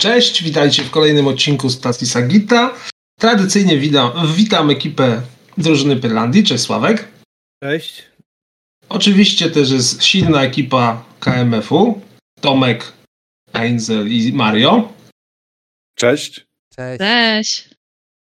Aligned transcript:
Cześć, 0.00 0.42
witajcie 0.42 0.82
w 0.82 0.90
kolejnym 0.90 1.26
odcinku 1.26 1.70
stacji 1.70 2.06
Sagita. 2.06 2.74
Tradycyjnie 3.18 3.78
witam, 3.78 4.12
witam 4.36 4.70
ekipę 4.70 5.22
drużyny 5.58 5.96
Pyrlandii. 5.96 6.44
Cześć 6.44 6.64
Sławek. 6.64 7.08
Cześć. 7.62 8.02
Oczywiście 8.88 9.50
też 9.50 9.70
jest 9.70 10.04
silna 10.04 10.42
ekipa 10.42 11.04
KMF-u. 11.18 12.00
Tomek, 12.40 12.92
Einzel 13.52 14.08
i 14.08 14.32
Mario. 14.32 14.92
Cześć. 15.94 16.46
Cześć. 16.76 16.98
Cześć. 16.98 17.68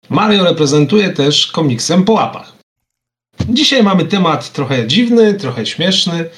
Mario 0.09 0.43
reprezentuje 0.43 1.09
też 1.09 1.47
komiksem 1.47 2.05
po 2.05 2.13
łapach. 2.13 2.53
Dzisiaj 3.49 3.83
mamy 3.83 4.05
temat 4.05 4.51
trochę 4.51 4.87
dziwny, 4.87 5.33
trochę 5.33 5.65
śmieszny. 5.65 6.29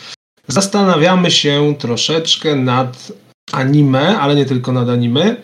Zastanawiamy 0.48 1.32
się 1.32 1.76
troszeczkę 1.80 2.56
nad 2.56 3.12
anime, 3.52 4.20
ale 4.20 4.36
nie 4.36 4.46
tylko 4.46 4.72
nad 4.72 4.90
anime. 4.90 5.36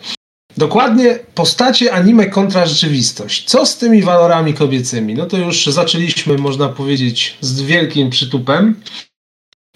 Dokładnie 0.56 1.18
postacie 1.34 1.92
anime 1.92 2.26
kontra 2.26 2.66
rzeczywistość. 2.66 3.44
Co 3.44 3.66
z 3.66 3.78
tymi 3.78 4.02
walorami 4.02 4.54
kobiecymi? 4.54 5.14
No 5.14 5.26
to 5.26 5.36
już 5.36 5.66
zaczęliśmy, 5.66 6.38
można 6.38 6.68
powiedzieć, 6.68 7.36
z 7.40 7.62
wielkim 7.62 8.10
przytupem. 8.10 8.80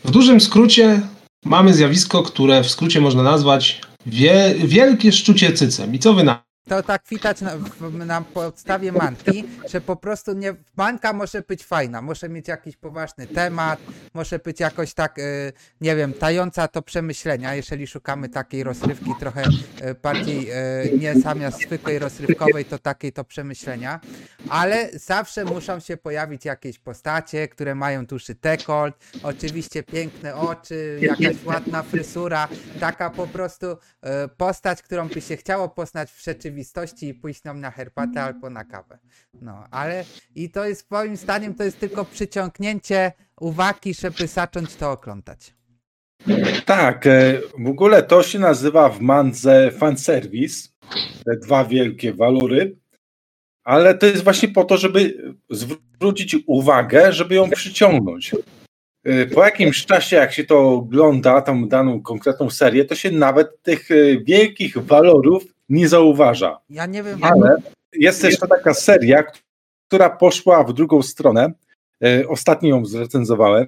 W 0.05 0.11
dużym 0.11 0.41
skrócie 0.41 1.01
mamy 1.45 1.75
zjawisko, 1.75 2.23
które 2.23 2.63
w 2.63 2.71
skrócie 2.71 3.01
można 3.01 3.23
nazwać 3.23 3.81
wie, 4.07 4.55
wielkie 4.59 5.13
szczucie 5.13 5.53
cycem. 5.53 5.95
I 5.95 5.99
co 5.99 6.15
wy 6.15 6.25
na 6.25 6.46
To 6.69 6.83
tak 6.83 7.03
widać 7.11 7.41
na, 7.41 7.53
na 7.91 8.21
podstawie 8.21 8.93
manki, 8.93 9.45
że 9.71 9.81
po 9.81 9.97
prostu 9.97 10.33
nie, 10.33 10.55
manka 10.77 11.13
może 11.13 11.43
być 11.43 11.65
fajna, 11.65 12.03
może 12.03 12.29
mieć 12.29 12.49
jakiś 12.49 12.77
poważny 12.77 13.27
temat, 13.27 13.81
może 14.15 14.39
być 14.39 14.61
jakoś 14.61 14.95
tak, 14.95 15.19
y, 15.19 15.53
nie 15.81 15.97
wiem, 15.97 16.13
tająca 16.13 16.69
to 16.69 16.83
przemyślenia, 16.83 17.55
jeżeli 17.55 17.87
szukamy 17.87 18.29
takiej 18.29 18.65
rozrywki 18.65 19.11
trochę 19.21 19.43
y, 19.43 19.95
bardziej, 20.03 20.51
y, 20.51 20.99
nie 20.99 21.15
zamiast 21.15 21.63
zwykłej 21.63 21.99
rozrywkowej, 21.99 22.65
to 22.65 22.79
takiej 22.79 23.13
to 23.13 23.25
przemyślenia, 23.25 24.01
ale 24.49 24.91
zawsze 24.95 25.45
muszą 25.45 25.81
się 25.81 25.97
pojawić 25.97 26.45
jakieś 26.45 26.79
postacie, 26.79 27.49
które 27.49 27.75
mają 27.75 28.07
duży 28.07 28.35
dekolt, 28.35 28.95
oczywiście 29.23 29.83
piękne 29.83 30.35
oczy, 30.35 30.99
jakaś 31.03 31.45
ładna 31.45 31.83
frysura, 31.83 32.49
taka 32.81 33.11
po 33.11 33.27
prostu 33.27 33.67
postać, 34.37 34.83
którą 34.83 35.09
by 35.09 35.21
się 35.21 35.37
chciało 35.37 35.69
poznać 35.69 36.11
w 36.11 36.25
rzeczywistości 36.25 36.56
i 37.03 37.15
pójść 37.15 37.45
nam 37.45 37.61
na 37.61 37.71
herbatę 37.71 38.23
albo 38.23 38.51
na 38.51 38.65
kawę. 38.65 38.99
No, 39.43 39.65
ale 39.71 40.05
i 40.35 40.51
to 40.51 40.67
jest 40.67 40.91
moim 40.91 41.17
zdaniem 41.17 41.55
to 41.55 41.65
jest 41.65 41.81
tylko 41.81 42.05
przyciągnięcie 42.05 43.13
uwagi, 43.41 43.95
żeby 43.95 44.27
zacząć 44.27 44.75
to 44.75 44.91
oglądać. 44.91 45.55
Tak, 46.67 47.07
e, 47.07 47.41
w 47.59 47.69
ogóle 47.69 48.03
to 48.03 48.23
się 48.23 48.39
nazywa 48.39 48.89
w 48.89 49.01
mandze 49.01 49.71
fanservice, 49.71 50.69
te 51.25 51.37
dwa 51.37 51.65
wielkie 51.65 52.13
walory, 52.13 52.77
ale 53.65 53.95
to 53.95 54.07
jest 54.07 54.25
właśnie 54.25 54.49
po 54.49 54.65
to, 54.65 54.77
żeby 54.77 55.33
zwrócić 55.51 56.37
uwagę, 56.47 57.13
żeby 57.13 57.35
ją 57.35 57.51
przyciągnąć. 57.51 58.35
E, 59.05 59.27
Po 59.27 59.45
jakimś 59.45 59.87
czasie, 59.87 60.17
jak 60.17 60.33
się 60.33 60.45
to 60.45 60.71
ogląda, 60.71 61.43
tą 61.43 61.69
daną 61.69 62.03
konkretną 62.03 62.51
serię, 62.51 62.85
to 62.85 62.95
się 62.95 63.11
nawet 63.11 63.63
tych 63.63 63.91
e, 63.91 63.95
wielkich 64.25 64.79
walorów 64.79 65.56
nie 65.69 65.89
zauważa. 65.89 66.61
Ja 66.71 66.87
nie 66.87 67.03
wiem, 67.03 67.25
Ale 67.25 67.57
jest 67.93 68.25
jeszcze 68.25 68.49
taka 68.49 68.75
seria, 68.75 69.25
która 69.89 70.11
poszła 70.11 70.65
w 70.65 70.73
drugą 70.73 71.03
stronę. 71.03 71.53
E, 72.05 72.29
Ostatnio 72.29 72.69
ją 72.69 72.85
zrecenzowałem. 72.85 73.67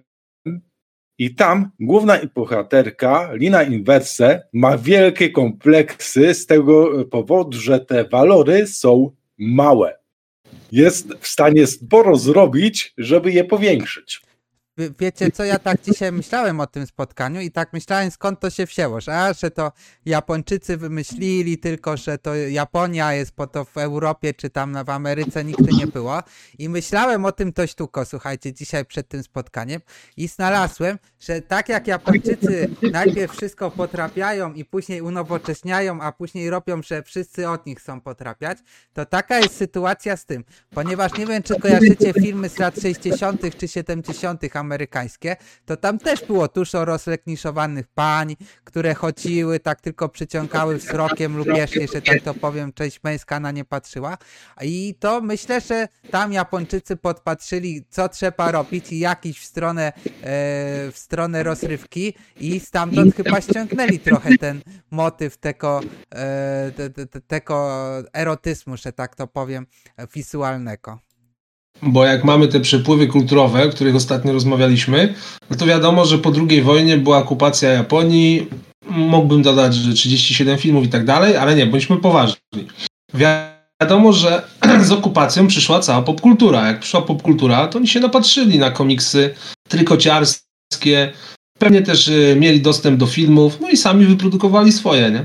I 1.21 1.35
tam 1.35 1.71
główna 1.81 2.19
bohaterka, 2.35 3.31
Lina 3.33 3.63
Inverse, 3.63 4.43
ma 4.53 4.79
wielkie 4.79 5.31
kompleksy 5.31 6.35
z 6.35 6.47
tego 6.47 7.05
powodu, 7.05 7.59
że 7.59 7.81
te 7.81 8.05
walory 8.05 8.67
są 8.67 9.11
małe. 9.39 9.99
Jest 10.73 11.15
w 11.21 11.29
stanie 11.29 11.67
sporo 11.67 12.17
zrobić, 12.17 12.95
żeby 12.99 13.33
je 13.33 13.45
powiększyć. 13.45 14.28
Wie- 14.79 14.91
Wiecie 14.99 15.31
co, 15.31 15.45
ja 15.45 15.59
tak 15.59 15.83
dzisiaj 15.83 16.13
myślałem 16.13 16.61
o 16.61 16.67
tym 16.67 16.87
spotkaniu 16.87 17.41
i 17.41 17.51
tak 17.51 17.73
myślałem 17.73 18.11
skąd 18.11 18.41
to 18.41 18.51
się 18.51 18.67
wzięło, 18.67 19.01
że, 19.01 19.17
a, 19.19 19.33
że 19.33 19.51
to 19.51 19.73
Japończycy 20.07 20.77
wymyślili, 20.77 21.59
tylko 21.59 21.97
że 21.97 22.19
to 22.19 22.35
Japonia 22.35 23.13
jest, 23.13 23.33
po 23.33 23.47
to 23.47 23.65
w 23.65 23.77
Europie 23.77 24.35
czy 24.35 24.51
tam 24.51 24.85
w 24.85 24.91
Ameryce 24.91 25.45
nigdy 25.45 25.73
nie 25.77 25.87
było. 25.87 26.23
I 26.59 26.69
myślałem 26.69 27.25
o 27.25 27.33
tym 27.33 27.53
dość 27.53 27.75
długo, 27.75 28.05
słuchajcie, 28.05 28.53
dzisiaj 28.53 28.85
przed 28.85 29.09
tym 29.09 29.23
spotkaniem 29.23 29.81
i 30.17 30.29
znalazłem, 30.29 30.99
że 31.21 31.43
tak 31.43 31.69
jak 31.69 31.87
Japończycy 31.87 32.71
najpierw 32.93 33.33
wszystko 33.33 33.71
potrafiają 33.71 34.53
i 34.53 34.65
później 34.65 35.01
unowocześniają, 35.03 36.01
a 36.01 36.13
później 36.13 36.51
robią, 36.51 36.83
że 36.83 37.03
wszyscy 37.03 37.49
od 37.49 37.67
nich 37.67 37.79
chcą 37.79 38.01
potrafiać, 38.01 38.59
to 38.93 39.07
taka 39.07 39.39
jest 39.39 39.57
sytuacja 39.57 40.17
z 40.17 40.25
tym, 40.27 40.45
ponieważ 40.71 41.19
nie 41.19 41.27
wiem, 41.27 41.43
czy 41.43 41.61
kojarzycie 41.61 42.13
filmy 42.13 42.49
z 42.49 42.59
lat 42.59 42.81
60. 42.81 43.57
czy 43.59 43.69
70. 43.69 44.43
amerykańskie, 44.69 45.37
to 45.67 45.77
tam 45.77 45.99
też 45.99 46.25
było 46.25 46.49
dużo 46.49 46.85
rozlekniszowanych 46.85 47.87
pań, 47.87 48.37
które 48.65 48.95
chodziły, 48.95 49.61
tak 49.61 49.81
tylko 49.81 50.09
przyciągały 50.09 50.77
wzrokiem 50.77 51.37
lub 51.37 51.47
jeszcze, 51.47 51.87
że 51.87 52.03
tak 52.03 52.23
to 52.23 52.35
powiem, 52.35 52.73
część 52.73 53.03
męska 53.03 53.41
na 53.41 53.51
nie 53.51 53.65
patrzyła. 53.65 54.19
I 54.63 54.95
to 55.01 55.21
myślę, 55.21 55.61
że 55.61 55.89
tam 56.11 56.33
Japończycy 56.33 56.97
podpatrzyli, 56.97 57.85
co 57.91 58.09
trzeba 58.09 58.53
robić 58.53 58.93
i 58.93 58.99
jakiś 58.99 59.41
w 59.41 59.45
stronę, 59.45 59.93
e, 59.93 59.93
w 60.93 60.95
stronę 60.95 61.43
rozrywki 61.43 62.15
i 62.41 62.61
stamtąd 62.61 63.17
chyba 63.17 63.41
ściągnęli 63.41 63.99
trochę 63.99 64.39
ten 64.39 64.63
motyw 64.91 65.37
tego, 65.37 65.81
e, 66.15 66.73
te, 66.77 66.91
te, 66.91 67.21
tego 67.21 67.69
erotyzmu, 68.13 68.77
że 68.77 68.93
tak 68.93 69.17
to 69.17 69.27
powiem, 69.27 69.67
wizualnego. 70.15 71.08
Bo 71.83 72.05
jak 72.05 72.25
mamy 72.25 72.49
te 72.49 72.61
przepływy 72.61 73.07
kulturowe, 73.07 73.65
o 73.65 73.69
których 73.69 73.97
ostatnio 73.97 74.33
rozmawialiśmy, 74.33 75.15
no 75.51 75.57
to 75.57 75.67
wiadomo, 75.67 76.05
że 76.05 76.19
po 76.19 76.33
II 76.51 76.63
wojnie 76.63 76.99
była 76.99 77.19
okupacja 77.19 77.71
Japonii. 77.71 78.47
Mógłbym 78.91 79.43
dodać, 79.43 79.75
że 79.75 79.93
37 79.93 80.59
filmów 80.59 80.85
i 80.85 80.89
tak 80.89 81.05
dalej, 81.05 81.37
ale 81.37 81.55
nie, 81.55 81.67
bądźmy 81.67 81.97
poważni. 81.97 82.39
Wiadomo, 83.15 84.13
że 84.13 84.43
z 84.89 84.93
okupacją 84.93 85.47
przyszła 85.47 85.81
cała 85.81 86.03
popkultura. 86.03 86.67
Jak 86.67 86.81
przyszła 86.81 87.03
popkultura, 87.03 87.67
to 87.67 87.79
oni 87.79 87.89
się 87.89 88.01
napatrzyli 88.01 88.59
na 88.59 88.71
komiksy 88.71 89.35
trykociarskie, 89.69 91.13
pewnie 91.59 91.83
też 91.83 92.09
y, 92.09 92.37
mieli 92.39 92.61
dostęp 92.61 92.99
do 92.99 93.07
filmów, 93.07 93.59
no 93.61 93.71
i 93.71 93.77
sami 93.77 94.07
wyprodukowali 94.07 94.73
swoje, 94.73 95.11
nie? 95.11 95.25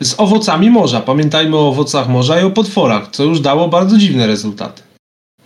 Z 0.00 0.14
owocami 0.20 0.70
morza. 0.70 1.00
Pamiętajmy 1.00 1.56
o 1.56 1.68
owocach 1.68 2.08
morza 2.08 2.40
i 2.40 2.44
o 2.44 2.50
potworach, 2.50 3.10
co 3.10 3.24
już 3.24 3.40
dało 3.40 3.68
bardzo 3.68 3.98
dziwne 3.98 4.26
rezultaty. 4.26 4.82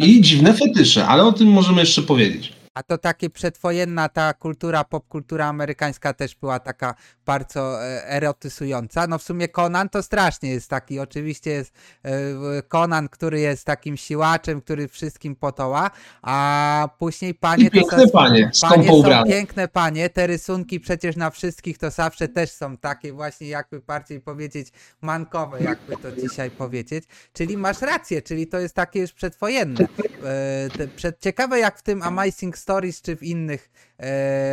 I 0.07 0.21
dziwne 0.21 0.55
fetysze, 0.55 1.07
ale 1.07 1.25
o 1.25 1.33
tym 1.33 1.49
możemy 1.49 1.81
jeszcze 1.81 2.03
powiedzieć. 2.03 2.53
A 2.81 2.83
to 2.83 2.99
takie 2.99 3.31
przedwojenna 3.31 4.09
ta 4.09 4.35
kultura, 4.35 4.85
popkultura 4.85 5.47
amerykańska 5.47 6.13
też 6.15 6.35
była 6.35 6.59
taka 6.59 6.95
bardzo 7.27 7.85
e, 7.85 8.07
erotyzująca. 8.09 9.07
No 9.07 9.19
w 9.19 9.23
sumie 9.23 9.49
Conan 9.49 9.89
to 9.89 10.03
strasznie 10.03 10.51
jest 10.51 10.71
taki, 10.71 11.01
oczywiście 11.01 11.51
jest 11.51 11.75
e, 12.03 12.13
Conan, 12.69 13.09
który 13.09 13.41
jest 13.41 13.65
takim 13.65 13.97
siłaczem, 13.97 14.61
który 14.61 14.89
wszystkim 14.89 15.37
potoła, 15.37 15.91
a 16.23 16.89
później 16.99 17.35
panie... 17.35 17.65
I 17.65 17.71
piękne 17.71 18.05
to 18.07 18.11
panie, 18.11 18.43
Panie 18.43 18.55
skąpo 18.55 18.87
są 18.87 18.93
ubrane. 18.93 19.31
piękne 19.31 19.69
panie, 19.69 20.11
te 20.11 20.27
rysunki 20.27 20.81
przecież 20.81 21.17
na 21.17 21.31
wszystkich 21.31 21.79
to 21.79 21.91
zawsze 21.91 22.29
też 22.29 22.51
są 22.51 22.77
takie 22.77 23.13
właśnie 23.13 23.49
jakby 23.49 23.81
bardziej 23.81 24.21
powiedzieć 24.21 24.69
mankowe, 25.01 25.63
jakby 25.63 25.97
to 25.97 26.13
dzisiaj 26.13 26.51
powiedzieć. 26.51 27.05
Czyli 27.33 27.57
masz 27.57 27.81
rację, 27.83 28.23
czyli 28.23 28.47
to 28.47 28.59
jest 28.59 28.75
takie 28.75 29.01
już 29.01 29.13
przedwojenne. 29.13 29.87
E, 30.81 30.89
przed, 30.97 31.21
ciekawe 31.21 31.59
jak 31.59 31.79
w 31.79 31.83
tym 31.83 32.03
Amazing 32.03 32.59
Stories 32.71 33.03
czy 33.03 33.17
w 33.17 33.23
innych 33.23 33.71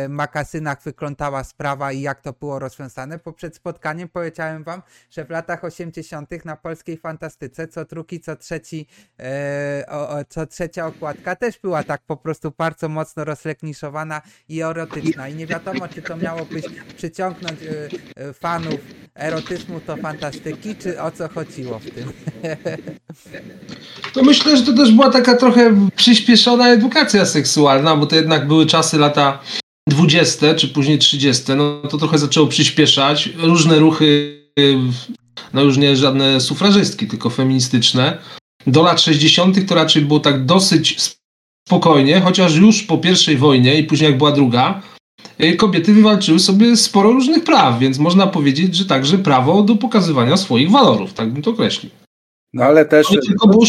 makasynach 0.08 0.82
wyglądała 0.82 1.44
sprawa 1.44 1.92
i 1.92 2.00
jak 2.00 2.20
to 2.20 2.32
było 2.32 2.58
rozwiązane, 2.58 3.18
bo 3.24 3.32
przed 3.32 3.56
spotkaniem 3.56 4.08
powiedziałem 4.08 4.64
wam, 4.64 4.82
że 5.10 5.24
w 5.24 5.30
latach 5.30 5.64
80. 5.64 6.44
na 6.44 6.56
polskiej 6.56 6.96
fantastyce 6.96 7.68
co 7.68 7.84
drugi, 7.84 8.20
co 8.20 8.36
trzeci, 8.36 8.86
e, 9.20 9.84
o, 9.88 10.08
o, 10.08 10.24
co 10.28 10.46
trzecia 10.46 10.86
okładka 10.86 11.36
też 11.36 11.58
była 11.58 11.82
tak 11.82 12.02
po 12.06 12.16
prostu 12.16 12.52
bardzo 12.58 12.88
mocno 12.88 13.24
rozlekniszowana 13.24 14.22
i 14.48 14.62
erotyczna 14.62 15.28
i 15.28 15.34
nie 15.34 15.46
wiadomo, 15.46 15.88
czy 15.88 16.02
to 16.02 16.16
miało 16.16 16.44
być 16.44 16.66
przyciągnąć 16.96 17.60
e, 17.62 17.88
e, 18.28 18.32
fanów 18.32 18.80
erotyzmu 19.14 19.80
to 19.80 19.96
fantastyki, 19.96 20.76
czy 20.76 21.02
o 21.02 21.10
co 21.10 21.28
chodziło 21.28 21.78
w 21.78 21.90
tym. 21.90 22.12
To 24.14 24.22
myślę, 24.22 24.56
że 24.56 24.62
to 24.62 24.72
też 24.72 24.92
była 24.92 25.10
taka 25.10 25.36
trochę 25.36 25.88
przyspieszona 25.96 26.68
edukacja 26.68 27.26
seksualna, 27.26 27.96
bo 27.96 28.06
to 28.06 28.16
jednak 28.16 28.46
były 28.46 28.66
czasy 28.66 28.98
lata 28.98 29.37
20 29.88 30.54
czy 30.54 30.68
później 30.68 30.98
30. 30.98 31.52
No 31.56 31.82
to 31.90 31.98
trochę 31.98 32.18
zaczęło 32.18 32.46
przyspieszać. 32.46 33.28
Różne 33.36 33.78
ruchy, 33.78 34.38
no 35.52 35.62
już 35.62 35.76
nie 35.76 35.96
żadne 35.96 36.40
sufrażystki, 36.40 37.06
tylko 37.06 37.30
feministyczne. 37.30 38.18
Do 38.66 38.82
lat 38.82 39.00
60. 39.00 39.68
to 39.68 39.74
raczej 39.74 40.02
było 40.02 40.20
tak 40.20 40.44
dosyć 40.44 40.96
spokojnie, 41.68 42.20
chociaż 42.20 42.56
już 42.56 42.82
po 42.82 42.98
pierwszej 42.98 43.36
wojnie 43.36 43.78
i 43.78 43.84
później 43.84 44.10
jak 44.10 44.18
była 44.18 44.32
druga, 44.32 44.82
y, 45.42 45.56
kobiety 45.56 45.94
wywalczyły 45.94 46.38
sobie 46.38 46.76
sporo 46.76 47.10
różnych 47.10 47.44
praw, 47.44 47.78
więc 47.78 47.98
można 47.98 48.26
powiedzieć, 48.26 48.76
że 48.76 48.84
także 48.84 49.18
prawo 49.18 49.62
do 49.62 49.76
pokazywania 49.76 50.36
swoich 50.36 50.70
walorów, 50.70 51.12
tak 51.12 51.32
bym 51.32 51.42
to 51.42 51.50
określił. 51.50 51.92
No 52.52 52.64
ale 52.64 52.84
też. 52.84 53.06
Tylko 53.26 53.48
było 53.48 53.64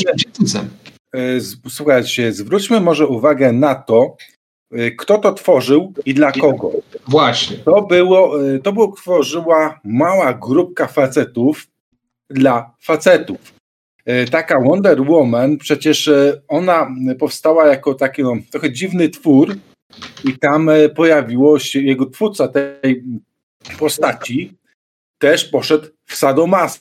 y, 1.15 1.41
Słuchajcie, 1.69 2.33
zwróćmy 2.33 2.81
może 2.81 3.07
uwagę 3.07 3.53
na 3.53 3.75
to, 3.75 4.15
kto 4.97 5.17
to 5.17 5.33
tworzył 5.33 5.93
i 6.05 6.13
dla 6.13 6.31
kogo. 6.31 6.71
Właśnie. 7.07 7.57
To 7.57 7.81
było, 7.81 8.43
y, 8.45 8.59
to 8.59 8.73
było 8.73 8.91
tworzyła 8.91 9.79
mała 9.83 10.33
grupka 10.33 10.87
facetów 10.87 11.67
dla 12.29 12.71
facetów. 12.81 13.53
Y, 14.09 14.25
Taka 14.31 14.59
Wonder 14.59 15.01
Woman, 15.01 15.57
przecież 15.57 16.07
y, 16.07 16.41
ona 16.47 16.87
powstała 17.19 17.67
jako 17.67 17.93
taki 17.93 18.23
no, 18.23 18.33
trochę 18.51 18.71
dziwny 18.71 19.09
twór 19.09 19.55
i 20.23 20.37
tam 20.37 20.69
y, 20.69 20.89
pojawiło 20.89 21.59
się 21.59 21.81
jego 21.81 22.05
twórca 22.05 22.47
tej 22.47 23.03
postaci 23.79 24.53
też 25.17 25.45
poszedł 25.45 25.87
w 26.05 26.15
sadomaso. 26.15 26.79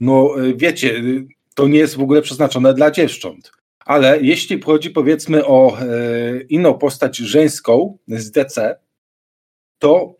No 0.00 0.44
y, 0.44 0.54
wiecie, 0.56 0.96
y, 0.96 1.26
to 1.54 1.68
nie 1.68 1.78
jest 1.78 1.96
w 1.96 2.02
ogóle 2.02 2.22
przeznaczone 2.22 2.74
dla 2.74 2.90
dziewcząt. 2.90 3.52
Ale 3.86 4.20
jeśli 4.20 4.62
chodzi 4.62 4.90
powiedzmy 4.90 5.46
o 5.46 5.82
y, 5.82 6.46
inną 6.48 6.74
postać 6.74 7.16
żeńską 7.16 7.98
z 8.08 8.30
DC, 8.30 8.76
to 9.78 10.14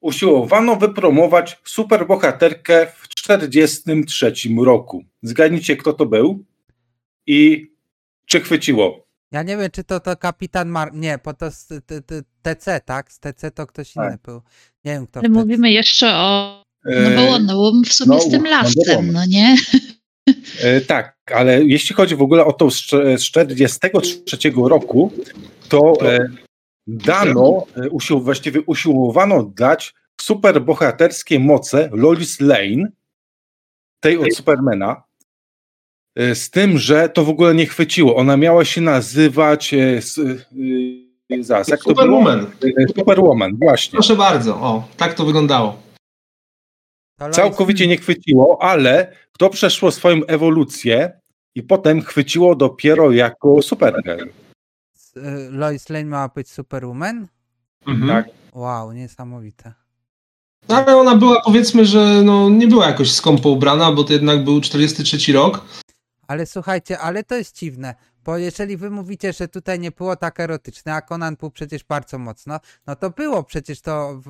usiłowano 0.00 0.76
wypromować 0.76 1.60
superbohaterkę 1.64 2.86
w 2.96 3.08
1943 3.08 4.32
roku. 4.64 5.04
Zgadnijcie, 5.22 5.76
kto 5.76 5.92
to 5.92 6.06
był 6.06 6.44
i 7.26 7.70
czy 8.26 8.40
chwyciło. 8.40 9.04
Ja 9.32 9.42
nie 9.42 9.56
wiem, 9.56 9.70
czy 9.70 9.84
to 9.84 10.00
to 10.00 10.16
kapitan 10.16 10.68
Mar... 10.68 10.94
Nie, 10.94 11.18
bo 11.24 11.34
to 11.34 11.50
z 11.50 11.66
t, 11.66 11.80
t, 12.02 12.22
TC, 12.42 12.80
tak? 12.84 13.12
Z 13.12 13.18
TC 13.18 13.50
to 13.50 13.66
ktoś 13.66 13.92
Tak. 13.92 14.08
inny 14.08 14.18
był. 14.24 14.42
Nie 14.84 14.92
wiem, 14.92 15.06
kto 15.06 15.20
Ale 15.20 15.28
mówimy 15.28 15.70
jeszcze 15.70 16.14
o. 16.14 16.64
No 16.84 16.92
E, 16.92 17.16
bo 17.16 17.26
Wonder 17.26 17.56
Woman 17.56 17.84
w 17.84 17.92
sumie 17.92 18.16
no, 18.16 18.20
z 18.20 18.30
tym 18.30 18.42
Wonder 18.42 18.50
lasem, 18.50 19.12
no 19.12 19.26
nie? 19.26 19.56
E, 20.60 20.80
tak, 20.80 21.16
ale 21.34 21.64
jeśli 21.64 21.96
chodzi 21.96 22.16
w 22.16 22.22
ogóle 22.22 22.44
o 22.44 22.52
tą 22.52 22.70
z 22.70 22.76
z 23.20 23.30
1943 23.30 24.52
roku, 24.56 25.12
to 25.68 25.92
e, 26.02 26.28
dano, 26.86 27.66
e, 27.76 27.90
usił, 27.90 28.20
właściwie 28.20 28.60
usiłowano 28.66 29.42
dać 29.42 29.94
superbohaterskie 30.20 31.40
moce 31.40 31.90
Lois 31.92 32.40
Lane, 32.40 32.88
tej 34.00 34.18
od 34.18 34.34
Supermana, 34.34 35.02
z 36.16 36.50
tym, 36.50 36.78
że 36.78 37.08
to 37.08 37.24
w 37.24 37.28
ogóle 37.28 37.54
nie 37.54 37.66
chwyciło. 37.66 38.16
Ona 38.16 38.36
miała 38.36 38.64
się 38.64 38.80
nazywać 38.80 39.74
zaraz, 41.40 41.68
jak 41.68 41.80
to? 41.80 41.90
Superwoman. 41.90 42.46
Superwoman, 42.98 43.56
właśnie. 43.56 43.92
Proszę 43.92 44.16
bardzo, 44.16 44.54
o, 44.54 44.88
tak 44.96 45.14
to 45.14 45.24
wyglądało. 45.24 45.84
Całkowicie 47.30 47.86
nie 47.86 47.96
chwyciło, 47.96 48.62
ale 48.62 49.12
to 49.38 49.50
przeszło 49.50 49.90
swoją 49.90 50.26
ewolucję 50.26 51.20
i 51.54 51.62
potem 51.62 52.02
chwyciło 52.02 52.54
dopiero 52.54 53.12
jako 53.12 53.62
Supergirl. 53.62 54.28
y, 55.16 55.20
Lois 55.50 55.88
Lane 55.88 56.04
miała 56.04 56.28
być 56.28 56.50
Superwoman? 56.50 57.28
Mhm. 57.86 58.08
Tak. 58.08 58.34
Wow, 58.54 58.92
niesamowite. 58.92 59.72
No, 60.68 60.76
ale 60.76 60.96
ona 60.96 61.16
była, 61.16 61.40
powiedzmy, 61.44 61.84
że 61.86 62.22
no, 62.24 62.50
nie 62.50 62.68
była 62.68 62.86
jakoś 62.86 63.12
skąpo 63.12 63.48
ubrana, 63.48 63.92
bo 63.92 64.04
to 64.04 64.12
jednak 64.12 64.44
był 64.44 64.60
43 64.60 65.32
rok. 65.32 65.64
Ale 66.28 66.46
słuchajcie, 66.46 66.98
ale 66.98 67.24
to 67.24 67.34
jest 67.34 67.58
dziwne, 67.58 67.94
bo 68.24 68.38
jeżeli 68.38 68.76
wy 68.76 68.90
mówicie, 68.90 69.32
że 69.32 69.48
tutaj 69.48 69.80
nie 69.80 69.90
było 69.90 70.16
tak 70.16 70.40
erotyczne, 70.40 70.94
a 70.94 71.02
Conan 71.02 71.36
był 71.36 71.50
przecież 71.50 71.84
bardzo 71.84 72.18
mocno, 72.18 72.60
no 72.86 72.96
to 72.96 73.10
było 73.10 73.44
przecież 73.44 73.80
to, 73.80 74.20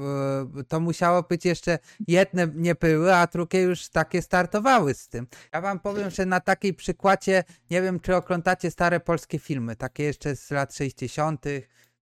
to 0.69 0.81
musiało 0.81 1.23
być 1.23 1.44
jeszcze 1.44 1.79
jedne 2.08 2.49
nie 2.55 2.75
były, 2.75 3.14
a 3.14 3.26
drugie 3.26 3.61
już 3.62 3.88
takie 3.88 4.23
startowały 4.23 4.94
z 4.94 5.08
tym. 5.08 5.26
Ja 5.52 5.61
wam 5.61 5.81
powiem, 5.81 6.11
że 6.11 6.26
na 6.26 6.41
takiej 6.41 6.75
przykładzie, 6.75 7.44
nie 7.70 7.82
wiem 7.82 8.00
czy 8.00 8.17
oglądacie 8.17 8.70
stare 8.70 9.00
polskie 9.00 9.38
filmy, 9.38 9.76
takie 9.76 10.02
jeszcze 10.02 10.37
z 10.37 10.50
lat 10.50 10.75
60., 10.75 11.44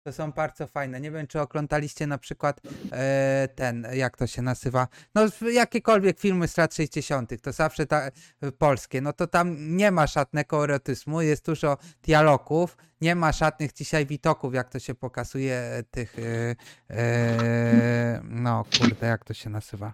to 0.03 0.13
są 0.13 0.31
bardzo 0.31 0.67
fajne. 0.67 1.01
Nie 1.01 1.11
wiem, 1.11 1.27
czy 1.27 1.41
oglądaliście 1.41 2.07
na 2.07 2.17
przykład 2.17 2.61
e, 2.91 3.47
ten, 3.55 3.87
jak 3.93 4.17
to 4.17 4.27
się 4.27 4.41
nazywa, 4.41 4.87
no 5.15 5.21
jakiekolwiek 5.51 6.19
filmy 6.19 6.47
z 6.47 6.57
lat 6.57 6.75
60., 6.75 7.41
to 7.41 7.51
zawsze 7.51 7.85
ta, 7.85 8.07
y, 8.43 8.51
polskie, 8.51 9.01
no 9.01 9.13
to 9.13 9.27
tam 9.27 9.77
nie 9.77 9.91
ma 9.91 10.07
żadnego 10.07 10.63
erotyzmu, 10.63 11.21
jest 11.21 11.45
dużo 11.45 11.77
dialogów, 12.03 12.77
nie 13.01 13.15
ma 13.15 13.31
żadnych 13.31 13.73
dzisiaj 13.73 14.05
witoków, 14.05 14.53
jak 14.53 14.69
to 14.69 14.79
się 14.79 14.95
pokazuje 14.95 15.55
e, 15.55 15.83
tych, 15.83 16.15
e, 16.19 16.55
e, 16.89 18.21
no 18.23 18.65
kurde, 18.79 19.07
jak 19.07 19.25
to 19.25 19.33
się 19.33 19.49
nazywa, 19.49 19.93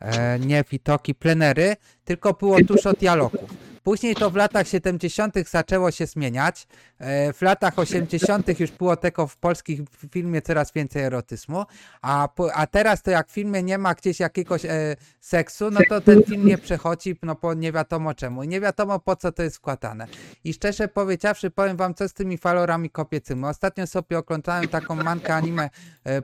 e, 0.00 0.38
nie 0.38 0.64
witoki, 0.70 1.14
plenery, 1.14 1.76
tylko 2.04 2.32
było 2.32 2.60
dużo 2.60 2.92
dialogów. 2.92 3.65
Później 3.86 4.14
to 4.14 4.30
w 4.30 4.36
latach 4.36 4.68
70. 4.68 5.34
zaczęło 5.50 5.90
się 5.90 6.06
zmieniać. 6.06 6.66
E, 6.98 7.32
W 7.32 7.42
latach 7.42 7.78
80. 7.78 8.60
już 8.60 8.70
było 8.70 8.96
tego 8.96 9.26
w 9.26 9.36
polskich 9.36 9.80
filmie 10.12 10.42
coraz 10.42 10.72
więcej 10.72 11.02
erotyzmu, 11.02 11.64
a, 12.02 12.28
a 12.54 12.66
teraz 12.66 13.02
to 13.02 13.10
jak 13.10 13.28
w 13.28 13.32
filmie 13.32 13.62
nie 13.62 13.78
ma 13.78 13.94
gdzieś 13.94 14.20
jakiegoś 14.20 14.64
e, 14.64 14.96
seksu, 15.20 15.70
no 15.70 15.80
to 15.88 16.00
ten 16.00 16.22
film 16.22 16.46
nie 16.46 16.58
przechodzi, 16.58 17.16
no 17.22 17.34
po 17.34 17.54
nie 17.54 17.72
wiadomo 17.72 18.14
czemu. 18.14 18.42
I 18.42 18.48
nie 18.48 18.60
wiadomo 18.60 18.98
po 18.98 19.16
co 19.16 19.32
to 19.32 19.42
jest 19.42 19.56
wkładane. 19.56 20.06
I 20.44 20.52
szczerze 20.52 20.88
powiedziawszy, 20.88 21.50
powiem 21.50 21.76
wam, 21.76 21.94
co 21.94 22.08
z 22.08 22.12
tymi 22.12 22.38
falorami 22.38 22.90
kobiecymi. 22.90 23.44
Ostatnio 23.44 23.86
sobie 23.86 24.18
oglądałem 24.18 24.68
taką 24.68 24.94
mankę 24.94 25.34
anime 25.34 25.70
e, 26.06 26.16
e, 26.16 26.22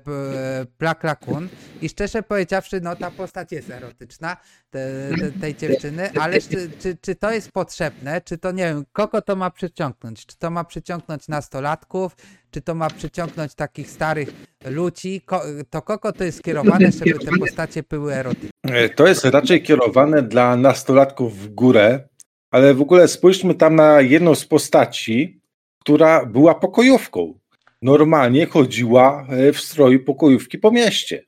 Black 0.78 1.04
Raccoon 1.04 1.48
i 1.82 1.88
szczerze 1.88 2.22
powiedziawszy, 2.22 2.80
no 2.80 2.96
ta 2.96 3.10
postać 3.10 3.52
jest 3.52 3.70
erotyczna, 3.70 4.36
te, 4.70 5.10
te, 5.20 5.32
tej 5.32 5.56
dziewczyny, 5.56 6.10
ale 6.20 6.40
czy, 6.40 6.70
czy, 6.78 6.96
czy 6.96 7.14
to 7.14 7.30
jest 7.32 7.51
potrzebne, 7.52 8.20
czy 8.20 8.38
to 8.38 8.52
nie 8.52 8.64
wiem, 8.64 8.84
kogo 8.92 9.22
to 9.22 9.36
ma 9.36 9.50
przyciągnąć? 9.50 10.26
Czy 10.26 10.38
to 10.38 10.50
ma 10.50 10.64
przyciągnąć 10.64 11.28
nastolatków, 11.28 12.16
czy 12.50 12.62
to 12.62 12.74
ma 12.74 12.90
przyciągnąć 12.90 13.54
takich 13.54 13.90
starych 13.90 14.28
ludzi? 14.64 15.20
Ko, 15.20 15.42
to 15.70 15.82
kogo 15.82 16.12
to 16.12 16.24
jest 16.24 16.38
skierowane, 16.38 16.92
żeby 16.92 17.18
te 17.18 17.30
postacie 17.40 17.82
były 17.82 18.14
erotyczne? 18.14 18.50
E, 18.62 18.88
To 18.88 19.06
jest 19.06 19.24
raczej 19.24 19.62
kierowane 19.62 20.22
dla 20.22 20.56
nastolatków 20.56 21.38
w 21.38 21.48
górę, 21.48 22.08
ale 22.50 22.74
w 22.74 22.80
ogóle 22.80 23.08
spójrzmy 23.08 23.54
tam 23.54 23.76
na 23.76 24.00
jedną 24.00 24.34
z 24.34 24.44
postaci, 24.44 25.40
która 25.80 26.26
była 26.26 26.54
pokojówką. 26.54 27.38
Normalnie 27.82 28.46
chodziła 28.46 29.26
e, 29.28 29.52
w 29.52 29.60
stroju 29.60 30.04
pokojówki 30.04 30.58
po 30.58 30.70
mieście. 30.70 31.24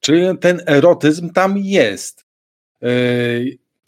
Czyli 0.00 0.38
ten 0.38 0.62
erotyzm 0.66 1.30
tam 1.30 1.58
jest. 1.58 2.24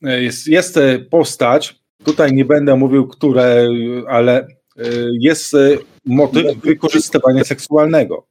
Jest, 0.03 0.47
jest 0.47 0.77
e, 0.77 0.99
postać, 0.99 1.83
tutaj 2.05 2.33
nie 2.33 2.45
będę 2.45 2.77
mówił, 2.77 3.09
które, 3.09 3.69
ale 4.09 4.39
e, 4.39 4.47
jest 5.21 5.55
e, 5.55 5.59
motyw 6.05 6.57
wykorzystywania 6.57 7.45
seksualnego. 7.45 8.27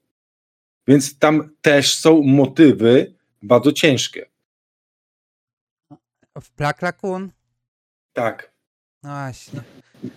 Więc 0.88 1.20
tam 1.20 1.56
też 1.62 1.98
są 1.98 2.22
motywy 2.24 3.14
bardzo 3.42 3.72
ciężkie. 3.72 4.30
W 6.42 6.56
Black 6.56 6.82
Raccoon? 6.82 7.32
Tak. 8.14 8.52
No 9.04 9.10
właśnie. 9.10 9.62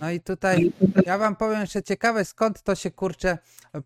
No 0.00 0.10
i 0.10 0.20
tutaj 0.20 0.72
ja 1.06 1.18
wam 1.18 1.36
powiem, 1.36 1.66
że 1.66 1.82
ciekawe 1.82 2.24
skąd 2.24 2.62
to 2.62 2.74
się 2.74 2.90
kurczę 2.90 3.38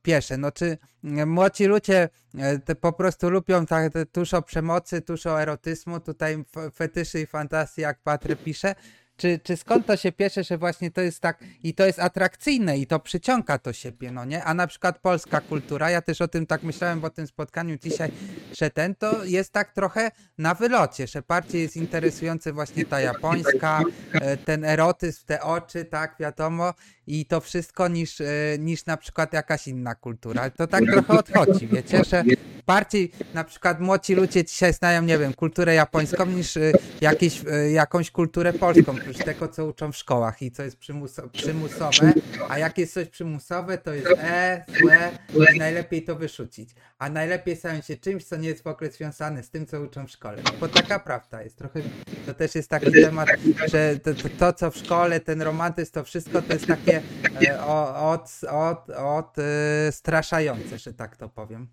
piesze. 0.02 0.36
No 0.36 0.52
czy 0.52 0.78
mm, 1.04 1.30
młodzi 1.30 1.64
ludzie 1.64 2.08
e, 2.38 2.74
po 2.74 2.92
prostu 2.92 3.30
lubią 3.30 3.66
tak 3.66 3.92
te 3.92 4.04
dużo 4.04 4.42
przemocy, 4.42 5.00
dużo 5.00 5.42
erotyzmu, 5.42 6.00
tutaj 6.00 6.44
fetyszy 6.74 7.20
i 7.20 7.26
fantazji, 7.26 7.82
jak 7.82 7.98
Patry 8.02 8.36
pisze. 8.36 8.74
Czy, 9.18 9.40
czy 9.42 9.56
skąd 9.56 9.86
to 9.86 9.96
się 9.96 10.12
piesze, 10.12 10.44
że 10.44 10.58
właśnie 10.58 10.90
to 10.90 11.00
jest 11.00 11.20
tak 11.20 11.38
i 11.62 11.74
to 11.74 11.86
jest 11.86 11.98
atrakcyjne 11.98 12.78
i 12.78 12.86
to 12.86 13.00
przyciąga 13.00 13.58
to 13.58 13.72
siebie, 13.72 14.12
no 14.12 14.24
nie? 14.24 14.44
A 14.44 14.54
na 14.54 14.66
przykład 14.66 14.98
polska 14.98 15.40
kultura, 15.40 15.90
ja 15.90 16.02
też 16.02 16.20
o 16.20 16.28
tym 16.28 16.46
tak 16.46 16.62
myślałem 16.62 17.00
po 17.00 17.10
tym 17.10 17.26
spotkaniu 17.26 17.76
dzisiaj, 17.78 18.12
że 18.56 18.70
ten 18.70 18.94
to 18.94 19.24
jest 19.24 19.52
tak 19.52 19.72
trochę 19.72 20.10
na 20.38 20.54
wylocie, 20.54 21.06
że 21.06 21.22
bardziej 21.22 21.62
jest 21.62 21.76
interesujący 21.76 22.52
właśnie 22.52 22.84
ta 22.84 23.00
japońska, 23.00 23.82
e, 24.12 24.36
ten 24.36 24.64
erotyzm, 24.64 25.26
te 25.26 25.42
oczy, 25.42 25.84
tak, 25.84 26.16
wiadomo, 26.20 26.74
i 27.08 27.26
to 27.26 27.40
wszystko 27.40 27.88
niż, 27.88 28.20
e, 28.20 28.26
niż 28.58 28.86
na 28.86 28.96
przykład 28.96 29.32
jakaś 29.32 29.68
inna 29.68 29.94
kultura. 29.94 30.50
To 30.50 30.66
tak 30.66 30.84
trochę 30.84 31.18
odchodzi, 31.18 31.66
wiecie, 31.66 32.04
że 32.04 32.24
bardziej 32.68 33.12
na 33.34 33.44
przykład 33.44 33.80
młodzi 33.80 34.14
ludzie 34.14 34.44
dzisiaj 34.44 34.72
znają, 34.72 35.02
nie 35.02 35.18
wiem, 35.18 35.34
kulturę 35.34 35.74
japońską 35.74 36.26
niż 36.26 36.56
y, 36.56 36.72
jakieś, 37.00 37.44
y, 37.44 37.70
jakąś 37.70 38.10
kulturę 38.10 38.52
polską, 38.52 38.92
oprócz 38.92 39.18
tego, 39.18 39.48
co 39.48 39.66
uczą 39.66 39.92
w 39.92 39.96
szkołach 39.96 40.42
i 40.42 40.50
co 40.50 40.62
jest 40.62 40.76
przymuso 40.76 41.28
przymusowe, 41.28 42.12
a 42.48 42.58
jak 42.58 42.78
jest 42.78 42.94
coś 42.94 43.08
przymusowe, 43.08 43.78
to 43.78 43.94
jest 43.94 44.06
e, 44.18 44.64
złe 44.80 45.10
i 45.54 45.58
najlepiej 45.58 46.02
to 46.02 46.16
wyrzucić. 46.16 46.70
A 46.98 47.10
najlepiej 47.10 47.56
stają 47.56 47.80
się 47.80 47.96
czymś, 47.96 48.24
co 48.24 48.36
nie 48.36 48.48
jest 48.48 48.62
w 48.62 48.66
ogóle 48.66 48.90
związane 48.90 49.42
z 49.42 49.50
tym, 49.50 49.66
co 49.66 49.80
uczą 49.80 50.06
w 50.06 50.10
szkole. 50.10 50.42
No, 50.44 50.50
bo 50.60 50.68
taka 50.68 50.98
prawda 50.98 51.42
jest. 51.42 51.56
Trochę 51.56 51.80
to 52.26 52.34
też 52.34 52.54
jest 52.54 52.70
taki 52.70 52.92
temat, 52.92 53.28
że 53.68 53.98
to, 53.98 54.14
to, 54.14 54.28
to 54.38 54.52
co 54.52 54.70
w 54.70 54.76
szkole, 54.76 55.20
ten 55.20 55.42
romantyzm, 55.42 55.92
to 55.92 56.04
wszystko 56.04 56.42
to 56.42 56.52
jest 56.52 56.66
takie 56.66 56.97
e, 57.46 57.64
od, 57.94 58.30
od, 58.50 58.90
od 58.90 59.38
e, 59.38 59.92
straszające, 59.92 60.78
że 60.78 60.94
tak 60.94 61.16
to 61.16 61.28
powiem. 61.28 61.68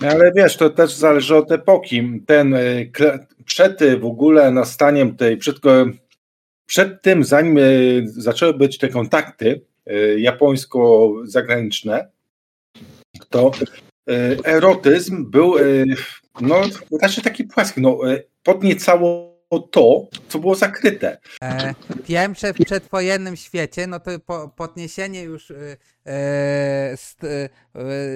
Ale 0.00 0.32
wiesz, 0.32 0.56
to 0.56 0.70
też 0.70 0.94
zależy 0.94 1.36
od 1.36 1.52
epoki. 1.52 2.22
Ten 2.26 2.54
y, 2.54 2.90
przed 3.44 3.82
y, 3.82 3.98
w 3.98 4.04
ogóle 4.04 4.50
nastaniem 4.50 5.16
tej, 5.16 5.36
przed, 5.36 5.56
przed 6.66 7.02
tym, 7.02 7.24
zanim 7.24 7.58
y, 7.58 8.04
zaczęły 8.06 8.54
być 8.54 8.78
te 8.78 8.88
kontakty 8.88 9.60
y, 9.90 10.20
japońsko-zagraniczne, 10.20 12.06
to 13.30 13.50
y, 14.10 14.38
erotyzm 14.44 15.30
był 15.30 15.58
y, 15.58 15.84
no, 16.40 16.60
raczej 17.02 17.24
taki 17.24 17.44
płaski, 17.44 17.80
no, 17.80 18.12
y, 18.12 18.26
podniecało 18.42 19.35
to, 19.70 20.06
co 20.28 20.38
było 20.38 20.54
zakryte. 20.54 21.18
E, 21.42 21.74
wiem, 22.08 22.34
że 22.34 22.54
w 22.54 22.64
przedwojennym 22.64 23.36
świecie, 23.36 23.86
no 23.86 24.00
to 24.00 24.10
po, 24.18 24.48
podniesienie 24.48 25.22
już 25.22 25.50
e, 25.50 25.76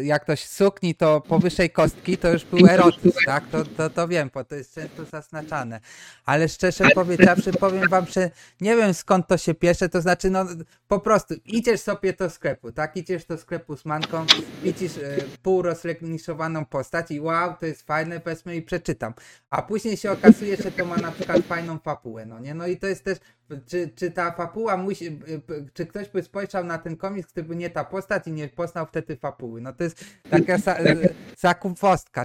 jak 0.03 0.23
ktoś 0.23 0.47
sukni, 0.47 0.95
to 0.95 1.21
powyższej 1.21 1.71
kostki, 1.71 2.19
to 2.19 2.33
już 2.33 2.45
był 2.45 2.67
erotyzm, 2.69 3.19
tak? 3.27 3.49
To, 3.49 3.65
to, 3.65 3.91
to 3.91 4.09
wiem, 4.09 4.31
bo 4.35 4.45
to 4.45 4.55
jest 4.55 4.75
często 4.75 5.05
zaznaczane. 5.05 5.81
Ale 6.25 6.49
szczerze 6.49 6.85
powiedziawszy, 6.95 7.53
powiem 7.53 7.89
wam, 7.89 8.07
że 8.07 8.31
nie 8.61 8.77
wiem 8.77 8.95
skąd 8.95 9.27
to 9.27 9.39
się 9.39 9.55
piesze, 9.55 9.89
to 9.89 10.01
znaczy, 10.01 10.31
no 10.31 10.47
po 10.89 11.01
prostu 11.01 11.35
idziesz 11.45 11.81
sobie 11.81 12.13
do 12.13 12.31
sklepu, 12.31 12.73
tak? 12.73 12.97
Idziesz 12.97 13.25
do 13.25 13.39
sklepu 13.39 13.77
z 13.77 13.85
manką, 13.85 14.27
widzisz 14.63 14.99
e, 14.99 15.17
pół 15.43 15.63
rozlegniszowaną 15.63 16.65
postać 16.65 17.11
i 17.11 17.21
wow, 17.21 17.55
to 17.61 17.67
jest 17.67 17.83
fajne, 17.83 18.21
wezmę 18.21 18.57
i 18.57 18.63
przeczytam. 18.63 19.15
A 19.51 19.63
później 19.63 19.97
się 19.97 20.11
okazuje, 20.13 20.57
że 20.57 20.73
to 20.73 20.85
ma 20.85 20.97
na 20.97 21.13
przykład 21.13 21.43
fajną 21.43 21.79
fapułę, 21.79 22.27
no 22.27 22.39
nie? 22.39 22.55
No 22.55 22.67
i 22.67 22.77
to 22.77 22.87
jest 22.87 23.05
też, 23.05 23.19
czy, 23.67 23.91
czy 23.97 24.11
ta 24.11 24.33
fapuła 24.33 24.77
musi, 24.77 25.07
y, 25.07 25.71
czy 25.75 25.87
ktoś 25.87 26.09
by 26.09 26.23
spojrzał 26.23 26.65
na 26.65 26.79
ten 26.79 26.97
komiks, 26.97 27.33
gdyby 27.33 27.57
nie 27.57 27.71
ta 27.71 27.85
postać 27.85 28.27
i 28.27 28.33
nie 28.33 28.49
poznał 28.49 28.87
wtedy 28.87 29.17
fapuły. 29.17 29.61
No 29.61 29.73
to 29.73 29.85
jest 29.85 30.05
taka 30.31 30.59
sa, 30.59 30.81
y. 30.81 31.15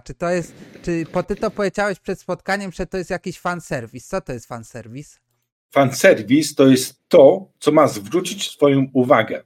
Czy 0.04 0.14
to 0.14 0.30
jest, 0.30 0.54
czy, 0.84 1.06
bo 1.14 1.24
ty 1.24 1.36
to 1.36 1.52
powiedziałeś 1.52 2.00
przed 2.00 2.20
spotkaniem, 2.20 2.72
że 2.72 2.86
to 2.86 2.98
jest 2.98 3.10
jakiś 3.10 3.40
fanserwis. 3.40 4.08
Co 4.08 4.22
to 4.22 4.34
jest 4.34 4.46
fanserwis? 4.46 5.20
Fanserwis 5.72 6.56
to 6.56 6.68
jest 6.68 7.08
to, 7.08 7.52
co 7.60 7.72
ma 7.72 7.88
zwrócić 7.88 8.58
Twoją 8.58 8.88
uwagę. 8.94 9.44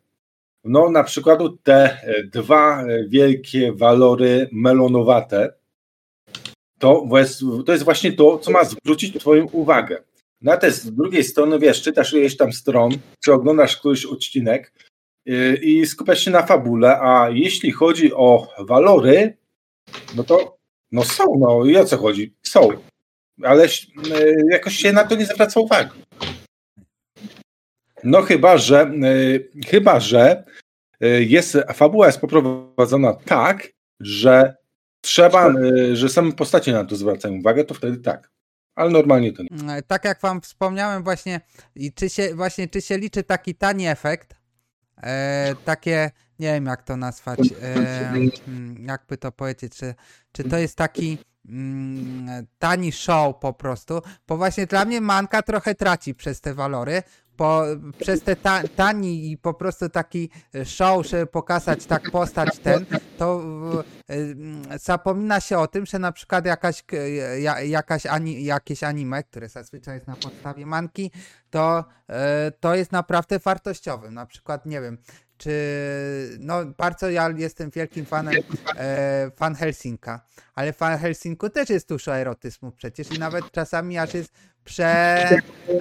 No, 0.63 0.89
na 0.89 1.03
przykład 1.03 1.39
te 1.63 2.01
e, 2.03 2.23
dwa 2.23 2.83
e, 2.83 3.07
wielkie 3.07 3.73
walory 3.73 4.49
melonowate, 4.51 5.53
to, 6.79 7.07
to 7.65 7.71
jest 7.71 7.83
właśnie 7.83 8.11
to, 8.11 8.37
co 8.37 8.51
ma 8.51 8.63
zwrócić 8.63 9.19
Twoją 9.19 9.45
uwagę. 9.45 10.03
No, 10.41 10.51
a 10.51 10.69
z 10.69 10.91
drugiej 10.91 11.23
strony, 11.23 11.59
wiesz, 11.59 11.81
czytasz 11.81 12.13
ileś 12.13 12.37
tam 12.37 12.53
stron, 12.53 12.91
czy 13.23 13.33
oglądasz 13.33 13.77
któryś 13.77 14.05
odcinek 14.05 14.73
yy, 15.25 15.55
i 15.55 15.85
skupiasz 15.85 16.25
się 16.25 16.31
na 16.31 16.45
fabule, 16.45 16.99
a 17.01 17.29
jeśli 17.29 17.71
chodzi 17.71 18.13
o 18.13 18.47
walory, 18.59 19.37
no 20.15 20.23
to 20.23 20.57
no 20.91 21.03
są, 21.03 21.23
no 21.39 21.65
i 21.65 21.77
o 21.77 21.85
co 21.85 21.97
chodzi? 21.97 22.33
Są, 22.43 22.69
ale 23.43 23.63
yy, 23.63 24.35
jakoś 24.51 24.75
się 24.75 24.93
na 24.93 25.03
to 25.03 25.15
nie 25.15 25.25
zwraca 25.25 25.59
uwagi. 25.59 25.99
No 28.03 28.21
chyba, 28.21 28.57
że 28.57 28.91
yy, 28.99 29.49
chyba, 29.67 29.99
że 29.99 30.43
jest, 31.19 31.57
fabuła 31.73 32.07
jest 32.07 32.21
poprowadzona 32.21 33.13
tak, 33.13 33.69
że 33.99 34.55
trzeba, 35.01 35.53
że 35.93 36.09
same 36.09 36.31
postacie 36.31 36.71
na 36.71 36.85
to 36.85 36.95
zwracają 36.95 37.39
uwagę, 37.39 37.63
to 37.63 37.73
wtedy 37.73 37.97
tak. 37.97 38.31
Ale 38.79 38.89
normalnie 38.91 39.33
to 39.33 39.43
nie. 39.43 39.49
Mm, 39.51 39.83
Tak 39.87 40.05
jak 40.05 40.21
wam 40.21 40.41
wspomniałem 40.41 41.03
właśnie, 41.03 41.41
i 41.75 41.93
czy 41.93 42.09
się, 42.09 42.35
właśnie, 42.35 42.67
czy 42.67 42.81
się 42.81 42.97
liczy 42.97 43.23
taki 43.23 43.55
tani 43.55 43.87
efekt, 43.87 44.35
e, 44.97 45.55
takie, 45.65 46.11
nie 46.39 46.53
wiem 46.53 46.65
jak 46.65 46.83
to 46.83 46.97
nazwać, 46.97 47.39
e, 47.61 48.09
mm, 48.47 48.85
jakby 48.87 49.17
to 49.17 49.31
powiedzieć, 49.31 49.75
czy, 49.75 49.95
czy 50.31 50.43
to 50.43 50.57
jest 50.57 50.75
taki 50.75 51.17
mm, 51.49 52.47
tani 52.59 52.91
show 52.91 53.35
po 53.39 53.53
prostu, 53.53 54.01
bo 54.27 54.37
właśnie 54.37 54.65
dla 54.67 54.85
mnie 54.85 55.01
manka 55.01 55.41
trochę 55.41 55.75
traci 55.75 56.15
przez 56.15 56.41
te 56.41 56.53
walory, 56.53 57.03
po, 57.39 57.63
przez 57.99 58.23
te 58.23 58.35
ta, 58.35 58.61
tani 58.75 59.31
i 59.31 59.37
po 59.37 59.53
prostu 59.53 59.89
taki 59.89 60.29
show, 60.65 61.07
żeby 61.07 61.25
pokazać 61.25 61.85
tak 61.85 62.11
postać 62.11 62.59
ten, 62.59 62.85
to 63.17 63.41
y, 64.11 64.35
zapomina 64.79 65.39
się 65.39 65.57
o 65.57 65.67
tym, 65.67 65.85
że 65.85 65.99
na 65.99 66.11
przykład 66.11 66.45
jakaś, 66.45 66.83
jakaś 67.65 68.05
ani, 68.05 68.43
jakieś 68.43 68.83
anime, 68.83 69.23
które 69.23 69.49
zazwyczaj 69.49 69.95
jest 69.95 70.07
na 70.07 70.15
podstawie 70.15 70.65
manki, 70.65 71.11
to, 71.49 71.85
y, 72.09 72.13
to 72.59 72.75
jest 72.75 72.91
naprawdę 72.91 73.39
wartościowe. 73.39 74.11
Na 74.11 74.25
przykład, 74.25 74.65
nie 74.65 74.81
wiem, 74.81 74.97
czy 75.39 75.51
no 76.39 76.65
bardzo 76.65 77.09
ja 77.09 77.29
jestem 77.29 77.69
wielkim 77.69 78.05
fanem 78.05 78.33
e, 78.77 79.31
fan 79.35 79.55
Helsinka, 79.55 80.21
ale 80.55 80.73
fan 80.73 80.97
Helsinku 80.97 81.49
też 81.49 81.69
jest 81.69 81.89
dużo 81.89 82.15
erotyzmu 82.15 82.71
przecież 82.71 83.11
i 83.11 83.19
nawet 83.19 83.51
czasami 83.51 83.97
aż 83.97 84.13
jest 84.13 84.33
prze, 84.63 85.29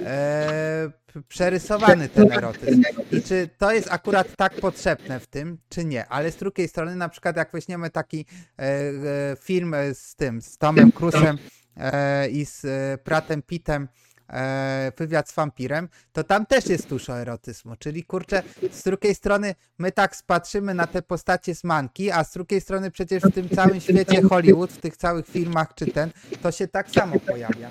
e, 0.05 0.91
przerysowany 1.27 2.09
ten 2.09 2.31
erotyzm. 2.31 2.83
I 3.11 3.21
czy 3.21 3.49
to 3.57 3.71
jest 3.71 3.91
akurat 3.91 4.35
tak 4.37 4.53
potrzebne 4.53 5.19
w 5.19 5.27
tym, 5.27 5.57
czy 5.69 5.85
nie? 5.85 6.07
Ale 6.07 6.31
z 6.31 6.35
drugiej 6.35 6.67
strony, 6.67 6.95
na 6.95 7.09
przykład 7.09 7.37
jak 7.37 7.51
weźmiemy 7.51 7.89
taki 7.89 8.25
e, 8.59 8.63
e, 8.63 8.91
film 9.39 9.75
z 9.93 10.15
tym, 10.15 10.41
z 10.41 10.57
Tomem 10.57 10.91
Cruise'em 10.91 11.37
e, 11.77 12.29
i 12.29 12.45
z 12.45 12.65
e, 12.65 12.97
Pratem 12.97 13.41
Pittem, 13.41 13.87
e, 14.29 14.91
wywiad 14.97 15.29
z 15.29 15.33
wampirem, 15.33 15.89
to 16.13 16.23
tam 16.23 16.45
też 16.45 16.65
jest 16.65 16.89
dużo 16.89 17.19
erotyzmu. 17.19 17.75
Czyli 17.79 18.03
kurczę, 18.03 18.43
z 18.71 18.83
drugiej 18.83 19.15
strony 19.15 19.55
my 19.77 19.91
tak 19.91 20.15
spatrzymy 20.15 20.73
na 20.73 20.87
te 20.87 21.01
postacie 21.01 21.55
z 21.55 21.63
manki, 21.63 22.11
a 22.11 22.23
z 22.23 22.33
drugiej 22.33 22.61
strony 22.61 22.91
przecież 22.91 23.23
w 23.23 23.33
tym 23.33 23.49
całym 23.49 23.81
świecie 23.81 24.21
Hollywood, 24.21 24.71
w 24.71 24.81
tych 24.81 24.97
całych 24.97 25.27
filmach 25.27 25.73
czy 25.75 25.85
ten, 25.85 26.11
to 26.41 26.51
się 26.51 26.67
tak 26.67 26.91
samo 26.91 27.19
pojawia. 27.19 27.69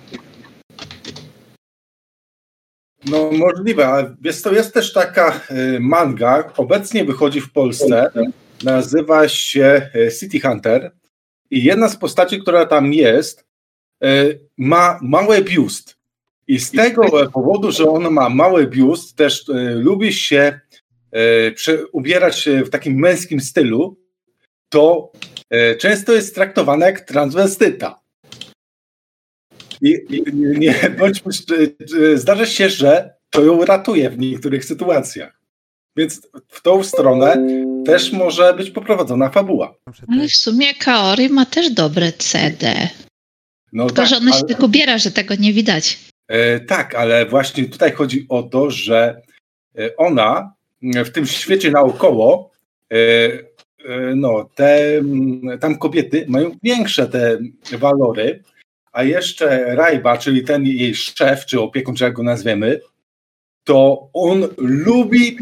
No 3.06 3.30
możliwe, 3.32 3.88
ale 3.88 4.16
jest 4.24 4.44
to 4.44 4.52
jest 4.52 4.74
też 4.74 4.92
taka 4.92 5.40
y, 5.50 5.80
manga, 5.80 6.52
obecnie 6.56 7.04
wychodzi 7.04 7.40
w 7.40 7.52
Polsce, 7.52 8.10
nazywa 8.64 9.28
się 9.28 9.90
y, 9.94 10.12
City 10.20 10.40
Hunter 10.40 10.92
i 11.50 11.64
jedna 11.64 11.88
z 11.88 11.96
postaci, 11.96 12.40
która 12.40 12.66
tam 12.66 12.92
jest, 12.92 13.46
y, 14.04 14.40
ma 14.58 14.98
mały 15.02 15.44
biust. 15.44 15.97
I 16.48 16.58
z 16.58 16.70
tego 16.70 17.22
e, 17.22 17.30
powodu, 17.30 17.72
że 17.72 17.90
on 17.90 18.10
ma 18.10 18.28
mały 18.28 18.66
biust, 18.66 19.16
też 19.16 19.48
y, 19.48 19.52
lubi 19.74 20.12
się 20.12 20.60
prze- 21.54 21.86
ubierać 21.92 22.38
się 22.38 22.64
w 22.64 22.70
takim 22.70 22.94
męskim 22.94 23.40
stylu, 23.40 23.96
to 24.68 25.12
y, 25.54 25.76
często 25.76 26.12
jest 26.12 26.34
traktowana 26.34 26.86
jak 26.86 27.00
transwestyta. 27.00 28.00
I, 29.82 29.98
i 30.10 30.22
nie, 30.34 30.74
bądźmy, 30.98 31.32
szczerzy, 31.32 32.18
zdarza 32.18 32.46
się, 32.46 32.68
że 32.70 33.14
to 33.30 33.44
ją 33.44 33.64
ratuje 33.64 34.10
w 34.10 34.18
niektórych 34.18 34.64
sytuacjach. 34.64 35.38
Więc 35.96 36.28
w 36.48 36.62
tą 36.62 36.84
stronę 36.84 37.46
też 37.86 38.12
może 38.12 38.54
być 38.54 38.70
poprowadzona 38.70 39.30
fabuła. 39.30 39.74
Ale 40.08 40.28
w 40.28 40.36
sumie 40.36 40.74
Kaori 40.74 41.28
ma 41.28 41.46
też 41.46 41.70
dobre 41.70 42.12
CD. 42.12 42.88
No 43.72 43.86
Tylko, 43.86 44.06
że 44.06 44.16
ona 44.16 44.32
się 44.32 44.38
ale, 44.38 44.54
tak 44.54 44.62
ubiera, 44.62 44.98
że 44.98 45.10
tego 45.10 45.34
nie 45.34 45.52
widać. 45.52 45.98
E, 46.28 46.60
tak, 46.60 46.94
ale 46.94 47.26
właśnie 47.26 47.64
tutaj 47.64 47.92
chodzi 47.92 48.26
o 48.28 48.42
to, 48.42 48.70
że 48.70 49.22
e, 49.78 49.96
ona 49.96 50.52
e, 50.94 51.04
w 51.04 51.12
tym 51.12 51.26
świecie 51.26 51.70
naokoło, 51.70 52.50
no, 54.16 54.48
te, 54.54 54.96
mm, 54.96 55.58
tam 55.58 55.78
kobiety 55.78 56.24
mają 56.28 56.50
większe 56.62 57.06
te 57.08 57.38
walory, 57.78 58.42
a 58.92 59.02
jeszcze 59.02 59.74
Rajba, 59.74 60.18
czyli 60.18 60.44
ten 60.44 60.66
jej 60.66 60.94
szef, 60.94 61.46
czy 61.46 61.60
opiekun, 61.60 61.96
czy 61.96 62.04
jak 62.04 62.12
go 62.12 62.22
nazwiemy, 62.22 62.80
to 63.64 64.10
on 64.12 64.48
lubi 64.58 65.38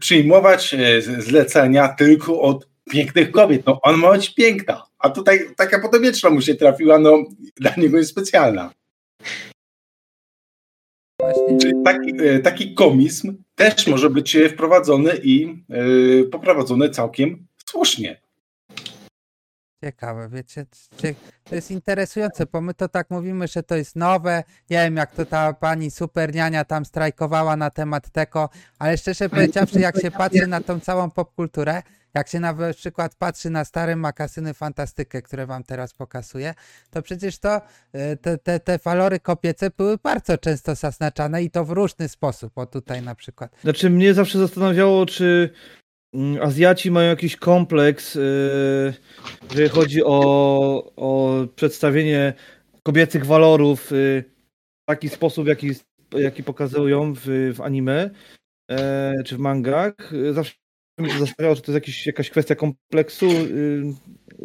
przyjmować 0.00 0.74
zlecenia 1.18 1.88
tylko 1.88 2.40
od 2.40 2.68
pięknych 2.90 3.30
kobiet. 3.30 3.66
No, 3.66 3.80
on 3.82 3.96
ma 3.96 4.12
być 4.12 4.34
piękna, 4.34 4.86
a 4.98 5.10
tutaj 5.10 5.40
taka 5.56 5.80
podopieczna 5.80 6.30
mu 6.30 6.40
się 6.40 6.54
trafiła, 6.54 6.98
no, 6.98 7.24
dla 7.56 7.74
niego 7.76 7.98
jest 7.98 8.10
specjalna. 8.10 8.70
Właśnie, 11.34 11.58
Czyli 11.58 11.82
taki, 11.84 12.12
e, 12.20 12.38
taki 12.38 12.74
komizm 12.74 13.36
też 13.54 13.86
może 13.86 14.10
być 14.10 14.36
e, 14.36 14.48
wprowadzony 14.48 15.10
i 15.22 15.46
e, 15.70 16.24
poprowadzony 16.24 16.90
całkiem 16.90 17.46
słusznie. 17.66 18.20
Ciekawe, 19.84 20.28
wiecie, 20.28 20.66
cie- 20.96 21.14
to 21.44 21.54
jest 21.54 21.70
interesujące, 21.70 22.46
bo 22.52 22.60
my 22.60 22.74
to 22.74 22.88
tak 22.88 23.10
mówimy, 23.10 23.48
że 23.48 23.62
to 23.62 23.76
jest 23.76 23.96
nowe, 23.96 24.44
nie 24.70 24.76
wiem 24.78 24.96
jak 24.96 25.12
to 25.12 25.26
ta 25.26 25.52
pani 25.52 25.90
superniania 25.90 26.64
tam 26.64 26.84
strajkowała 26.84 27.56
na 27.56 27.70
temat 27.70 28.10
tego, 28.10 28.48
ale 28.78 28.98
szczerze 28.98 29.28
powiedziawszy, 29.28 29.80
jak 29.80 30.00
się 30.00 30.10
patrzy 30.10 30.46
na 30.46 30.60
tą 30.60 30.80
całą 30.80 31.10
popkulturę, 31.10 31.82
jak 32.14 32.28
się 32.28 32.40
na 32.40 32.54
przykład 32.74 33.14
patrzy 33.14 33.50
na 33.50 33.64
stare 33.64 33.96
makasyny 33.96 34.54
fantastykę, 34.54 35.22
które 35.22 35.46
wam 35.46 35.64
teraz 35.64 35.94
pokazuję, 35.94 36.54
to 36.90 37.02
przecież 37.02 37.38
to 37.38 37.60
e, 37.92 38.16
te, 38.16 38.38
te, 38.38 38.60
te 38.60 38.78
walory 38.78 39.20
kobiece 39.20 39.70
były 39.70 39.98
bardzo 39.98 40.38
często 40.38 40.74
zaznaczane 40.74 41.42
i 41.42 41.50
to 41.50 41.64
w 41.64 41.70
różny 41.70 42.08
sposób, 42.08 42.58
o 42.58 42.66
tutaj 42.66 43.02
na 43.02 43.14
przykład. 43.14 43.56
Znaczy 43.62 43.90
mnie 43.90 44.14
zawsze 44.14 44.38
zastanawiało, 44.38 45.06
czy 45.06 45.50
Azjaci 46.42 46.90
mają 46.90 47.08
jakiś 47.08 47.36
kompleks, 47.36 48.14
yy, 48.14 48.94
jeżeli 49.50 49.68
chodzi 49.68 50.04
o, 50.04 50.92
o 50.96 51.34
przedstawienie 51.56 52.32
kobiecych 52.82 53.26
walorów 53.26 53.90
yy, 53.90 54.24
w 54.82 54.86
taki 54.86 55.08
sposób, 55.08 55.46
jaki, 55.48 55.70
jaki 56.12 56.42
pokazują 56.42 57.14
w, 57.14 57.52
w 57.54 57.60
anime 57.60 58.10
e, 58.70 59.14
czy 59.24 59.36
w 59.36 59.38
mangach. 59.38 59.94
Zawsze 60.32 60.54
mnie 60.98 61.12
to 61.12 61.18
zastanawiało, 61.18 61.56
czy 61.56 61.62
to 61.62 61.72
jest 61.72 61.86
jakiś, 61.86 62.06
jakaś 62.06 62.30
kwestia 62.30 62.54
kompleksu, 62.54 63.26
yy, 63.26 63.94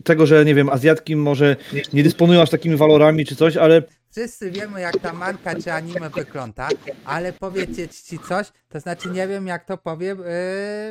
tego, 0.03 0.25
że 0.25 0.45
nie 0.45 0.55
wiem, 0.55 0.69
Azjatki 0.69 1.15
może 1.15 1.55
nie 1.93 2.03
dysponują 2.03 2.41
aż 2.41 2.49
takimi 2.49 2.75
walorami 2.75 3.25
czy 3.25 3.35
coś, 3.35 3.57
ale 3.57 3.83
Wszyscy 4.15 4.51
wiemy, 4.51 4.81
jak 4.81 4.99
ta 4.99 5.13
manka 5.13 5.55
czy 5.55 5.73
anime 5.73 6.09
wygląda, 6.09 6.69
ale 7.05 7.33
powiedzieć 7.33 7.99
ci 8.01 8.19
coś, 8.19 8.51
to 8.69 8.79
znaczy 8.79 9.09
nie 9.09 9.27
wiem, 9.27 9.47
jak 9.47 9.65
to 9.65 9.77
powie 9.77 10.07
yy, 10.07 10.15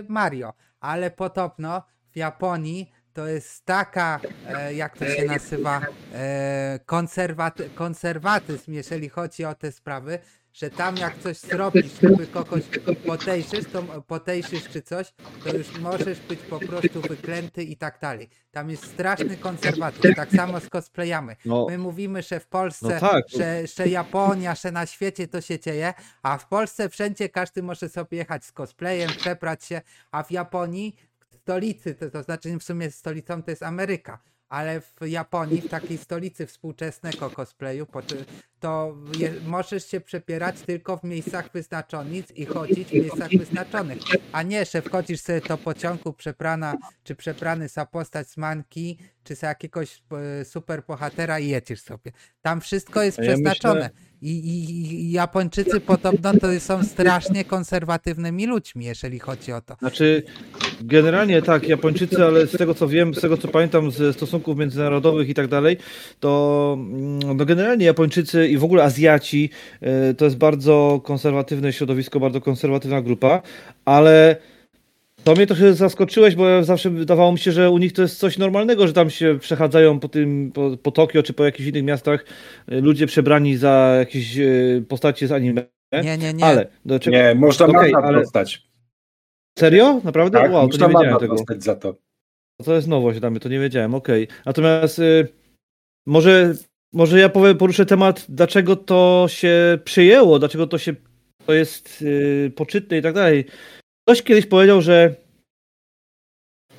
Mario, 0.09 0.53
ale 0.81 1.11
podobno 1.11 1.83
w 2.13 2.17
Japonii 2.17 2.93
to 3.13 3.27
jest 3.27 3.65
taka, 3.65 4.21
e, 4.47 4.75
jak 4.75 4.99
to 4.99 5.07
się 5.07 5.25
nazywa, 5.25 5.81
e, 6.13 6.81
konserwaty, 6.87 7.71
konserwatyzm, 7.75 8.73
jeżeli 8.73 9.09
chodzi 9.09 9.45
o 9.45 9.55
te 9.55 9.73
sprawy, 9.73 10.19
że 10.53 10.71
tam 10.71 10.97
jak 10.97 11.19
coś 11.19 11.37
zrobisz, 11.37 11.87
żeby 12.03 12.27
kogoś 12.27 12.63
potejszysz, 13.07 13.65
to 13.73 13.83
potejszysz 13.83 14.69
czy 14.69 14.83
coś, 14.83 15.13
to 15.45 15.57
już 15.57 15.79
możesz 15.79 16.21
być 16.21 16.41
po 16.41 16.59
prostu 16.59 17.01
wyklęty 17.01 17.63
i 17.63 17.77
tak 17.77 17.99
dalej. 18.01 18.29
Tam 18.51 18.71
jest 18.71 18.87
straszny 18.87 19.37
konserwatyzm, 19.37 20.15
tak 20.15 20.31
samo 20.31 20.61
z 20.61 20.69
cosplayami. 20.69 21.35
no, 21.45 21.67
My 21.69 21.79
mówimy, 21.79 22.23
że 22.23 22.41
w 22.41 22.47
Polsce, 22.47 22.89
No 22.95 23.01
tak. 23.01 23.25
że, 23.29 23.67
że 23.67 23.89
Japonia, 23.89 24.55
że 24.55 24.73
na 24.73 24.87
świecie 24.87 25.29
to 25.29 25.41
się 25.41 25.61
dzieje, 25.61 25.95
a 26.23 26.39
w 26.39 26.49
Polsce 26.49 26.89
wszędzie 26.89 27.29
każdy 27.29 27.63
może 27.63 27.89
sobie 27.89 28.19
jechać 28.19 28.45
z 28.45 28.53
cosplayem, 28.53 29.11
przebrać 29.11 29.65
się, 29.65 29.81
a 30.11 30.23
w 30.23 30.31
Japonii, 30.31 30.97
stolicy, 31.43 31.95
to, 31.95 32.11
to 32.11 32.23
znaczy 32.23 32.59
w 32.59 32.63
sumie 32.63 32.91
stolicą 32.91 33.43
to 33.43 33.51
jest 33.51 33.63
Ameryka, 33.63 34.19
ale 34.53 34.81
w 34.81 34.95
Japonii, 35.07 35.61
w 35.63 35.69
takiej 35.69 35.99
stolicy 35.99 36.47
współczesnego 36.47 37.31
cosplayu, 37.31 37.87
to 38.61 38.97
je, 39.19 39.33
możesz 39.47 39.87
się 39.87 40.01
przepierać 40.01 40.61
tylko 40.61 40.97
w 40.97 41.05
miejscach 41.05 41.53
wyznaczonych 41.53 42.37
i 42.37 42.45
chodzić 42.47 42.89
w 42.89 42.93
miejscach 42.93 43.31
wyznaczonych, 43.31 43.99
a 44.33 44.43
nie, 44.43 44.65
że 44.65 44.83
wchodzisz 44.83 45.21
sobie 45.21 45.41
do 45.41 45.59
pociągu 45.59 46.13
przebrana, 46.13 46.75
czy 47.05 47.15
przebrany 47.15 47.69
za 47.69 47.87
postać 47.87 48.29
z 48.29 48.37
manki, 48.37 48.99
czy 49.25 49.35
za 49.35 49.47
jakiegoś 49.47 50.03
e, 50.41 50.45
super 50.45 50.83
bohatera 50.89 51.39
i 51.39 51.49
jedziesz 51.49 51.83
sobie. 51.83 52.13
Tam 52.43 52.61
wszystko 52.61 53.03
jest 53.03 53.19
ja 53.19 53.25
przeznaczone. 53.25 53.75
myślę- 53.81 54.13
I, 54.23 54.31
i, 54.31 54.95
I 55.05 55.13
Japończycy 55.13 55.81
podobno 55.81 56.33
to 56.35 56.61
są 56.61 56.85
strasznie 56.85 57.45
konserwatywnymi 57.45 58.47
ludźmi, 58.47 58.85
jeżeli 58.85 59.19
chodzi 59.19 59.53
o 59.53 59.61
to. 59.61 59.77
Znaczy, 59.79 60.23
generalnie 60.85 61.43
tak, 61.43 61.69
Japończycy, 61.69 62.25
ale 62.25 62.47
z 62.47 62.51
tego 62.51 62.75
co 62.75 62.89
wiem, 62.89 63.15
z 63.15 63.21
tego 63.21 63.37
co 63.37 63.49
pamiętam 63.49 63.91
ze 63.91 64.13
stosunków 64.13 64.59
międzynarodowych 64.59 65.29
i 65.29 65.35
tak 65.35 65.47
dalej, 65.49 65.77
to 66.21 66.77
mm, 66.79 67.19
no 67.19 67.45
generalnie 67.45 67.87
Japończycy 67.87 68.49
i 68.49 68.59
w 68.59 68.65
ogóle 68.65 68.85
Azjaci 68.85 69.51
y, 70.11 70.15
to 70.15 70.25
jest 70.25 70.37
bardzo 70.37 71.01
konserwatywne 71.05 71.73
środowisko, 71.73 72.21
bardzo 72.21 72.41
konserwatywna 72.41 73.03
grupa, 73.03 73.43
ale 73.85 74.37
to 75.25 75.35
mnie 75.35 75.47
trochę 75.47 75.75
zaskoczyłeś, 75.75 76.35
bo 76.35 76.65
zawsze 76.65 76.91
wydawało 76.91 77.33
mi 77.33 77.39
się, 77.39 77.53
że 77.53 77.71
u 77.71 77.79
nich 77.79 77.93
to 77.93 78.03
jest 78.03 78.19
coś 78.19 78.39
normalnego, 78.39 78.87
że 78.87 78.93
tam 78.93 79.11
się 79.11 79.39
przechadzają 79.41 80.01
po 80.01 80.09
tym, 80.09 80.53
po, 80.55 80.77
po 80.83 80.91
Tokio 80.91 81.23
czy 81.23 81.33
po 81.33 81.45
jakichś 81.45 81.69
innych 81.69 81.85
miastach 81.85 82.25
y, 82.73 82.81
ludzie 82.81 83.07
przebrani 83.07 83.57
za 83.57 83.95
jakieś 83.99 84.39
y, 84.39 84.85
postacie 84.89 85.29
z 85.29 85.33
anime. 85.33 85.63
Nie, 86.05 86.19
nie, 86.19 86.35
nie. 86.35 86.45
Ale 86.45 86.67
do 86.85 87.01
czego? 87.01 87.17
Nie, 87.17 87.35
można 87.35 87.67
mandat 87.67 88.05
ale- 88.05 88.21
dostać. 88.21 88.72
Serio? 89.59 90.01
Naprawdę? 90.05 90.39
Tak, 90.39 90.53
wow, 90.53 90.69
to 90.69 90.77
nie 90.77 90.95
wiedziałem 90.95 91.19
tego. 91.19 91.37
dostać 91.37 91.65
za 91.65 91.77
to. 91.77 91.95
To 92.65 92.75
jest 92.75 92.89
nowość 92.89 93.21
dla 93.21 93.31
mnie, 93.31 93.41
to 93.41 93.49
nie 93.49 93.61
wiedziałem, 93.61 93.95
okej. 93.95 94.29
Natomiast 94.47 94.99
y, 94.99 95.29
może, 96.07 96.55
może 96.93 97.19
ja 97.19 97.29
powiem, 97.29 97.59
poruszę 97.59 97.87
temat, 97.87 98.27
dlaczego 98.29 98.77
to 98.77 99.27
się 99.29 99.79
przyjęło, 99.85 100.39
dlaczego 100.39 100.67
to 100.67 100.79
się 100.79 100.95
to 101.47 101.53
jest 101.53 102.03
y, 102.03 102.53
poczytne 102.57 102.99
i 102.99 103.03
tak 103.03 103.15
dalej. 103.15 103.45
Ktoś 104.07 104.23
kiedyś 104.23 104.47
powiedział, 104.47 104.83
że 104.83 105.15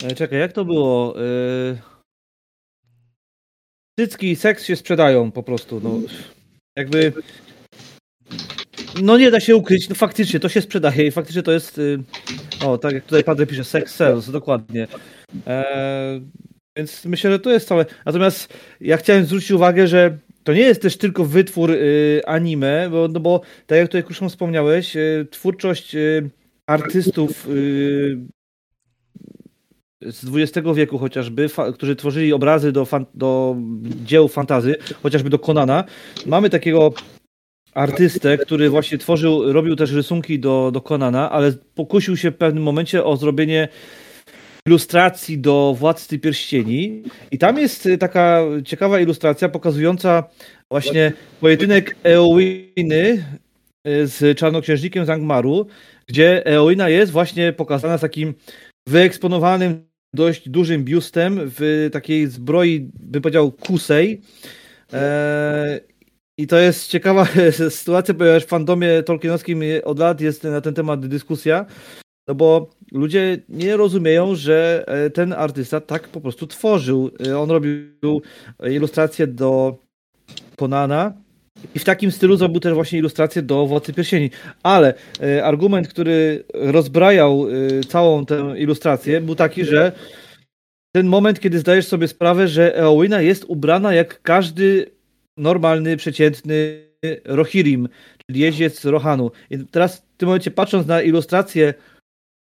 e, 0.03 0.15
czekaj, 0.15 0.39
jak 0.39 0.53
to 0.53 0.65
było? 0.65 1.21
Y, 1.21 1.77
cycki 3.99 4.31
i 4.31 4.35
seks 4.35 4.65
się 4.65 4.75
sprzedają 4.75 5.31
po 5.31 5.43
prostu, 5.43 5.81
no. 5.83 5.99
Jakby 6.77 7.13
no 9.01 9.17
nie 9.17 9.31
da 9.31 9.39
się 9.39 9.55
ukryć, 9.55 9.89
no 9.89 9.95
faktycznie 9.95 10.39
to 10.39 10.49
się 10.49 10.61
sprzedaje 10.61 11.07
i 11.07 11.11
faktycznie 11.11 11.43
to 11.43 11.51
jest 11.51 11.77
y, 11.77 11.99
o, 12.63 12.77
tak 12.77 12.93
jak 12.93 13.03
tutaj 13.03 13.23
Padre 13.23 13.45
pisze, 13.45 13.63
sex 13.63 13.95
sells, 13.95 14.31
dokładnie. 14.31 14.87
Eee, 15.47 16.21
więc 16.77 17.05
myślę, 17.05 17.31
że 17.31 17.39
to 17.39 17.51
jest 17.51 17.67
całe. 17.67 17.85
Natomiast 18.05 18.53
ja 18.81 18.97
chciałem 18.97 19.25
zwrócić 19.25 19.51
uwagę, 19.51 19.87
że 19.87 20.17
to 20.43 20.53
nie 20.53 20.61
jest 20.61 20.81
też 20.81 20.97
tylko 20.97 21.25
wytwór 21.25 21.71
y, 21.71 22.21
anime, 22.25 22.89
bo, 22.91 23.07
no 23.07 23.19
bo 23.19 23.41
tak 23.67 23.77
jak 23.77 23.87
tutaj 23.87 24.03
Kruszą 24.03 24.29
wspomniałeś, 24.29 24.95
y, 24.95 25.27
twórczość 25.31 25.95
y, 25.95 26.29
artystów 26.67 27.47
y, 27.49 28.17
z 30.01 30.25
XX 30.35 30.67
wieku 30.75 30.97
chociażby, 30.97 31.47
którzy 31.73 31.95
tworzyli 31.95 32.33
obrazy 32.33 32.71
do, 32.71 32.87
do 33.13 33.55
dzieł 34.05 34.27
fantazy, 34.27 34.75
chociażby 35.03 35.29
do 35.29 35.39
Konana. 35.39 35.83
Mamy 36.25 36.49
takiego 36.49 36.93
artystę, 37.73 38.37
który 38.37 38.69
właśnie 38.69 38.97
tworzył, 38.97 39.53
robił 39.53 39.75
też 39.75 39.91
rysunki 39.91 40.39
do, 40.39 40.71
do 40.71 40.81
Konana, 40.81 41.31
ale 41.31 41.53
pokusił 41.75 42.17
się 42.17 42.31
w 42.31 42.37
pewnym 42.37 42.63
momencie 42.63 43.03
o 43.03 43.17
zrobienie 43.17 43.67
ilustracji 44.67 45.37
do 45.37 45.75
Władcy 45.79 46.19
Pierścieni 46.19 47.03
i 47.31 47.37
tam 47.37 47.57
jest 47.57 47.85
y, 47.85 47.97
taka 47.97 48.41
ciekawa 48.65 48.99
ilustracja 48.99 49.49
pokazująca 49.49 50.23
właśnie 50.71 51.13
pojedynek 51.41 51.95
Eowiny 52.03 53.25
y, 53.87 54.07
z 54.07 54.37
czarnoksiężnikiem 54.37 55.05
z 55.05 55.09
Angmaru, 55.09 55.67
gdzie 56.07 56.45
Eowina 56.45 56.89
jest 56.89 57.11
właśnie 57.11 57.53
pokazana 57.53 57.97
z 57.97 58.01
takim 58.01 58.33
wyeksponowanym 58.87 59.85
dość 60.13 60.49
dużym 60.49 60.83
biustem 60.83 61.39
w 61.43 61.89
takiej 61.91 62.27
zbroi, 62.27 62.89
bym 62.99 63.21
powiedział, 63.21 63.51
kusej. 63.51 64.21
Eee, 64.93 65.79
i 66.37 66.47
to 66.47 66.57
jest 66.57 66.87
ciekawa 66.87 67.27
sytuacja, 67.69 68.13
ponieważ 68.13 68.43
w 68.43 68.47
fandomie 68.47 69.03
tolkienowskim 69.03 69.61
od 69.83 69.99
lat 69.99 70.21
jest 70.21 70.43
na 70.43 70.61
ten 70.61 70.73
temat 70.73 71.07
dyskusja, 71.07 71.65
no 72.27 72.35
bo 72.35 72.69
ludzie 72.91 73.37
nie 73.49 73.77
rozumieją, 73.77 74.35
że 74.35 74.83
e, 74.87 75.09
ten 75.09 75.33
artysta 75.33 75.81
tak 75.81 76.07
po 76.07 76.21
prostu 76.21 76.47
tworzył. 76.47 77.11
E, 77.27 77.39
On 77.39 77.51
robił 77.51 78.21
ilustracje 78.71 79.27
do 79.27 79.77
Konana 80.55 81.13
i 81.75 81.79
w 81.79 81.83
takim 81.83 82.11
stylu 82.11 82.37
zrobił 82.37 82.59
też 82.59 82.73
właśnie 82.73 82.99
ilustrację 82.99 83.41
do 83.41 83.65
Władcy 83.65 83.93
Pierścieni. 83.93 84.29
Ale 84.63 84.93
e, 85.21 85.45
argument, 85.45 85.87
który 85.87 86.43
rozbrajał 86.53 87.45
całą 87.87 88.25
tę 88.25 88.53
ilustrację 88.57 89.21
był 89.21 89.35
taki, 89.35 89.65
że 89.65 89.91
ten 90.95 91.07
moment, 91.07 91.39
kiedy 91.39 91.59
zdajesz 91.59 91.87
sobie 91.87 92.07
sprawę, 92.07 92.47
że 92.47 92.77
Eowina 92.77 93.21
jest 93.21 93.45
ubrana 93.47 93.93
jak 93.93 94.21
każdy 94.21 94.91
normalny, 95.37 95.97
przeciętny 95.97 96.87
Rohirrim, 97.25 97.89
czyli 98.27 98.39
jeździec 98.39 98.85
Rohanu. 98.85 99.31
I 99.49 99.59
teraz 99.59 99.97
w 99.97 100.17
tym 100.17 100.27
momencie 100.27 100.51
patrząc 100.51 100.87
na 100.87 101.01
ilustrację 101.01 101.73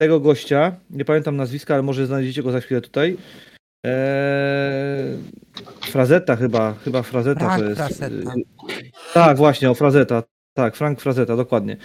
tego 0.00 0.20
gościa, 0.20 0.76
nie 0.90 1.04
pamiętam 1.04 1.36
nazwiska, 1.36 1.74
ale 1.74 1.82
może 1.82 2.06
znajdziecie 2.06 2.42
go 2.42 2.52
za 2.52 2.60
chwilę 2.60 2.80
tutaj. 2.80 3.16
Eee, 3.86 5.18
Frazetta 5.80 6.36
chyba, 6.36 6.74
chyba 6.74 7.02
Frazetta 7.02 7.40
Frank 7.40 7.62
to 7.62 7.68
jest. 7.68 7.80
Frazetta. 7.80 8.34
Tak, 9.14 9.36
właśnie, 9.36 9.70
o 9.70 9.74
Frazetta. 9.74 10.22
Tak, 10.56 10.76
Frank 10.76 11.00
Frazetta, 11.00 11.36
dokładnie. 11.36 11.76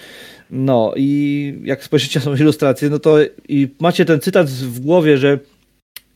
No 0.50 0.94
i 0.96 1.60
jak 1.64 1.84
spojrzycie 1.84 2.20
na 2.20 2.26
tą 2.26 2.36
ilustrację, 2.36 2.90
no 2.90 3.00
to 3.00 3.18
i 3.48 3.76
macie 3.80 4.06
ten 4.06 4.20
cytat 4.20 4.50
w 4.50 4.80
głowie, 4.80 5.18
że 5.18 5.40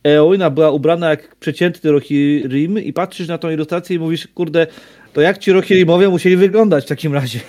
Eowina 0.06 0.50
była 0.50 0.70
ubrana 0.70 1.10
jak 1.10 1.36
przeciętny 1.36 1.92
Rohirrim 1.92 2.78
i 2.78 2.92
patrzysz 2.92 3.28
na 3.28 3.38
tą 3.38 3.50
ilustrację 3.50 3.96
i 3.96 3.98
mówisz, 3.98 4.28
kurde, 4.34 4.66
to 5.12 5.20
jak 5.20 5.38
ci 5.38 5.52
Rohirrimowie 5.52 6.08
musieli 6.08 6.36
wyglądać 6.36 6.84
w 6.84 6.88
takim 6.88 7.14
razie? 7.14 7.40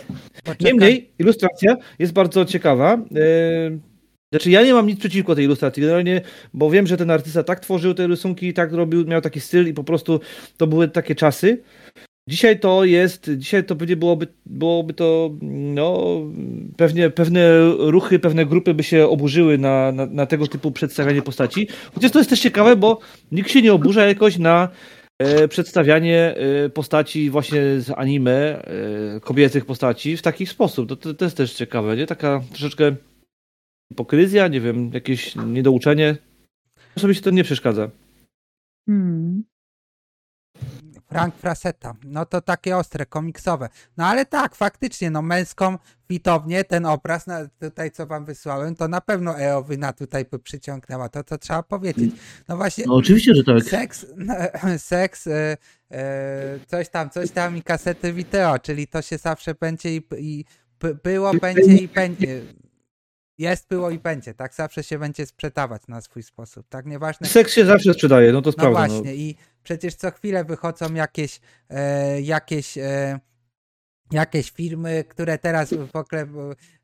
Poczekaj. 0.43 0.55
Niemniej, 0.59 1.09
ilustracja 1.19 1.75
jest 1.99 2.13
bardzo 2.13 2.45
ciekawa. 2.45 2.93
E, 2.93 3.97
Znaczy 4.31 4.51
ja 4.51 4.63
nie 4.63 4.73
mam 4.73 4.87
nic 4.87 4.99
przeciwko 4.99 5.35
tej 5.35 5.45
ilustracji, 5.45 5.81
generalnie, 5.81 6.21
bo 6.53 6.69
wiem, 6.69 6.87
że 6.87 6.97
ten 6.97 7.11
artysta 7.11 7.43
tak 7.43 7.59
tworzył 7.59 7.93
te 7.93 8.07
rysunki, 8.07 8.53
tak 8.53 8.73
robił, 8.73 9.05
miał 9.05 9.21
taki 9.21 9.39
styl 9.39 9.67
i 9.67 9.73
po 9.73 9.83
prostu 9.83 10.19
to 10.57 10.67
były 10.67 10.87
takie 10.87 11.15
czasy. 11.15 11.63
Dzisiaj 12.27 12.59
to 12.59 12.85
jest, 12.85 13.31
dzisiaj 13.37 13.63
to 13.63 13.75
pewnie 13.75 13.95
byłoby, 13.95 14.27
byłoby 14.45 14.93
to, 14.93 15.31
no, 15.41 16.21
pewnie 16.77 17.09
pewne 17.09 17.41
ruchy, 17.77 18.19
pewne 18.19 18.45
grupy 18.45 18.73
by 18.73 18.83
się 18.83 19.07
oburzyły 19.07 19.57
na, 19.57 19.91
na, 19.91 20.05
na 20.05 20.25
tego 20.25 20.47
typu 20.47 20.71
przedstawianie 20.71 21.21
postaci. 21.21 21.67
Chociaż 21.93 22.11
to 22.11 22.19
jest 22.19 22.29
też 22.29 22.39
ciekawe, 22.39 22.75
bo 22.75 22.99
nikt 23.31 23.51
się 23.51 23.61
nie 23.61 23.73
oburza 23.73 24.05
jakoś 24.05 24.37
na 24.37 24.69
e, 25.19 25.47
przedstawianie 25.47 26.35
e, 26.35 26.69
postaci 26.69 27.29
właśnie 27.29 27.61
z 27.79 27.89
anime, 27.89 28.63
e, 28.63 29.19
kobiecych 29.19 29.65
postaci 29.65 30.17
w 30.17 30.21
taki 30.21 30.45
sposób. 30.45 30.89
To, 30.89 30.95
to, 30.95 31.13
to 31.13 31.25
jest 31.25 31.37
też 31.37 31.53
ciekawe, 31.53 31.97
nie? 31.97 32.05
Taka 32.05 32.41
troszeczkę 32.49 32.95
hipokryzja, 33.91 34.47
nie 34.47 34.61
wiem, 34.61 34.91
jakieś 34.93 35.35
niedouczenie. 35.35 36.17
Sobie 36.99 37.15
się 37.15 37.21
to 37.21 37.29
nie 37.29 37.43
przeszkadza. 37.43 37.89
Hmm. 38.89 39.43
Frank 41.09 41.35
Frasetta. 41.35 41.93
No 42.03 42.25
to 42.25 42.41
takie 42.41 42.77
ostre, 42.77 43.05
komiksowe. 43.05 43.69
No 43.97 44.05
ale 44.05 44.25
tak, 44.25 44.55
faktycznie, 44.55 45.11
no 45.11 45.21
męską 45.21 45.77
widownię, 46.09 46.63
ten 46.63 46.85
obraz 46.85 47.27
na, 47.27 47.47
tutaj, 47.59 47.91
co 47.91 48.05
wam 48.07 48.25
wysłałem, 48.25 48.75
to 48.75 48.87
na 48.87 49.01
pewno 49.01 49.39
Eowyna 49.39 49.93
tutaj 49.93 50.25
by 50.25 50.39
przyciągnęła. 50.39 51.09
To, 51.09 51.23
to 51.23 51.37
trzeba 51.37 51.63
powiedzieć. 51.63 52.15
No 52.47 52.57
właśnie, 52.57 52.83
No 52.87 52.95
oczywiście, 52.95 53.35
że 53.35 53.43
tak. 53.43 53.63
seks, 53.63 54.05
seks, 54.77 55.27
e, 55.27 55.57
e, 55.91 56.59
coś 56.67 56.89
tam, 56.89 57.09
coś 57.09 57.31
tam 57.31 57.57
i 57.57 57.63
kasety 57.63 58.13
wideo, 58.13 58.59
czyli 58.59 58.87
to 58.87 59.01
się 59.01 59.17
zawsze 59.17 59.55
będzie 59.55 59.95
i, 59.95 60.01
i 60.17 60.45
by- 60.79 60.95
było, 60.95 61.31
będzie 61.33 61.73
i 61.73 61.87
będzie. 61.87 62.41
Jest, 63.37 63.67
było 63.67 63.89
i 63.89 63.99
będzie, 63.99 64.33
tak? 64.33 64.53
Zawsze 64.53 64.83
się 64.83 64.99
będzie 64.99 65.25
sprzedawać 65.25 65.81
na 65.87 66.01
swój 66.01 66.23
sposób, 66.23 66.67
tak? 66.69 66.85
Nieważne. 66.85 67.27
Seks 67.27 67.53
się 67.53 67.65
zawsze 67.65 67.93
sprzedaje, 67.93 68.31
no 68.33 68.41
to 68.41 68.49
No 68.49 68.55
prawda. 68.55 68.87
właśnie, 68.87 69.15
i 69.15 69.35
przecież 69.63 69.95
co 69.95 70.11
chwilę 70.11 70.43
wychodzą 70.43 70.93
jakieś, 70.93 71.39
e, 71.69 72.21
jakieś, 72.21 72.77
e, 72.77 73.19
jakieś 74.11 74.51
filmy, 74.51 75.03
które 75.03 75.37
teraz 75.37 75.73
w 75.73 75.95
ogóle 75.95 76.27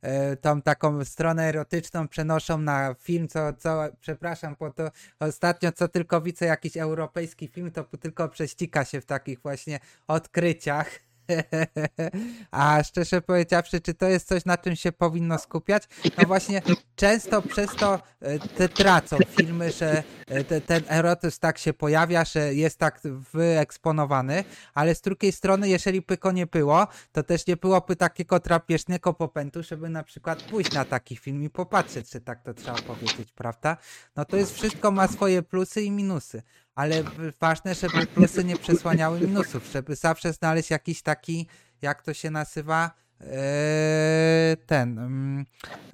e, 0.01 0.35
tą 0.37 0.61
taką 0.61 1.05
stronę 1.05 1.43
erotyczną 1.43 2.07
przenoszą 2.07 2.57
na 2.57 2.95
film, 2.99 3.27
co, 3.27 3.53
co 3.53 3.83
przepraszam, 3.99 4.55
bo 4.59 4.71
to 4.71 4.91
ostatnio 5.19 5.71
co 5.71 5.87
tylko 5.87 6.21
widzę 6.21 6.45
jakiś 6.45 6.77
europejski 6.77 7.47
film, 7.47 7.71
to 7.71 7.83
tylko 7.83 8.29
prześcika 8.29 8.85
się 8.85 9.01
w 9.01 9.05
takich 9.05 9.41
właśnie 9.41 9.79
odkryciach. 10.07 10.99
A 12.51 12.83
szczerze 12.83 13.21
powiedziawszy, 13.21 13.81
czy 13.81 13.93
to 13.93 14.07
jest 14.07 14.27
coś, 14.27 14.45
na 14.45 14.57
czym 14.57 14.75
się 14.75 14.91
powinno 14.91 15.39
skupiać? 15.39 15.83
No 16.17 16.27
właśnie, 16.27 16.61
często 16.95 17.41
przez 17.41 17.75
to 17.75 17.99
e, 18.21 18.39
te 18.39 18.69
tracą 18.69 19.17
filmy, 19.37 19.71
że 19.71 20.03
e, 20.27 20.43
te, 20.43 20.61
ten 20.61 20.83
erotyzm 20.87 21.39
tak 21.39 21.57
się 21.57 21.73
pojawia, 21.73 22.25
że 22.25 22.53
jest 22.53 22.79
tak 22.79 23.01
wyeksponowany, 23.33 24.43
ale 24.73 24.95
z 24.95 25.01
drugiej 25.01 25.31
strony, 25.31 25.69
jeżeli 25.69 26.01
by 26.01 26.17
go 26.17 26.31
nie 26.31 26.47
było, 26.47 26.87
to 27.11 27.23
też 27.23 27.47
nie 27.47 27.57
byłoby 27.57 27.95
takiego 27.95 28.39
drapieżnego 28.39 29.13
popędu, 29.13 29.63
żeby 29.63 29.89
na 29.89 30.03
przykład 30.03 30.43
pójść 30.43 30.73
na 30.73 30.85
taki 30.85 31.17
film 31.17 31.43
i 31.43 31.49
popatrzeć, 31.49 32.09
czy 32.09 32.21
tak 32.21 32.43
to 32.43 32.53
trzeba 32.53 32.81
powiedzieć, 32.81 33.31
prawda? 33.31 33.77
No 34.15 34.25
to 34.25 34.37
jest 34.37 34.55
wszystko 34.55 34.91
ma 34.91 35.07
swoje 35.07 35.43
plusy 35.43 35.81
i 35.81 35.91
minusy, 35.91 36.41
ale 36.75 37.03
ważne, 37.39 37.75
żeby 37.75 38.05
plusy 38.05 38.43
nie 38.43 38.57
przesłaniały 38.57 39.19
minusów, 39.19 39.69
żeby 39.73 39.95
zawsze 39.95 40.33
znaleźć 40.33 40.69
jakiś 40.69 41.01
taki, 41.01 41.47
jak 41.81 42.01
to 42.01 42.13
się 42.13 42.31
nazywa, 42.31 43.03
Eee, 43.31 44.57
ten, 44.65 44.99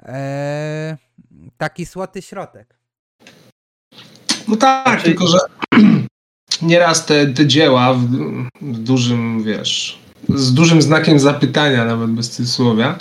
eee, 0.06 0.96
taki 1.58 1.86
złoty 1.86 2.22
środek. 2.22 2.76
No 4.48 4.56
tak, 4.56 4.88
Znaczy- 4.88 5.04
tylko 5.04 5.28
że 5.28 5.38
nieraz 6.62 7.06
te, 7.06 7.28
te 7.28 7.48
dzieła 7.48 7.94
w, 7.94 8.00
w 8.62 8.80
dużym, 8.80 9.44
wiesz, 9.44 10.00
z 10.30 10.54
dużym 10.54 10.82
znakiem 10.82 11.20
zapytania, 11.20 11.86
nawet 11.86 12.10
bez 12.12 12.30
cudzysłowia, 12.30 13.00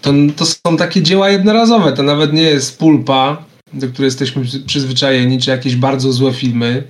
to, 0.00 0.12
to 0.36 0.44
są 0.46 0.76
takie 0.76 1.02
dzieła 1.02 1.28
jednorazowe. 1.28 1.92
To 1.92 2.02
nawet 2.02 2.32
nie 2.32 2.42
jest 2.42 2.78
pulpa, 2.78 3.44
do 3.74 3.88
której 3.88 4.06
jesteśmy 4.06 4.42
przy- 4.44 4.60
przyzwyczajeni, 4.60 5.38
czy 5.38 5.50
jakieś 5.50 5.76
bardzo 5.76 6.12
złe 6.12 6.32
filmy, 6.32 6.82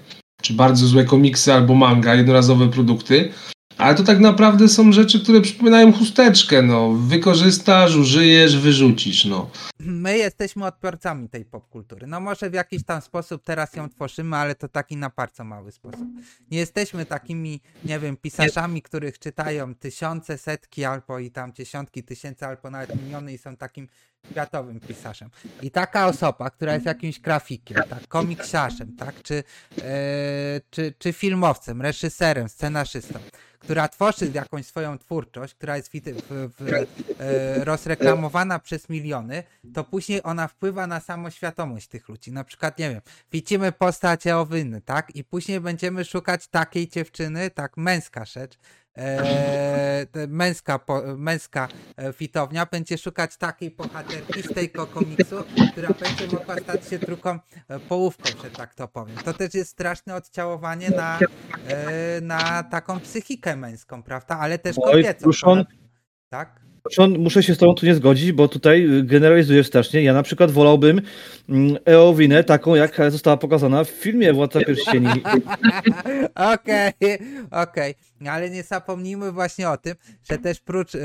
czy 0.42 0.52
bardzo 0.54 0.86
złe 0.86 1.04
komiksy 1.04 1.52
albo 1.52 1.74
manga, 1.74 2.14
jednorazowe 2.14 2.68
produkty. 2.70 3.32
Ale 3.78 3.94
to 3.94 4.04
tak 4.04 4.20
naprawdę 4.20 4.68
są 4.68 4.92
rzeczy, 4.92 5.20
które 5.20 5.40
przypominają 5.40 5.92
chusteczkę. 5.92 6.62
No. 6.62 6.92
Wykorzystasz, 6.92 7.96
użyjesz, 7.96 8.58
wyrzucisz. 8.58 9.24
No. 9.24 9.50
My 9.78 10.18
jesteśmy 10.18 10.66
odbiorcami 10.66 11.28
tej 11.28 11.44
popkultury. 11.44 12.06
No 12.06 12.20
może 12.20 12.50
w 12.50 12.54
jakiś 12.54 12.84
tam 12.84 13.00
sposób 13.00 13.42
teraz 13.44 13.74
ją 13.76 13.88
tworzymy, 13.88 14.36
ale 14.36 14.54
to 14.54 14.68
taki 14.68 14.96
na 14.96 15.10
bardzo 15.16 15.44
mały 15.44 15.72
sposób. 15.72 16.06
Nie 16.50 16.58
jesteśmy 16.58 17.06
takimi, 17.06 17.60
nie 17.84 17.98
wiem, 17.98 18.16
pisarzami, 18.16 18.82
których 18.82 19.18
czytają 19.18 19.74
tysiące, 19.74 20.38
setki 20.38 20.84
albo 20.84 21.18
i 21.18 21.30
tam 21.30 21.52
dziesiątki 21.52 22.02
tysięcy, 22.02 22.46
albo 22.46 22.70
nawet 22.70 23.02
miliony 23.02 23.32
i 23.32 23.38
są 23.38 23.56
takim 23.56 23.88
światowym 24.30 24.80
pisarzem. 24.80 25.30
I 25.62 25.70
taka 25.70 26.06
osoba, 26.06 26.50
która 26.50 26.74
jest 26.74 26.86
jakimś 26.86 27.20
grafikiem, 27.20 27.82
tak, 27.90 28.08
komiksiarzem, 28.08 28.96
tak, 28.96 29.22
czy, 29.22 29.44
e, 29.82 30.60
czy, 30.70 30.94
czy 30.98 31.12
filmowcem, 31.12 31.82
reżyserem, 31.82 32.48
scenarzystą, 32.48 33.18
która 33.64 33.88
tworzy 33.88 34.30
jakąś 34.34 34.66
swoją 34.66 34.98
twórczość, 34.98 35.54
która 35.54 35.76
jest 35.76 35.90
wid- 35.92 36.22
w, 36.30 36.50
w, 36.58 36.72
e, 37.20 37.64
rozreklamowana 37.64 38.58
przez 38.58 38.88
miliony, 38.88 39.42
to 39.74 39.84
później 39.84 40.20
ona 40.24 40.48
wpływa 40.48 40.86
na 40.86 41.00
samoświadomość 41.00 41.88
tych 41.88 42.08
ludzi. 42.08 42.32
Na 42.32 42.44
przykład, 42.44 42.78
nie 42.78 42.90
wiem, 42.90 43.00
widzimy 43.32 43.72
postać 43.72 44.26
Eowyny, 44.26 44.80
tak? 44.80 45.16
I 45.16 45.24
później 45.24 45.60
będziemy 45.60 46.04
szukać 46.04 46.46
takiej 46.48 46.88
dziewczyny, 46.88 47.50
tak, 47.50 47.76
męska 47.76 48.24
rzecz, 48.24 48.58
e, 48.96 50.06
męska, 50.28 50.78
po, 50.78 51.02
męska 51.16 51.68
e, 51.96 52.12
fitownia 52.12 52.66
będzie 52.66 52.98
szukać 52.98 53.36
takiej 53.36 53.70
bohaterki 53.70 54.42
z 54.42 54.54
tego 54.54 54.86
komiksu, 54.86 55.44
która 55.72 55.88
będzie 55.88 56.26
mogła 56.36 56.56
stać 56.56 56.88
się 56.88 56.98
drugą 56.98 57.38
e, 57.68 57.80
połówką, 57.80 58.42
że 58.42 58.50
tak 58.50 58.74
to 58.74 58.88
powiem. 58.88 59.16
To 59.16 59.32
też 59.32 59.54
jest 59.54 59.70
straszne 59.70 60.14
odciałowanie 60.14 60.90
na, 60.90 61.18
e, 61.68 62.20
na 62.20 62.62
taką 62.62 63.00
psychikę 63.00 63.56
męską, 63.56 64.02
prawda? 64.02 64.38
Ale 64.38 64.58
też 64.58 64.76
Oj, 64.78 64.92
kobiecą. 64.92 65.22
Kruszon. 65.22 65.64
Tak? 66.28 66.63
Muszę 67.18 67.42
się 67.42 67.54
z 67.54 67.58
tobą 67.58 67.74
tu 67.74 67.86
nie 67.86 67.94
zgodzić, 67.94 68.32
bo 68.32 68.48
tutaj 68.48 68.98
y, 68.98 69.02
generalizujesz 69.02 69.66
strasznie. 69.66 70.02
Ja 70.02 70.12
na 70.12 70.22
przykład 70.22 70.50
wolałbym 70.50 71.00
mm, 71.48 71.76
Eowinę 71.84 72.44
taką, 72.44 72.74
jak 72.74 72.96
została 73.08 73.36
pokazana 73.36 73.84
w 73.84 73.88
filmie 73.88 74.32
Władca 74.32 74.60
Pierścieni. 74.60 75.08
Okej, 76.54 77.18
okej. 77.50 77.94
Ale 78.28 78.50
nie 78.50 78.62
zapomnijmy 78.62 79.32
właśnie 79.32 79.70
o 79.70 79.76
tym, 79.76 79.94
że 80.30 80.38
też 80.38 80.60
prócz 80.60 80.94
y, 80.94 81.00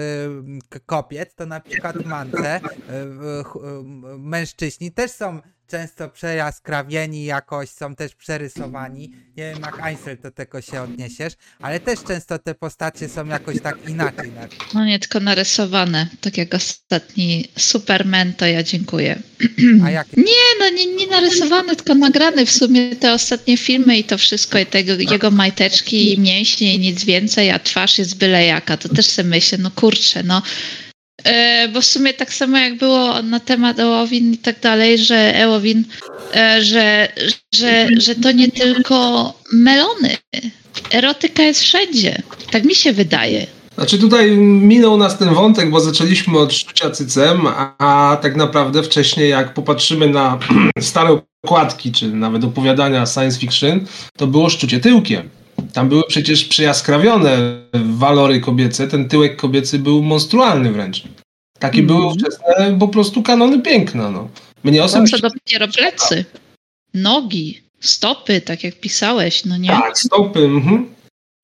kobiet, 0.85 1.35
to 1.35 1.45
na 1.45 1.59
przykład 1.59 2.05
mance 2.05 2.57
y, 2.57 2.59
y, 2.59 2.97
y, 4.13 4.17
mężczyźni 4.17 4.91
też 4.91 5.11
są 5.11 5.41
często 5.69 6.09
przejaskrawieni 6.09 7.25
jakoś, 7.25 7.69
są 7.69 7.95
też 7.95 8.15
przerysowani. 8.15 9.11
Nie 9.37 9.43
wiem 9.53 9.59
jak 9.61 9.85
Einsel 9.87 10.17
do 10.23 10.31
tego 10.31 10.61
się 10.61 10.81
odniesiesz, 10.81 11.33
ale 11.59 11.79
też 11.79 11.99
często 12.07 12.39
te 12.39 12.55
postacie 12.55 13.09
są 13.09 13.25
jakoś 13.25 13.61
tak 13.61 13.89
inaczej. 13.89 14.31
na- 14.31 14.47
No 14.73 14.85
nie 14.85 14.99
tylko 14.99 15.19
narysowane, 15.19 16.07
tak 16.21 16.37
jak 16.37 16.53
ostatni 16.53 17.45
Superman, 17.57 18.33
to 18.33 18.45
ja 18.45 18.63
dziękuję. 18.63 19.19
A 19.85 19.91
jak 19.91 20.17
Nie, 20.17 20.23
no 20.59 20.69
nie, 20.69 20.85
nie 20.85 21.07
narysowane, 21.07 21.75
tylko 21.75 21.95
nagrane 21.95 22.45
w 22.45 22.51
sumie 22.51 22.95
te 22.95 23.13
ostatnie 23.13 23.57
filmy 23.57 23.97
i 23.97 24.03
to 24.03 24.17
wszystko, 24.17 24.59
i 24.59 24.65
tego, 24.65 24.93
jego 24.93 25.31
majteczki 25.31 26.13
i 26.13 26.19
mięśnie 26.19 26.75
i 26.75 26.79
nic 26.79 27.03
więcej, 27.03 27.51
a 27.51 27.59
twarz 27.59 27.97
jest 27.97 28.17
byle 28.17 28.45
jaka, 28.45 28.77
to 28.77 28.89
też 28.89 29.05
sobie 29.05 29.29
myślę, 29.29 29.57
no 29.57 29.71
kurczę, 29.71 30.23
no. 30.23 30.41
E, 31.23 31.67
bo 31.67 31.81
w 31.81 31.85
sumie 31.85 32.13
tak 32.13 32.33
samo 32.33 32.57
jak 32.57 32.77
było 32.77 33.21
na 33.21 33.39
temat 33.39 33.79
Eowin 33.79 34.33
i 34.33 34.37
tak 34.37 34.59
dalej, 34.59 34.97
że 34.97 35.35
Eowin, 35.35 35.83
e, 36.35 36.63
że, 36.63 37.07
że, 37.55 37.87
że 37.97 38.15
to 38.15 38.31
nie 38.31 38.51
tylko 38.51 39.33
melony. 39.53 40.17
Erotyka 40.91 41.43
jest 41.43 41.61
wszędzie. 41.61 42.21
Tak 42.51 42.63
mi 42.63 42.75
się 42.75 42.93
wydaje. 42.93 43.47
Znaczy 43.75 43.99
tutaj 43.99 44.31
minął 44.37 44.97
nas 44.97 45.17
ten 45.17 45.33
wątek, 45.33 45.69
bo 45.69 45.79
zaczęliśmy 45.79 46.39
od 46.39 46.53
szczucia 46.53 46.89
cycem, 46.89 47.41
a 47.77 48.17
tak 48.21 48.35
naprawdę 48.35 48.83
wcześniej 48.83 49.29
jak 49.29 49.53
popatrzymy 49.53 50.09
na 50.09 50.39
stare 50.79 51.21
okładki, 51.43 51.91
czy 51.91 52.11
nawet 52.11 52.43
opowiadania 52.43 53.05
science 53.05 53.39
fiction, 53.39 53.85
to 54.17 54.27
było 54.27 54.49
szczucie 54.49 54.79
tyłkiem. 54.79 55.29
Tam 55.73 55.89
były 55.89 56.03
przecież 56.07 56.45
przejaskrawione 56.45 57.37
walory 57.73 58.39
kobiece, 58.39 58.87
ten 58.87 59.09
tyłek 59.09 59.35
kobiecy 59.35 59.79
był 59.79 60.03
monstrualny 60.03 60.71
wręcz. 60.71 61.03
Takie 61.59 61.83
były 61.83 62.05
ówczesne 62.05 62.77
po 62.79 62.87
prostu 62.87 63.23
kanony 63.23 63.61
piękna. 63.61 64.11
No. 64.11 64.29
Mnie 64.63 64.79
Co 64.79 64.85
osobiście... 64.85 65.17
dopiero 65.17 65.67
plecy, 65.67 66.25
nogi, 66.93 67.61
stopy, 67.79 68.41
tak 68.41 68.63
jak 68.63 68.79
pisałeś, 68.79 69.45
no 69.45 69.57
nie? 69.57 69.69
Tak, 69.69 69.99
stopy. 69.99 70.39
Mhm. 70.39 70.95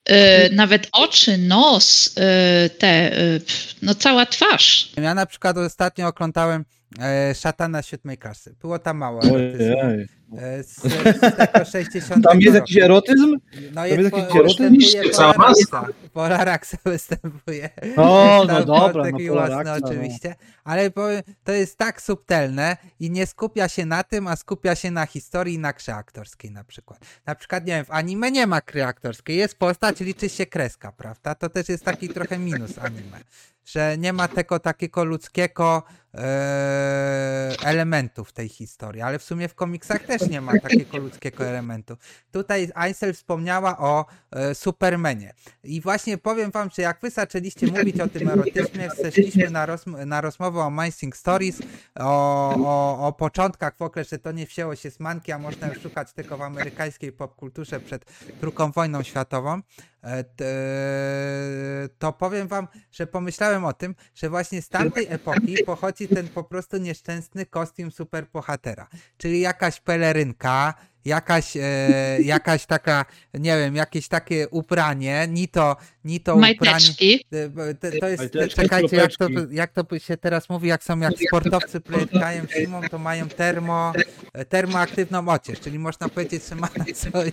E, 0.05 0.49
nawet 0.49 0.87
oczy, 0.91 1.37
nos, 1.37 2.15
e, 2.17 2.69
te, 2.69 3.11
pf, 3.45 3.75
no 3.81 3.95
cała 3.95 4.25
twarz. 4.25 4.91
Ja 4.97 5.13
na 5.15 5.25
przykład 5.25 5.57
ostatnio 5.57 6.07
oglądałem 6.07 6.65
e, 6.99 7.35
Szatana 7.35 7.81
siódmej 7.81 8.17
klasy. 8.17 8.55
Było 8.61 8.79
tam 8.79 8.97
mało. 8.97 9.19
Ojej. 9.19 10.07
E, 10.37 10.63
z, 10.63 10.75
z 10.75 11.37
tego 11.37 11.65
60 11.65 12.23
Tam 12.23 12.41
jest 12.41 12.45
roku. 12.45 12.55
jakiś 12.55 12.77
erotyzm? 12.77 13.37
No 13.73 13.85
jest 13.85 14.01
jest, 14.01 14.15
jakiś 14.15 14.29
po, 14.29 14.39
erotyzm? 14.39 15.11
Polaraxa. 15.11 15.87
Polaraxa 16.13 16.77
występuje. 16.85 17.69
O, 17.97 18.43
no 18.47 18.53
Tam 18.55 18.65
dobra, 18.65 19.03
Taki 19.03 19.25
no 19.27 19.33
własny 19.33 19.55
Polaraxa, 19.55 19.79
no. 19.81 19.87
oczywiście. 19.87 20.35
Ale 20.63 20.91
powiem, 20.91 21.21
to 21.43 21.51
jest 21.51 21.77
tak 21.77 22.01
subtelne 22.01 22.77
i 22.99 23.11
nie 23.11 23.25
skupia 23.27 23.69
się 23.69 23.85
na 23.85 24.03
tym, 24.03 24.27
a 24.27 24.35
skupia 24.35 24.75
się 24.75 24.91
na 24.91 25.05
historii 25.05 25.55
i 25.55 25.59
na 25.59 25.73
grze 25.73 25.95
aktorskiej 25.95 26.51
na 26.51 26.63
przykład. 26.63 26.99
Na 27.25 27.35
przykład, 27.35 27.65
nie 27.65 27.73
wiem, 27.73 27.85
w 27.85 27.91
anime 27.91 28.31
nie 28.31 28.47
ma 28.47 28.61
gry 28.61 28.83
aktorskiej. 28.83 29.37
Jest 29.37 29.55
postać, 29.57 29.99
liczy 29.99 30.29
się 30.29 30.45
kreska, 30.45 30.91
prawda? 30.91 31.35
To 31.35 31.49
też 31.49 31.69
jest 31.69 31.85
taki 31.85 32.09
trochę 32.09 32.39
minus 32.39 32.77
anime. 32.77 33.19
Że 33.65 33.97
nie 33.97 34.13
ma 34.13 34.27
tego 34.27 34.59
takiego 34.59 35.03
ludzkiego 35.03 35.83
e, 36.13 37.55
elementu 37.65 38.25
w 38.25 38.31
tej 38.31 38.49
historii, 38.49 39.01
ale 39.01 39.19
w 39.19 39.23
sumie 39.23 39.47
w 39.47 39.55
komiksach 39.55 40.03
też 40.03 40.21
nie 40.29 40.41
ma 40.41 40.59
takiego 40.59 40.97
ludzkiego 40.97 41.45
elementu. 41.45 41.97
Tutaj 42.31 42.69
Aisel 42.75 43.13
wspomniała 43.13 43.77
o 43.77 44.05
e, 44.31 44.55
Supermanie. 44.55 45.33
I 45.63 45.81
właśnie 45.81 46.17
powiem 46.17 46.51
wam, 46.51 46.69
że 46.69 46.81
jak 46.81 47.01
wy 47.01 47.09
zaczęliście 47.09 47.67
mówić 47.67 47.99
o 47.99 48.07
tym 48.07 48.29
erotyzmie, 48.29 48.89
zeszliśmy 49.01 49.49
na, 49.49 49.67
na 50.05 50.21
rozmowę 50.21 50.59
o 50.59 50.65
Amazing 50.65 51.17
Stories, 51.17 51.59
o, 51.99 52.55
o, 52.55 53.07
o 53.07 53.13
początkach 53.13 53.77
w 53.77 53.81
ogóle, 53.81 54.05
że 54.05 54.19
to 54.19 54.31
nie 54.31 54.45
wzięło 54.45 54.75
się 54.75 54.91
z 54.91 54.99
manki, 54.99 55.31
a 55.31 55.39
można 55.39 55.73
szukać 55.73 56.13
tylko 56.13 56.37
w 56.37 56.41
amerykańskiej 56.41 57.11
popkulturze 57.11 57.79
przed 57.79 58.05
II 58.43 58.71
wojną 58.75 59.03
światową. 59.03 59.61
E, 60.05 60.23
To 61.99 62.13
powiem 62.13 62.47
wam, 62.47 62.67
że 62.91 63.07
pomyślałem 63.07 63.65
o 63.65 63.73
tym, 63.73 63.95
że 64.15 64.29
właśnie 64.29 64.61
z 64.61 64.69
tamtej 64.69 65.07
epoki 65.09 65.63
pochodzi 65.65 66.07
ten 66.07 66.27
po 66.27 66.43
prostu 66.43 66.77
nieszczęsny 66.77 67.45
kostium 67.45 67.91
superbohatera. 67.91 68.87
Czyli 69.17 69.39
jakaś 69.39 69.79
pelerynka, 69.79 70.73
jakaś, 71.05 71.57
e, 71.57 72.17
jakaś 72.21 72.65
taka, 72.65 73.05
nie 73.33 73.57
wiem, 73.57 73.75
jakieś 73.75 74.07
takie 74.07 74.49
ubranie, 74.49 75.27
ni 75.29 75.47
to, 75.47 75.75
ni 76.05 76.19
to 76.19 76.35
ubranie. 76.35 76.57
Majteczki. 76.61 77.25
E, 77.33 77.49
To, 77.75 77.99
to 77.99 78.07
jest, 78.07 78.19
Majteczki, 78.19 78.61
czekajcie, 78.61 78.95
jak 78.95 79.11
to, 79.17 79.27
jak 79.51 79.71
to 79.71 79.99
się 79.99 80.17
teraz 80.17 80.49
mówi, 80.49 80.67
jak 80.67 80.83
są 80.83 80.99
jak 80.99 81.13
sportowcy 81.27 81.81
prykają 81.81 82.45
zimą, 82.57 82.81
to 82.91 82.97
mają 82.97 83.29
termo, 83.29 83.93
e, 84.33 84.45
termoaktywną 84.45 85.27
ocież, 85.27 85.59
czyli 85.59 85.79
można 85.79 86.09
powiedzieć, 86.09 86.43
że 86.49 86.55
ma 86.55 86.69
na 86.77 86.85
sobie 86.95 87.31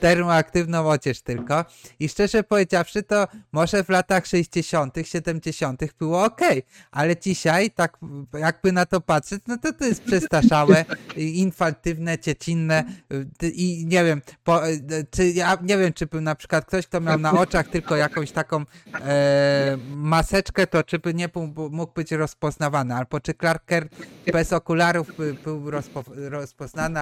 termoaktywną 0.00 0.88
ocież 0.88 1.20
tylko. 1.20 1.64
I 2.00 2.08
szczerze 2.08 2.42
powiedziawszy, 2.42 3.02
to 3.02 3.26
może 3.52 3.84
w 3.84 3.88
latach 3.88 4.26
60., 4.26 4.94
70. 5.04 5.80
było 5.98 6.24
ok, 6.24 6.40
ale 6.90 7.16
dzisiaj, 7.16 7.70
tak 7.70 7.98
jakby 8.38 8.72
na 8.72 8.86
to 8.86 9.00
patrzeć, 9.00 9.42
no 9.46 9.58
to 9.58 9.72
to 9.72 9.84
jest 9.84 10.02
przestarzałe, 10.02 10.84
i 11.16 11.38
infantywne, 11.38 12.18
dziecinne 12.18 12.84
i 13.54 13.86
nie 13.86 14.04
wiem, 14.04 14.22
po, 14.44 14.68
y, 14.68 15.06
czy 15.10 15.30
ja 15.30 15.58
nie 15.62 15.78
wiem, 15.78 15.92
czy 15.92 16.08
na 16.12 16.34
przykład 16.34 16.64
ktoś, 16.66 16.86
kto 16.86 17.00
miał 17.00 17.18
na 17.18 17.32
oczach 17.42 17.68
tylko 17.68 17.96
jakąś 17.96 18.30
taką 18.30 18.64
e, 18.94 19.78
maseczkę, 19.96 20.66
to 20.66 20.82
czy 20.82 20.98
by 20.98 21.14
nie 21.14 21.28
mógł 21.70 21.92
być 21.94 22.12
rozpoznawany, 22.12 22.94
albo 22.94 23.20
czy 23.20 23.34
Clark 23.34 23.64
Kent 23.64 23.92
bez 24.32 24.52
okularów 24.52 25.16
by, 25.16 25.34
był 25.44 25.70
rozpo, 25.70 26.04
rozpoznany, 26.16 27.00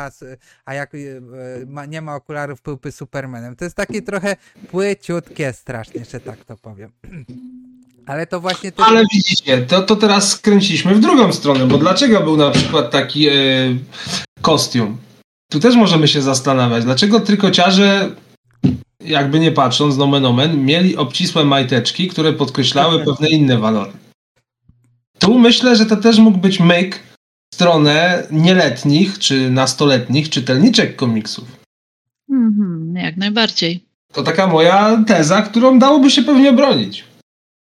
a, 0.64 0.74
jak 0.74 0.94
y, 0.94 1.22
ma, 1.66 1.86
nie 1.86 2.00
ma 2.00 2.14
okularów, 2.14 2.62
byłby 2.62 2.92
Supermanem. 2.92 3.56
To 3.56 3.64
jest 3.64 3.76
takie 3.76 4.02
trochę 4.02 4.36
płyciutkie 4.70 5.52
strasznie, 5.52 6.04
że 6.04 6.20
tak 6.20 6.44
to 6.44 6.56
powiem. 6.56 6.92
Ale 8.06 8.26
to 8.26 8.40
właśnie 8.40 8.72
to... 8.72 8.84
Ale 8.84 9.02
widzicie, 9.12 9.62
to, 9.62 9.82
to 9.82 9.96
teraz 9.96 10.30
skręciliśmy 10.30 10.94
w 10.94 11.00
drugą 11.00 11.32
stronę, 11.32 11.66
bo 11.66 11.78
dlaczego 11.78 12.20
był 12.20 12.36
na 12.36 12.50
przykład 12.50 12.90
taki 12.90 13.28
e, 13.28 13.32
kostium? 14.40 14.98
Tu 15.52 15.60
też 15.60 15.76
możemy 15.76 16.08
się 16.08 16.22
zastanawiać, 16.22 16.84
dlaczego 16.84 17.20
trykociarze, 17.20 18.10
jakby 19.00 19.40
nie 19.40 19.52
patrząc, 19.52 19.96
nomen 19.96 20.24
omen, 20.24 20.64
mieli 20.64 20.96
obcisłe 20.96 21.44
majteczki, 21.44 22.08
które 22.08 22.32
podkreślały 22.32 23.04
pewne 23.04 23.28
inne 23.28 23.58
walory. 23.58 23.92
Tu 25.18 25.38
myślę, 25.38 25.76
że 25.76 25.86
to 25.86 25.96
też 25.96 26.18
mógł 26.18 26.38
być 26.38 26.60
myk 26.60 27.00
w 27.52 27.54
stronę 27.54 28.26
nieletnich 28.30 29.18
czy 29.18 29.50
nastoletnich 29.50 30.30
czytelniczek 30.30 30.96
komiksów. 30.96 31.44
Mhm, 32.30 32.94
jak 32.96 33.16
najbardziej. 33.16 33.84
To 34.12 34.22
taka 34.22 34.46
moja 34.46 35.04
teza, 35.06 35.42
którą 35.42 35.78
dałoby 35.78 36.10
się 36.10 36.22
pewnie 36.22 36.50
obronić. 36.50 37.04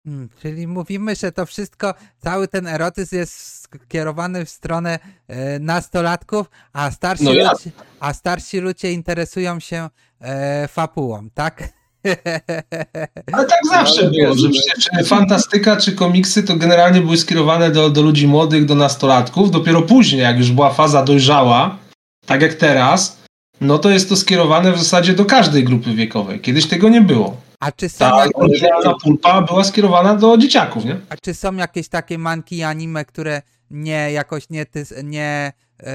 Mm, 0.06 0.28
Czyli 0.42 0.66
mówimy, 0.66 1.14
że 1.16 1.32
to 1.32 1.46
wszystko, 1.46 1.94
cały 2.18 2.48
ten 2.48 2.66
erotyzm 2.66 3.16
jest 3.16 3.62
skierowany 3.84 4.44
w 4.44 4.50
stronę 4.50 4.98
e, 5.28 5.58
nastolatków, 5.58 6.50
a 6.72 6.90
starsi, 6.90 7.24
No 7.24 7.32
ja- 7.32 7.52
ludzie, 7.52 7.70
a 8.00 8.12
starsi 8.12 8.58
ludzie 8.60 8.92
interesują 8.92 9.60
się 9.60 9.88
e, 10.20 10.68
fapułą, 10.68 11.28
tak? 11.34 11.62
Ale 13.32 13.46
tak 13.46 13.58
zawsze 13.70 14.00
Ale 14.00 14.10
było, 14.10 14.34
że 14.34 14.40
że- 14.40 14.48
przecież 14.50 15.08
fantastyka 15.08 15.76
czy 15.76 15.92
komiksy 15.92 16.42
to 16.42 16.56
generalnie 16.56 17.00
były 17.00 17.16
skierowane 17.16 17.70
do, 17.70 17.90
do 17.90 18.02
ludzi 18.02 18.26
młodych, 18.28 18.64
do 18.64 18.74
nastolatków. 18.74 19.50
Dopiero 19.50 19.82
później, 19.82 20.22
jak 20.22 20.38
już 20.38 20.50
była 20.52 20.74
faza 20.74 21.02
dojrzała, 21.02 21.78
tak 22.26 22.42
jak 22.42 22.54
teraz, 22.54 23.16
no 23.60 23.78
to 23.78 23.90
jest 23.90 24.08
to 24.08 24.16
skierowane 24.16 24.72
w 24.72 24.78
zasadzie 24.78 25.12
do 25.14 25.24
każdej 25.24 25.64
grupy 25.64 25.94
wiekowej. 25.94 26.40
Kiedyś 26.40 26.66
tego 26.66 26.88
nie 26.88 27.00
było. 27.00 27.36
A 27.60 27.72
czy 27.72 27.88
są, 27.88 27.98
Ta 27.98 28.24
jak, 28.24 28.38
oryginalna 28.38 28.94
pulpa 29.02 29.42
była 29.42 29.64
skierowana 29.64 30.14
do 30.14 30.36
dzieciaków, 30.36 30.84
nie? 30.84 31.00
a 31.08 31.16
czy 31.16 31.34
są 31.34 31.54
jakieś 31.54 31.88
takie 31.88 32.18
manki 32.18 32.56
i 32.56 32.62
anime, 32.62 33.04
które 33.04 33.42
nie 33.70 34.12
jakoś 34.12 34.50
nie, 34.50 34.66
nie, 35.04 35.52
e, 35.82 35.92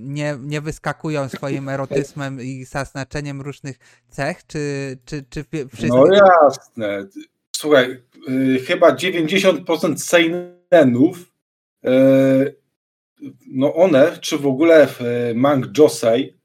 nie, 0.00 0.36
nie 0.40 0.60
wyskakują 0.60 1.28
swoim 1.28 1.68
erotyzmem 1.68 2.40
i 2.40 2.64
zaznaczeniem 2.64 3.40
różnych 3.40 3.78
cech, 4.08 4.46
czy, 4.46 4.98
czy, 5.04 5.24
czy 5.30 5.44
wie- 5.52 5.68
wszystkie... 5.68 5.88
No 5.98 6.06
jasne. 6.14 7.06
Słuchaj, 7.56 8.02
y, 8.28 8.60
chyba 8.66 8.90
90% 8.96 9.98
seinenów, 9.98 11.32
y, 11.86 12.56
no 13.46 13.74
one, 13.74 14.18
czy 14.20 14.38
w 14.38 14.46
ogóle 14.46 14.86
w 14.86 15.00
y, 15.00 15.32
Mang 15.34 15.78
Josei, 15.78 16.36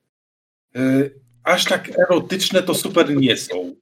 aż 1.43 1.65
tak 1.65 1.89
erotyczne 1.99 2.63
to 2.63 2.75
super 2.75 3.15
nie 3.15 3.37
są. 3.37 3.75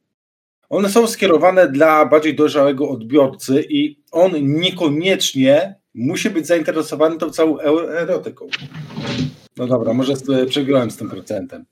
One 0.69 0.89
są 0.89 1.08
skierowane 1.08 1.67
dla 1.67 2.06
bardziej 2.06 2.36
dojrzałego 2.36 2.89
odbiorcy 2.89 3.65
i 3.69 4.04
on 4.12 4.32
niekoniecznie 4.60 5.75
musi 5.93 6.30
być 6.30 6.47
zainteresowany 6.47 7.17
tą 7.17 7.30
całą 7.30 7.60
e- 7.60 7.99
erotyką. 7.99 8.47
No 9.58 9.67
dobra, 9.67 9.93
może 9.93 10.13
przegrałem 10.49 10.91
z 10.91 10.97
tym 10.97 11.10
procentem. 11.10 11.65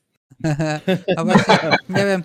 A 1.17 1.23
właśnie, 1.23 1.57
nie 1.89 2.05
wiem, 2.05 2.23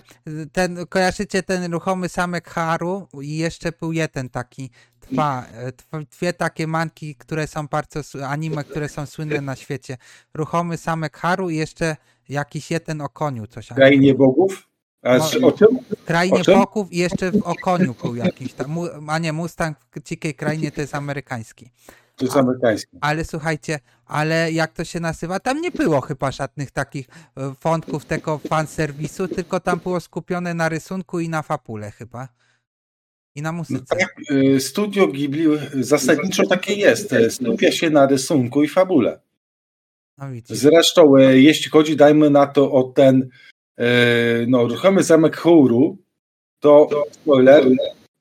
ten, 0.51 0.85
kojarzycie 0.89 1.43
ten 1.43 1.73
ruchomy 1.73 2.09
samek 2.09 2.49
Haru 2.49 3.07
i 3.21 3.37
jeszcze 3.37 3.71
był 3.71 3.91
jeden 3.91 4.29
taki, 4.29 4.69
dwa, 5.11 5.45
dwie 6.11 6.33
takie 6.33 6.67
manki, 6.67 7.15
które 7.15 7.47
są 7.47 7.67
bardzo, 7.67 8.01
anime, 8.27 8.63
które 8.63 8.89
są 8.89 9.05
słynne 9.05 9.41
na 9.41 9.55
świecie. 9.55 9.97
Ruchomy 10.33 10.77
samek 10.77 11.17
Haru 11.17 11.49
i 11.49 11.55
jeszcze 11.55 11.95
jakiś 12.29 12.71
jeden 12.71 13.01
o 13.01 13.09
koniu, 13.09 13.47
coś. 13.47 13.67
Krainie 13.67 14.13
bogów? 14.13 14.68
A 15.01 15.19
z- 15.19 15.35
o 15.43 15.51
czym? 15.51 15.67
Krainie 16.05 16.39
o 16.39 16.43
czym? 16.43 16.53
Poków 16.59 16.91
i 16.93 16.97
jeszcze 16.97 17.31
w 17.31 17.41
Okoniu 17.43 17.95
był 18.03 18.15
jakiś 18.15 18.53
tam, 18.53 18.75
a 19.07 19.19
nie, 19.19 19.33
Mustang 19.33 19.77
w 19.95 20.03
Dzikiej 20.03 20.35
Krainie 20.35 20.71
to 20.71 20.81
jest 20.81 20.95
amerykański. 20.95 21.69
To 22.15 22.25
jest 22.25 22.37
amerykańskie. 22.37 22.97
Ale 23.01 23.25
słuchajcie, 23.25 23.79
ale 24.05 24.51
jak 24.51 24.73
to 24.73 24.83
się 24.83 24.99
nazywa, 24.99 25.39
tam 25.39 25.61
nie 25.61 25.71
było 25.71 26.01
chyba 26.01 26.31
żadnych 26.31 26.71
takich 26.71 27.07
e, 27.37 27.53
wątków 27.63 28.05
tego 28.05 28.37
fanserwisu, 28.37 29.27
tylko 29.27 29.59
tam 29.59 29.79
było 29.79 29.99
skupione 29.99 30.53
na 30.53 30.69
rysunku 30.69 31.19
i 31.19 31.29
na 31.29 31.41
fapule 31.41 31.91
chyba. 31.91 32.27
I 33.35 33.41
na 33.41 33.51
No 33.51 33.57
muzyce. 33.57 33.95
tak, 33.95 34.15
y, 34.31 34.59
Studio 34.59 35.07
Ghibli 35.07 35.45
zasadniczo 35.73 36.47
takie 36.47 36.73
jest. 36.73 37.13
y, 37.13 37.31
Skupia 37.31 37.71
się 37.71 37.89
na 37.89 38.05
rysunku 38.07 38.63
i 38.63 38.67
fabule. 38.67 39.19
No. 40.17 40.25
Zresztą, 40.45 41.17
jeśli 41.17 41.71
chodzi, 41.71 41.95
dajmy 41.95 42.29
na 42.29 42.47
to 42.47 42.71
o 42.71 42.83
ten 42.83 43.29
no, 44.47 44.67
ruchomy 44.67 45.03
zamek 45.03 45.37
Houru, 45.37 45.97
to 46.59 46.87
spoiler, 47.11 47.63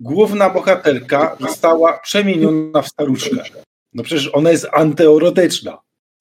główna 0.00 0.50
bohaterka 0.50 1.36
została 1.40 1.98
przemieniona 1.98 2.82
w 2.82 2.88
staruszkę. 2.88 3.36
No 3.92 4.02
przecież 4.02 4.30
ona 4.34 4.50
jest 4.50 4.66
antyeurotyczna. 4.72 5.78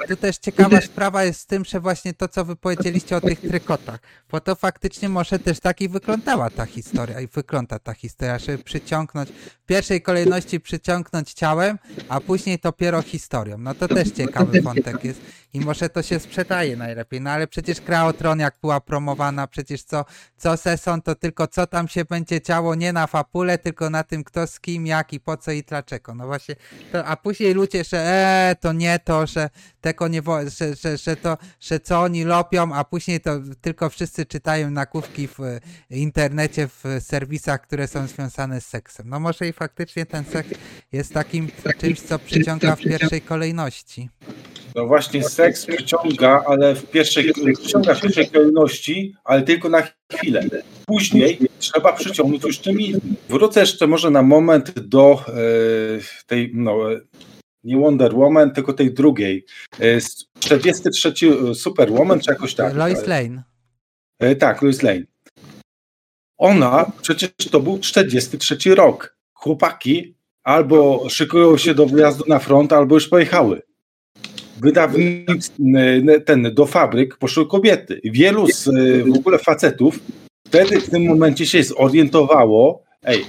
Tu 0.08 0.16
też 0.16 0.38
ciekawa 0.38 0.82
sprawa 0.82 1.24
jest 1.24 1.40
z 1.40 1.46
tym, 1.46 1.66
że 1.66 1.80
właśnie 1.80 2.14
to, 2.14 2.28
co 2.28 2.46
wy 2.46 2.56
powiedzieliście 2.56 3.18
o 3.18 3.22
tych 3.22 3.42
trykotach, 3.42 4.00
bo 4.32 4.40
to 4.40 4.56
faktycznie 4.56 5.10
może 5.10 5.40
też 5.40 5.60
tak 5.60 5.82
i 5.82 5.90
wyglądała 5.90 6.50
ta 6.50 6.66
historia 6.66 7.22
i 7.22 7.28
wygląda 7.28 7.80
ta 7.80 7.94
historia, 7.94 8.40
żeby 8.40 8.64
przyciągnąć, 8.64 9.30
w 9.64 9.66
pierwszej 9.66 10.02
kolejności 10.02 10.60
przyciągnąć 10.60 11.34
ciałem, 11.34 11.78
a 12.10 12.20
później 12.20 12.60
dopiero 12.64 13.02
historią. 13.02 13.58
No 13.58 13.74
to 13.74 13.88
też 13.88 14.12
ciekawy 14.12 14.62
wątek 14.62 15.04
jest. 15.04 15.22
I 15.54 15.60
może 15.60 15.90
to 15.90 16.02
się 16.02 16.20
sprzedaje 16.20 16.78
najlepiej. 16.78 17.22
No 17.22 17.30
ale 17.30 17.48
przecież 17.48 17.82
Kraotron 17.82 18.40
jak 18.40 18.56
była 18.62 18.82
promowana, 18.82 19.48
przecież 19.48 19.84
co, 19.84 20.06
co 20.38 20.58
sezon 20.58 21.02
to 21.02 21.16
tylko 21.16 21.48
co 21.48 21.68
tam 21.68 21.88
się 21.88 22.06
będzie 22.06 22.42
działo 22.42 22.76
nie 22.76 22.94
na 22.94 23.08
fapule, 23.08 23.58
tylko 23.58 23.90
na 23.90 24.04
tym 24.04 24.24
kto 24.24 24.48
z 24.48 24.60
kim, 24.60 24.88
jak 24.88 25.14
i 25.14 25.20
po 25.20 25.38
co 25.38 25.52
i 25.52 25.64
dlaczego. 25.64 26.16
No 26.16 26.26
właśnie, 26.26 26.56
to, 26.92 27.06
a 27.06 27.18
później 27.18 27.54
ludzie, 27.54 27.84
że 27.84 27.98
e, 27.98 28.56
to 28.60 28.74
nie 28.74 29.00
to, 29.00 29.28
że 29.28 29.50
tego 29.82 30.08
nie, 30.08 30.22
że, 30.58 30.76
że, 30.76 30.98
że 30.98 31.16
to, 31.16 31.38
że 31.60 31.80
co 31.80 32.02
oni 32.02 32.24
lopią, 32.24 32.74
a 32.74 32.84
później 32.84 33.22
to 33.22 33.40
tylko 33.62 33.90
wszyscy 33.90 34.26
czytają 34.26 34.72
nakówki 34.72 35.28
w 35.28 35.40
e, 35.40 35.60
internecie, 35.90 36.68
w 36.68 36.84
serwisach, 37.00 37.62
które 37.62 37.88
są 37.88 38.08
związane 38.08 38.62
z 38.62 38.66
seksem. 38.66 39.10
No 39.10 39.20
może 39.20 39.48
i 39.48 39.54
faktycznie 39.54 40.06
ten 40.06 40.26
seks 40.26 40.50
jest 40.92 41.14
takim 41.14 41.48
czymś, 41.78 42.02
co 42.02 42.20
przyciąga 42.20 42.76
w 42.76 42.80
pierwszej 42.80 43.22
kolejności. 43.22 44.10
No 44.78 44.88
właśnie, 44.88 45.24
seks 45.24 45.66
przyciąga, 45.66 46.44
ale 46.48 46.76
w 46.76 46.90
pierwszej, 46.90 47.34
przyciąga 47.34 47.96
w 47.96 48.02
pierwszej 48.02 48.30
kolejności, 48.30 49.16
ale 49.24 49.42
tylko 49.42 49.70
na 49.70 49.88
chwilę. 50.14 50.44
Później 50.86 51.40
trzeba 51.60 51.94
przyciągnąć 51.94 52.44
już 52.44 52.60
czym 52.60 52.82
innym. 52.82 53.16
Wrócę 53.30 53.60
jeszcze 53.60 53.88
może 53.88 54.10
na 54.10 54.22
moment 54.22 54.80
do 54.80 55.24
e, 55.28 55.34
tej, 56.28 56.52
no, 56.54 56.94
e, 56.94 57.00
nie 57.64 57.78
Wonder 57.78 58.16
Woman, 58.16 58.52
tylko 58.52 58.74
tej 58.74 58.94
drugiej. 58.94 59.46
E, 59.80 59.98
43 60.40 61.14
Superwoman, 61.54 62.20
czy 62.20 62.32
jakoś 62.32 62.56
tak. 62.56 62.76
Lois 62.76 63.08
Lane. 63.08 63.44
E, 64.20 64.36
tak, 64.36 64.62
Lois 64.62 64.84
Lane. 64.84 65.04
Ona, 66.38 66.92
przecież 67.02 67.32
to 67.52 67.60
był 67.60 67.80
43 67.80 68.76
rok. 68.76 69.18
Chłopaki 69.34 70.16
albo 70.44 71.10
szykują 71.10 71.58
się 71.58 71.74
do 71.74 71.86
wyjazdu 71.86 72.24
na 72.28 72.40
front, 72.40 72.74
albo 72.74 72.96
już 72.96 73.08
pojechały. 73.08 73.62
Wydawnictw, 74.62 75.56
n- 75.60 76.22
ten, 76.26 76.54
do 76.54 76.66
fabryk 76.66 77.18
poszły 77.18 77.48
kobiety. 77.48 78.02
Wielu 78.04 78.48
z 78.48 78.68
y, 78.68 79.04
w 79.04 79.16
ogóle 79.18 79.38
facetów 79.40 80.00
wtedy 80.48 80.82
w 80.82 80.90
tym 80.90 81.06
momencie 81.06 81.46
się 81.46 81.64
zorientowało, 81.64 82.84
ej, 83.04 83.26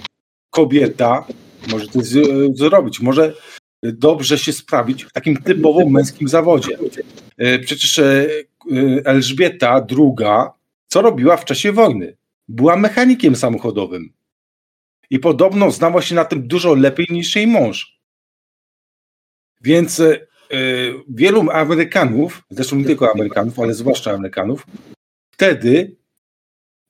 kobieta 0.51 1.27
może 1.71 1.87
z- 1.95 2.59
zrobić, 2.59 3.01
może 3.01 3.35
dobrze 3.83 4.39
się 4.39 4.53
sprawić 4.53 5.05
w 5.05 5.13
takim 5.13 5.37
typowo 5.37 5.89
męskim 5.89 6.29
zawodzie. 6.29 6.79
Y, 7.43 7.59
Przecież 7.59 7.99
y, 7.99 8.47
y, 8.73 9.03
Elżbieta 9.05 9.87
II, 9.99 10.29
co 10.89 11.03
robiła 11.03 11.37
w 11.37 11.45
czasie 11.45 11.73
wojny? 11.73 12.17
Była 12.49 12.77
mechanikiem 12.77 13.37
samochodowym. 13.37 14.13
I 15.11 15.19
podobno 15.19 15.71
znała 15.71 16.03
się 16.03 16.15
na 16.15 16.25
tym 16.25 16.49
dużo 16.49 16.75
lepiej 16.75 17.07
niż 17.11 17.37
jej 17.37 17.47
mąż. 17.47 17.99
Więc 19.61 20.01
y, 20.01 20.05
y, 20.05 20.28
wielu 21.09 21.51
Amerykanów, 21.51 22.43
zresztą 22.51 22.77
nie 22.77 22.85
tylko 22.85 23.13
Amerykanów, 23.13 23.61
ale 23.61 23.75
zwłaszcza 23.75 24.13
Amerykanów, 24.13 24.67
wtedy 25.31 25.97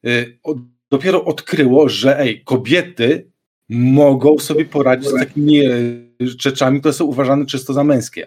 y, 0.06 0.38
dopiero 0.90 1.24
odkryło, 1.24 1.88
że 1.88 2.18
ej, 2.20 2.44
kobiety 2.44 3.30
mogą 3.68 4.38
sobie 4.38 4.64
poradzić 4.64 5.08
z 5.08 5.14
takimi 5.14 5.60
y, 5.66 6.08
rzeczami, 6.20 6.80
które 6.80 6.94
są 6.94 7.04
uważane 7.04 7.46
czysto 7.46 7.72
za 7.72 7.84
męskie. 7.84 8.26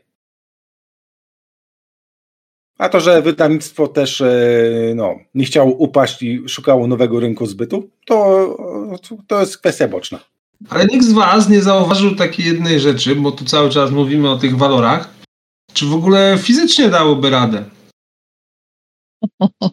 A 2.78 2.89
to, 2.89 3.00
że 3.00 3.22
wydawnictwo 3.22 3.88
też 3.88 4.22
y, 4.22 4.94
no, 4.96 5.15
nie 5.36 5.46
chciało 5.46 5.72
upaść 5.72 6.24
i 6.24 6.50
szukało 6.50 6.88
nowego 6.88 7.20
rynku 7.20 7.46
zbytu, 7.46 7.89
to, 8.06 8.58
to 9.28 9.39
jest 9.39 9.58
kwestia 9.58 9.88
boczna. 9.88 10.20
Ale 10.70 10.86
nikt 10.86 11.06
z 11.06 11.12
Was 11.12 11.50
nie 11.50 11.62
zauważył 11.62 12.15
takiej 12.15 12.46
jednej 12.46 12.80
rzeczy, 12.80 13.15
bo 13.15 13.32
tu 13.32 13.46
cały 13.46 13.70
czas 13.70 13.91
mówimy 13.91 14.30
o 14.30 14.38
tych 14.38 14.58
walorach. 14.58 15.21
Czy 15.74 15.86
w 15.86 15.94
ogóle 15.94 16.38
fizycznie 16.42 16.90
dałoby 16.90 17.30
radę? 17.30 17.64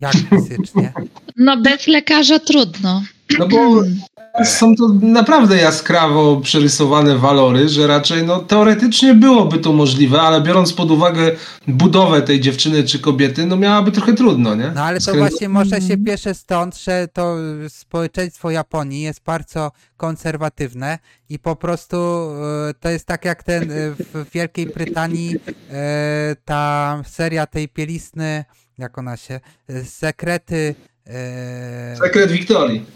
Jak 0.00 0.14
fizycznie? 0.30 0.92
No 1.36 1.56
bez 1.56 1.86
lekarza 1.86 2.38
trudno. 2.38 3.02
No 3.38 3.48
bo 3.48 3.82
są 4.44 4.76
to 4.76 4.88
naprawdę 5.02 5.56
jaskrawo 5.56 6.40
przerysowane 6.40 7.18
walory, 7.18 7.68
że 7.68 7.86
raczej 7.86 8.26
no, 8.26 8.38
teoretycznie 8.38 9.14
byłoby 9.14 9.58
to 9.58 9.72
możliwe, 9.72 10.20
ale 10.20 10.40
biorąc 10.40 10.72
pod 10.72 10.90
uwagę 10.90 11.30
budowę 11.68 12.22
tej 12.22 12.40
dziewczyny 12.40 12.84
czy 12.84 12.98
kobiety, 12.98 13.46
no 13.46 13.56
miałaby 13.56 13.92
trochę 13.92 14.14
trudno, 14.14 14.54
nie? 14.54 14.72
No 14.74 14.82
ale 14.82 15.00
to 15.00 15.14
właśnie 15.14 15.48
może 15.48 15.80
się 15.80 15.96
bierze 15.96 16.34
stąd, 16.34 16.76
że 16.76 17.08
to 17.12 17.36
społeczeństwo 17.68 18.50
Japonii 18.50 19.02
jest 19.02 19.22
bardzo 19.24 19.72
konserwatywne 19.96 20.98
i 21.28 21.38
po 21.38 21.56
prostu 21.56 21.96
e, 21.96 22.74
to 22.80 22.88
jest 22.88 23.06
tak 23.06 23.24
jak 23.24 23.42
ten 23.42 23.62
e, 23.62 23.74
w 24.14 24.30
Wielkiej 24.34 24.66
Brytanii 24.66 25.36
e, 25.70 26.36
ta 26.44 27.02
seria 27.06 27.46
tej 27.46 27.68
pielistny, 27.68 28.44
jak 28.78 28.98
ona 28.98 29.16
się, 29.16 29.40
e, 29.68 29.84
sekrety 29.84 30.74
e, 31.06 31.96
Sekret 31.96 32.30
Wiktorii. 32.30 32.86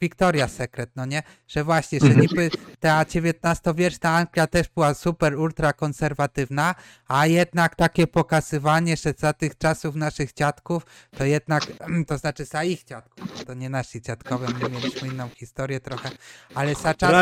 Victoria 0.00 0.48
Secret, 0.48 0.90
no 0.96 1.06
nie? 1.06 1.22
Że 1.48 1.64
właśnie, 1.64 2.00
że 2.00 2.06
Mhm. 2.06 2.26
niby 2.26 2.50
ta 2.80 3.02
XIX-wieczna 3.02 4.10
Anglia 4.10 4.46
też 4.46 4.68
była 4.68 4.94
super, 4.94 5.38
ultra 5.38 5.72
konserwatywna, 5.72 6.74
a 7.08 7.26
jednak 7.26 7.76
takie 7.76 8.06
pokazywanie, 8.06 8.96
że 8.96 9.14
za 9.18 9.32
tych 9.32 9.58
czasów 9.58 9.94
naszych 9.94 10.34
dziadków, 10.34 10.86
to 11.18 11.24
jednak, 11.24 11.66
to 12.08 12.18
znaczy 12.18 12.44
za 12.44 12.64
ich 12.64 12.84
dziadków, 12.84 13.44
to 13.44 13.54
nie 13.54 13.70
nasi 13.70 14.02
dziadkowie, 14.02 14.46
my 14.62 14.70
mieliśmy 14.70 15.08
inną 15.08 15.28
historię 15.28 15.80
trochę, 15.80 16.10
ale 16.54 16.74
za 16.74 16.94
czasów, 16.94 17.12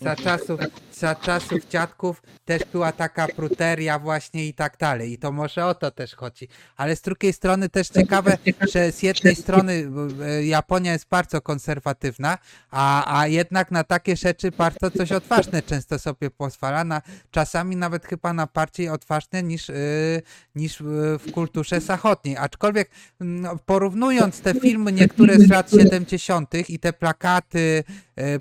za 0.00 0.16
czasów, 0.16 0.60
za 0.92 1.14
czasów 1.14 1.68
dziadków 1.68 2.22
też 2.44 2.62
była 2.72 2.92
taka 2.92 3.26
pruteria 3.28 3.98
właśnie 3.98 4.46
i 4.46 4.54
tak 4.54 4.76
dalej. 4.78 5.12
I 5.12 5.18
to 5.18 5.32
może 5.32 5.66
o 5.66 5.74
to 5.74 5.90
też 5.90 6.14
chodzi. 6.14 6.48
Ale 6.76 6.96
z 6.96 7.00
drugiej 7.02 7.32
strony 7.32 7.68
też 7.68 7.88
ciekawe, 7.88 8.38
że 8.72 8.92
z 8.92 9.02
jednej 9.02 9.36
strony 9.36 9.90
e, 10.24 10.44
Japonia 10.46 10.92
jest 10.92 11.08
bardzo 11.08 11.41
konserwatywna, 11.42 12.38
a, 12.70 13.20
a 13.20 13.26
jednak 13.26 13.70
na 13.70 13.84
takie 13.84 14.16
rzeczy 14.16 14.50
bardzo 14.50 14.90
coś 14.90 15.12
odważne 15.12 15.62
często 15.62 15.98
sobie 15.98 16.30
pozwala, 16.30 16.84
na, 16.84 17.02
czasami 17.30 17.76
nawet 17.76 18.06
chyba 18.06 18.32
na 18.32 18.48
bardziej 18.54 18.88
odważne 18.88 19.42
niż, 19.42 19.70
e, 19.70 19.74
niż 20.54 20.80
e, 20.80 20.84
w 21.18 21.32
kulturze 21.32 21.80
zachodniej. 21.80 22.36
Aczkolwiek 22.36 22.90
no, 23.20 23.56
porównując 23.66 24.40
te 24.40 24.54
filmy 24.54 24.92
niektóre 24.92 25.38
z 25.38 25.50
lat 25.50 25.70
70. 25.70 26.54
i 26.68 26.78
te 26.78 26.92
plakaty, 26.92 27.84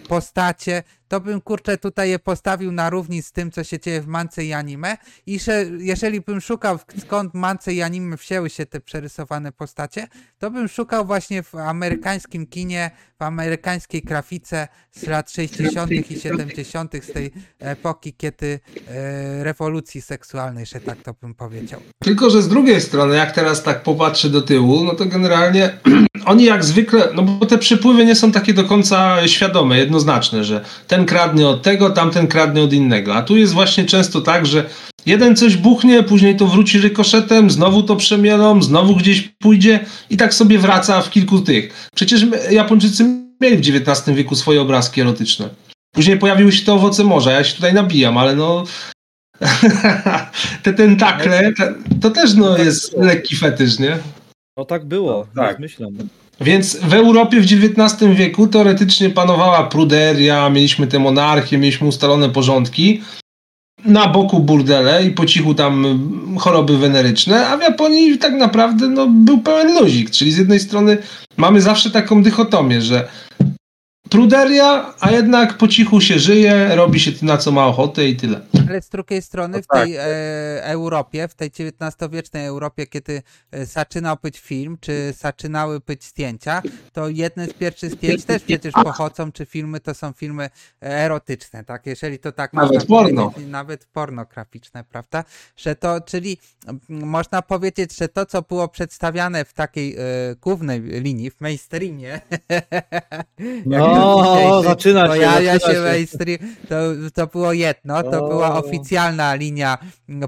postacie, 0.07 0.83
to 1.11 1.19
bym 1.19 1.41
kurczę 1.41 1.77
tutaj 1.77 2.09
je 2.09 2.19
postawił 2.19 2.71
na 2.71 2.89
równi 2.89 3.21
z 3.21 3.31
tym, 3.31 3.51
co 3.51 3.63
się 3.63 3.79
dzieje 3.79 4.01
w 4.01 4.07
mance 4.07 4.45
i 4.45 4.53
anime 4.53 4.97
i 5.25 5.39
że 5.39 5.65
jeżeli 5.79 6.21
bym 6.21 6.41
szukał 6.41 6.79
skąd 7.01 7.33
mance 7.33 7.73
i 7.73 7.81
anime 7.81 8.17
wzięły 8.17 8.49
się 8.49 8.65
te 8.65 8.81
przerysowane 8.81 9.51
postacie, 9.51 10.07
to 10.39 10.51
bym 10.51 10.67
szukał 10.67 11.05
właśnie 11.05 11.43
w 11.43 11.55
amerykańskim 11.55 12.47
kinie, 12.47 12.91
w 13.19 13.23
amerykańskiej 13.23 14.01
grafice 14.01 14.67
z 14.91 15.07
lat 15.07 15.31
60. 15.31 15.91
i 15.91 16.19
70. 16.19 16.93
z 17.03 17.13
tej 17.13 17.31
epoki, 17.59 18.13
kiedy 18.13 18.59
e, 18.87 19.43
rewolucji 19.43 20.01
seksualnej, 20.01 20.65
że 20.65 20.79
tak 20.79 21.01
to 21.03 21.13
bym 21.21 21.35
powiedział. 21.35 21.81
Tylko, 22.03 22.29
że 22.29 22.41
z 22.41 22.47
drugiej 22.47 22.81
strony, 22.81 23.15
jak 23.15 23.31
teraz 23.31 23.63
tak 23.63 23.83
popatrzę 23.83 24.29
do 24.29 24.41
tyłu, 24.41 24.83
no 24.83 24.95
to 24.95 25.05
generalnie 25.05 25.79
oni 26.25 26.43
jak 26.43 26.65
zwykle, 26.65 27.09
no 27.13 27.23
bo 27.23 27.45
te 27.45 27.57
przypływy 27.57 28.05
nie 28.05 28.15
są 28.15 28.31
takie 28.31 28.53
do 28.53 28.63
końca 28.63 29.27
świadome, 29.27 29.60
jednoznaczne, 29.69 30.43
że 30.43 30.61
ten 30.87 31.05
kradnie 31.05 31.47
od 31.47 31.61
tego, 31.61 31.89
tamten 31.89 32.27
kradnie 32.27 32.61
od 32.61 32.73
innego. 32.73 33.15
A 33.15 33.21
tu 33.21 33.37
jest 33.37 33.53
właśnie 33.53 33.85
często 33.85 34.21
tak, 34.21 34.45
że 34.45 34.69
jeden 35.05 35.35
coś 35.35 35.57
buchnie, 35.57 36.03
później 36.03 36.35
to 36.35 36.47
wróci 36.47 36.79
rykoszetem, 36.79 37.51
znowu 37.51 37.83
to 37.83 37.95
przemielą, 37.95 38.61
znowu 38.63 38.95
gdzieś 38.95 39.21
pójdzie 39.39 39.79
i 40.09 40.17
tak 40.17 40.33
sobie 40.33 40.59
wraca 40.59 41.01
w 41.01 41.09
kilku 41.09 41.39
tych. 41.41 41.89
Przecież 41.95 42.23
my- 42.25 42.39
Japończycy 42.53 43.05
mieli 43.41 43.57
w 43.57 43.75
XIX 43.75 44.17
wieku 44.17 44.35
swoje 44.35 44.61
obrazki 44.61 45.01
erotyczne. 45.01 45.49
Później 45.95 46.17
pojawiły 46.17 46.51
się 46.51 46.65
te 46.65 46.73
owoce 46.73 47.03
morza, 47.03 47.31
ja 47.31 47.43
się 47.43 47.55
tutaj 47.55 47.73
nabijam, 47.73 48.17
ale 48.17 48.35
no 48.35 48.63
te 50.63 50.73
tentakle, 50.73 51.53
te, 51.53 51.73
to 52.01 52.09
też 52.09 52.33
no 52.33 52.57
jest 52.57 52.97
lekki 52.97 53.35
fetysz, 53.35 53.79
nie? 53.79 53.97
No 54.57 54.65
tak 54.65 54.85
było, 54.85 55.27
No, 55.35 55.41
tak. 55.41 55.51
tak. 55.51 55.59
myślę. 55.59 55.87
Więc 56.41 56.77
w 56.77 56.93
Europie 56.93 57.41
w 57.41 57.43
XIX 57.43 58.11
wieku 58.15 58.47
teoretycznie 58.47 59.09
panowała 59.09 59.63
pruderia, 59.63 60.49
mieliśmy 60.49 60.87
tę 60.87 60.99
monarchię, 60.99 61.57
mieliśmy 61.57 61.87
ustalone 61.87 62.29
porządki, 62.29 63.01
na 63.85 64.07
boku 64.07 64.39
burdele 64.39 65.05
i 65.05 65.11
po 65.11 65.25
cichu 65.25 65.53
tam 65.53 65.99
choroby 66.39 66.77
weneryczne, 66.77 67.47
a 67.47 67.57
w 67.57 67.61
Japonii 67.61 68.17
tak 68.17 68.33
naprawdę 68.33 68.87
no, 68.87 69.07
był 69.07 69.37
pełen 69.37 69.79
luzik, 69.79 70.11
czyli 70.11 70.31
z 70.31 70.37
jednej 70.37 70.59
strony 70.59 70.97
mamy 71.37 71.61
zawsze 71.61 71.91
taką 71.91 72.23
dychotomię, 72.23 72.81
że 72.81 73.07
pruderia, 74.15 74.93
a 74.99 75.11
jednak 75.11 75.57
po 75.57 75.67
cichu 75.67 76.01
się 76.01 76.19
żyje, 76.19 76.75
robi 76.75 76.99
się 76.99 77.11
na 77.21 77.37
co 77.37 77.51
ma 77.51 77.65
ochotę 77.67 78.07
i 78.07 78.15
tyle. 78.15 78.41
ale 78.69 78.81
z 78.81 78.89
drugiej 78.89 79.21
strony 79.21 79.57
No 79.57 79.63
w 79.63 79.67
tej 79.67 79.93
tak. 79.95 80.03
e, 80.05 80.63
Europie, 80.63 81.27
w 81.27 81.33
tej 81.35 81.47
XIX-wiecznej 81.47 82.45
Europie, 82.45 82.87
kiedy 82.87 83.21
e, 83.51 83.65
zaczynał 83.65 84.17
być 84.23 84.39
film, 84.39 84.77
czy 84.81 85.13
zaczynały 85.19 85.79
być 85.79 86.03
zdjęcia, 86.05 86.61
to 86.93 87.09
jedne 87.09 87.47
z 87.47 87.53
pierwszych 87.53 87.91
zdjęć 87.91 88.25
też 88.25 88.43
przecież 88.43 88.73
pochodzą, 88.73 89.31
czy 89.31 89.45
filmy 89.45 89.79
to 89.79 89.93
są 89.93 90.11
filmy 90.13 90.49
erotyczne, 90.81 91.63
tak? 91.63 91.85
Jeżeli 91.85 92.19
to 92.19 92.31
tak 92.31 92.53
Nawet 92.53 92.73
można 92.73 92.87
porno. 92.87 93.29
powiedzieć, 93.29 93.51
nawet 93.51 93.85
pornograficzne, 93.85 94.83
prawda? 94.83 95.23
Że 95.57 95.75
to, 95.75 96.01
czyli 96.01 96.37
można 96.89 97.41
powiedzieć, 97.41 97.97
że 97.97 98.07
to, 98.09 98.25
co 98.25 98.41
było 98.41 98.67
przedstawiane 98.67 99.45
w 99.45 99.53
takiej 99.53 99.95
e, 99.95 99.99
głównej 100.41 100.81
linii, 100.81 101.31
w 101.31 101.41
mainstreamie, 101.41 102.07
jak 103.65 104.00
No, 104.01 104.23
dzisiejszy 104.35 104.63
zaczyna 104.69 105.01
się, 105.01 105.07
pojawia 105.07 105.53
zaczyna 105.53 105.73
się 105.73 105.79
się. 105.79 105.83
mainstream, 105.83 106.37
to, 106.69 106.75
to 107.13 107.27
było 107.27 107.53
jedno, 107.53 108.03
to 108.03 108.25
O. 108.25 108.29
była 108.29 108.55
oficjalna 108.55 109.35
linia 109.35 109.77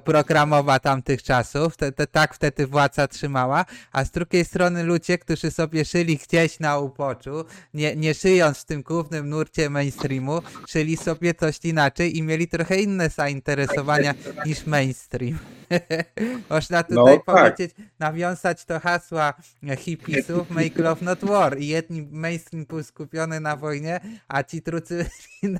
programowa 0.03 0.79
tamtych 0.79 1.23
czasów, 1.23 1.77
te, 1.77 1.91
te, 1.91 2.07
tak 2.07 2.33
wtedy 2.35 2.67
władza 2.67 3.07
trzymała, 3.07 3.65
a 3.91 4.05
z 4.05 4.11
drugiej 4.11 4.45
strony 4.45 4.83
ludzie, 4.83 5.17
którzy 5.17 5.51
sobie 5.51 5.85
szyli 5.85 6.17
gdzieś 6.17 6.59
na 6.59 6.77
upoczu, 6.79 7.45
nie, 7.73 7.95
nie 7.95 8.13
szyjąc 8.13 8.57
w 8.57 8.65
tym 8.65 8.81
głównym 8.81 9.29
nurcie 9.29 9.69
mainstreamu, 9.69 10.41
szyli 10.67 10.97
sobie 10.97 11.33
coś 11.33 11.59
inaczej 11.63 12.17
i 12.17 12.23
mieli 12.23 12.47
trochę 12.47 12.81
inne 12.81 13.09
zainteresowania 13.09 14.13
niż 14.45 14.65
mainstream. 14.65 15.39
Można 16.49 16.83
No, 16.89 17.01
tutaj 17.03 17.19
tak. 17.25 17.25
powiedzieć, 17.25 17.75
nawiązać 17.99 18.65
do 18.65 18.79
hasła 18.79 19.33
hippiesów 19.77 20.49
Make 20.49 20.77
Love 20.77 21.05
Not 21.05 21.25
War 21.25 21.59
i 21.59 21.67
jedni 21.67 22.07
mainstream 22.11 22.65
był 22.65 22.83
skupiony 22.83 23.39
na 23.39 23.57
wojnie, 23.63 23.99
a 24.27 24.43
ci 24.43 24.61
trucy 24.61 25.05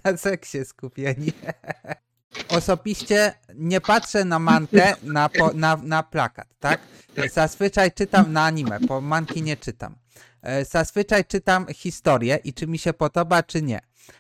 na 0.04 0.18
seksie 0.18 0.66
skupieni. 0.66 1.32
Osobiście 2.58 3.34
nie 3.56 3.82
patrzę 3.82 4.26
na 4.26 4.40
mankę, 4.40 4.96
na, 5.04 5.30
po, 5.30 5.54
na, 5.54 5.78
na 5.84 6.04
plakat, 6.04 6.48
tak? 6.60 6.80
Zazwyczaj 7.34 7.92
czytam 7.92 8.34
na 8.34 8.46
anime, 8.46 8.80
po 8.80 9.02
manki 9.02 9.44
nie 9.44 9.58
czytam. 9.58 9.96
E, 10.42 10.66
Zazwyczaj 10.66 11.26
czytam 11.26 11.66
historię 11.74 12.40
i 12.44 12.54
czy 12.54 12.68
mi 12.68 12.78
się 12.78 12.94
podoba, 12.94 13.44
czy 13.44 13.62
nie. 13.62 13.80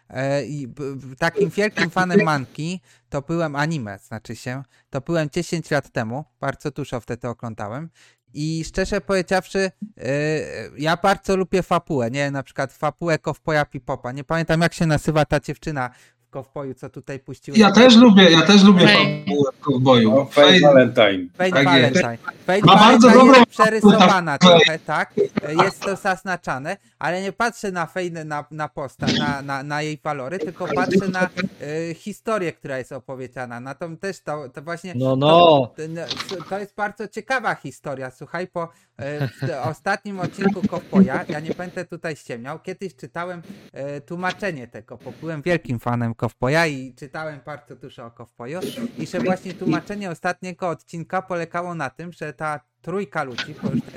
E, 0.10 0.46
I 0.46 0.74
takim 1.20 1.50
wielkim 1.50 1.90
fanem 1.90 2.24
manki 2.24 2.82
to 3.10 3.22
byłem 3.22 3.56
anime, 3.56 4.00
znaczy 4.00 4.36
się, 4.36 4.64
to 4.90 5.02
byłem 5.02 5.30
10 5.30 5.72
lat 5.72 5.92
temu, 5.92 6.26
bardzo 6.40 6.72
dużo 6.72 7.00
wtedy 7.00 7.28
oglądałem. 7.28 7.90
I 8.34 8.64
szczerze 8.66 9.02
powiedziawszy, 9.02 9.72
e, 9.98 10.12
ja 10.78 10.98
bardzo 10.98 11.36
lubię 11.36 11.64
fapułę, 11.64 12.12
nie? 12.12 12.32
Na 12.32 12.44
przykład 12.44 12.74
fapułę 12.74 13.20
Kowpoja 13.20 13.66
Pipopa. 13.66 14.12
Nie 14.12 14.24
pamiętam 14.24 14.62
jak 14.62 14.74
się 14.74 14.86
nazywa 14.86 15.26
ta 15.26 15.40
dziewczyna 15.40 15.90
w 16.34 16.44
Kowpoju, 16.44 16.74
co 16.74 16.90
tutaj 16.90 17.20
puściła. 17.20 17.58
Ja 17.58 17.72
też 17.72 17.96
lubię, 17.96 18.32
ja 18.32 18.42
też 18.42 18.64
lubię 18.64 18.88
fabułę 18.88 19.52
kowboju. 19.62 20.12
No, 20.16 20.26
Fate 20.26 20.60
Valentine. 20.60 21.28
Fate 21.38 21.52
Tak. 21.52 21.66
Valentine. 21.66 22.18
Fate 22.46 22.62
Ma 22.66 22.76
bardzo 22.76 23.10
dobrą 23.10 23.34
jest 23.34 23.46
przerysowana 23.50 24.38
fabułę. 24.42 24.60
trochę, 24.60 24.80
tak? 24.80 25.14
Jest 25.64 25.80
to 25.80 25.96
zaznaczane, 25.96 26.78
ale 27.00 27.22
nie 27.22 27.32
patrzę 27.32 27.72
na 27.72 27.86
Fate 27.86 28.26
na, 28.26 28.46
na 28.52 28.70
posta, 28.70 29.06
na, 29.20 29.42
na, 29.42 29.64
na 29.64 29.82
jej 29.82 30.00
walory, 30.04 30.40
tylko 30.40 30.68
patrzę 30.76 31.08
na 31.12 31.22
e, 31.90 31.94
historię, 31.94 32.54
która 32.54 32.78
jest 32.78 32.92
opowiedziana. 32.92 33.60
Na 33.60 33.76
tą 33.76 33.98
też 33.98 34.20
to, 34.20 34.50
to 34.50 34.62
właśnie. 34.62 34.94
No, 34.96 35.16
no. 35.16 35.72
To, 36.30 36.36
to, 36.50 36.60
jest 36.60 36.76
bardzo 36.76 37.08
ciekawa 37.08 37.56
historia. 37.56 38.12
Słuchaj, 38.12 38.48
po 38.48 38.68
w 38.98 39.48
te- 39.48 39.62
ostatnim 39.62 40.20
odcinku 40.20 40.68
Kowboja, 40.68 41.26
ja 41.30 41.40
nie 41.40 41.52
będę 41.52 41.86
tutaj 41.86 42.16
ściemniał, 42.16 42.60
kiedyś 42.60 42.96
czytałem 42.96 43.42
e, 43.74 44.02
tłumaczenie 44.02 44.68
tego, 44.68 44.98
bo 45.06 45.12
byłem 45.22 45.42
wielkim 45.42 45.80
fanem 45.80 46.14
Kowboja 46.24 46.68
i 46.68 46.94
czytałem 46.94 47.40
bardzo 47.46 47.76
dużo 47.76 48.06
o 48.06 48.12
Kowboju 48.12 48.60
i 48.98 49.08
że 49.08 49.20
właśnie 49.20 49.54
tłumaczenie 49.54 50.12
ostatniego 50.12 50.70
odcinka 50.70 51.22
polegało 51.22 51.76
na 51.76 51.90
tym, 51.90 52.12
że 52.12 52.34
ta 52.34 52.60
trójka 52.82 53.24
ludzi 53.24 53.56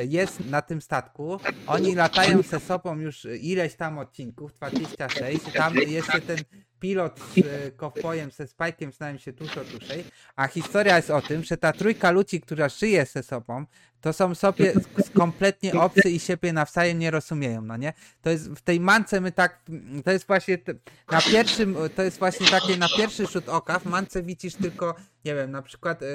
jest 0.09 0.51
na 0.51 0.62
tym 0.62 0.83
statku, 0.83 1.41
oni 1.66 1.95
latają 1.95 2.43
ze 2.43 2.61
sobą 2.61 2.99
już 2.99 3.24
ileś 3.41 3.74
tam 3.74 3.99
odcinków, 3.99 4.55
26, 4.55 5.53
tam 5.53 5.74
jeszcze 5.74 6.20
ten 6.20 6.37
pilot 6.81 7.20
z 7.20 7.39
e, 7.39 7.70
Kowbojem, 7.70 8.31
ze 8.31 8.45
Spike'iem 8.45 8.93
znają 8.93 9.18
się 9.18 9.33
dużo 9.33 9.64
dłużej, 9.64 10.05
a 10.37 10.47
historia 10.47 10.97
jest 10.97 11.11
o 11.11 11.22
tym, 11.22 11.45
że 11.45 11.57
ta 11.57 11.72
trójka 11.72 12.11
ludzi, 12.11 12.41
która 12.41 12.68
żyje 12.68 13.07
ze 13.07 13.22
sobą, 13.22 13.66
to 14.01 14.12
są 14.12 14.34
sobie 14.34 14.72
kompletnie 15.14 15.72
obcy 15.80 16.11
i 16.11 16.20
siebie 16.20 16.53
nawzajem 16.53 16.99
nie 16.99 17.11
rozumieją, 17.11 17.62
no 17.62 17.76
nie? 17.76 17.92
To 18.22 18.30
jest 18.30 18.49
w 18.51 18.62
tej 18.62 18.80
mance 18.80 19.20
my 19.20 19.32
tak, 19.32 19.61
to 20.05 20.11
jest 20.12 20.26
właśnie 20.26 20.59
na 21.11 21.20
pierwszym, 21.22 21.76
to 21.97 22.03
jest 22.03 22.18
właśnie 22.18 22.47
takie 22.47 22.76
na 22.76 22.86
pierwszy 22.97 23.26
rzut 23.26 23.49
oka, 23.49 23.78
w 23.78 23.84
mance 23.84 24.22
widzisz 24.22 24.55
tylko, 24.55 24.94
nie 25.24 25.34
wiem, 25.34 25.51
na 25.51 25.62
przykład 25.62 26.03
y, 26.03 26.07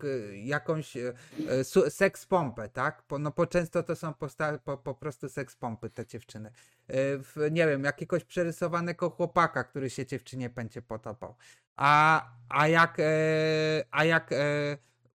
g- 0.00 0.44
jakąś 0.46 0.96
y, 0.96 1.12
y, 1.60 1.64
su- 1.64 1.90
seks 1.90 2.26
pompę, 2.26 2.68
tak? 2.68 3.02
Bo, 3.08 3.18
no 3.18 3.32
bo 3.36 3.46
często 3.46 3.82
to 3.82 3.96
są 3.96 4.10
posta- 4.12 4.58
po, 4.58 4.76
po 4.78 4.94
prostu 4.94 5.28
seks 5.28 5.56
pompy 5.56 5.90
te 5.90 6.06
dziewczyny. 6.06 6.48
Y, 6.48 6.52
w, 7.22 7.36
nie 7.50 7.66
wiem, 7.66 7.84
jakiegoś 7.84 8.24
przerysowanego 8.24 9.10
chłopaka, 9.10 9.64
który 9.64 9.90
się 9.90 10.06
dziewczynie 10.06 10.50
będzie 10.50 10.82
podobał. 10.82 11.34
A, 11.76 12.24
a 12.48 12.68
jak, 12.68 12.96
e, 13.00 13.04
a 13.90 14.04
jak 14.04 14.32
e, 14.32 14.36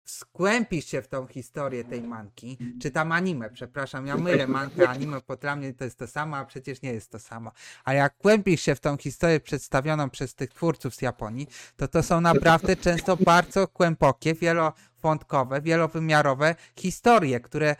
skłępisz 0.06 0.86
się 0.86 1.02
w 1.02 1.08
tą 1.08 1.26
historię 1.26 1.84
tej 1.84 2.02
manki, 2.02 2.58
czy 2.82 2.90
tam 2.90 3.12
anime, 3.12 3.50
przepraszam, 3.50 4.06
ja 4.06 4.16
mylę 4.16 4.46
mankę, 4.58 4.88
anime, 4.88 5.20
bo 5.28 5.36
dla 5.36 5.56
mnie 5.56 5.74
to 5.74 5.84
jest 5.84 5.98
to 5.98 6.06
samo, 6.06 6.36
a 6.36 6.44
przecież 6.44 6.82
nie 6.82 6.92
jest 6.92 7.10
to 7.10 7.18
samo. 7.18 7.52
A 7.84 7.94
jak 7.94 8.14
głębisz 8.22 8.60
się 8.60 8.74
w 8.74 8.80
tą 8.80 8.96
historię 8.96 9.40
przedstawioną 9.40 10.10
przez 10.10 10.34
tych 10.34 10.50
twórców 10.50 10.94
z 10.94 11.02
Japonii, 11.02 11.46
to 11.76 11.88
to 11.88 12.02
są 12.02 12.20
naprawdę 12.20 12.76
często 12.76 13.16
bardzo 13.16 13.68
głębokie, 13.74 14.34
wielowątkowe, 14.34 15.60
wielowymiarowe 15.60 16.54
historie, 16.76 17.40
które, 17.40 17.76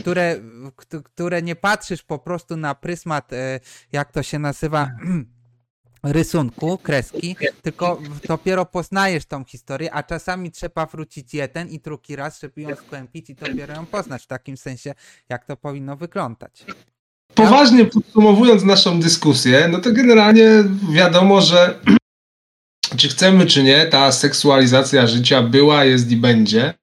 które, 0.00 0.36
które 1.04 1.42
nie 1.42 1.56
patrzysz 1.56 2.02
po 2.02 2.18
prostu 2.18 2.56
na 2.56 2.74
pryzmat, 2.74 3.32
e, 3.32 3.60
jak 3.92 4.12
to 4.12 4.22
się 4.22 4.38
nazywa, 4.38 4.90
rysunku, 6.04 6.78
kreski, 6.78 7.36
tylko 7.62 8.00
dopiero 8.28 8.66
poznajesz 8.66 9.26
tą 9.26 9.44
historię, 9.44 9.94
a 9.94 10.02
czasami 10.02 10.50
trzeba 10.50 10.86
wrócić 10.86 11.34
jeden 11.34 11.68
i 11.68 11.78
drugi 11.78 12.16
raz, 12.16 12.40
żeby 12.40 12.60
ją 12.60 12.76
skłębić 12.76 13.30
i 13.30 13.34
dopiero 13.34 13.74
ją 13.74 13.86
poznać 13.86 14.22
w 14.22 14.26
takim 14.26 14.56
sensie, 14.56 14.94
jak 15.28 15.44
to 15.44 15.56
powinno 15.56 15.96
wyglądać. 15.96 16.64
Poważnie 17.34 17.84
podsumowując 17.84 18.62
naszą 18.62 19.00
dyskusję, 19.00 19.68
no 19.68 19.80
to 19.80 19.92
generalnie 19.92 20.64
wiadomo, 20.92 21.40
że 21.40 21.80
czy 22.96 23.08
chcemy, 23.08 23.46
czy 23.46 23.62
nie, 23.62 23.86
ta 23.86 24.12
seksualizacja 24.12 25.06
życia 25.06 25.42
była, 25.42 25.84
jest 25.84 26.10
i 26.10 26.16
będzie, 26.16 26.74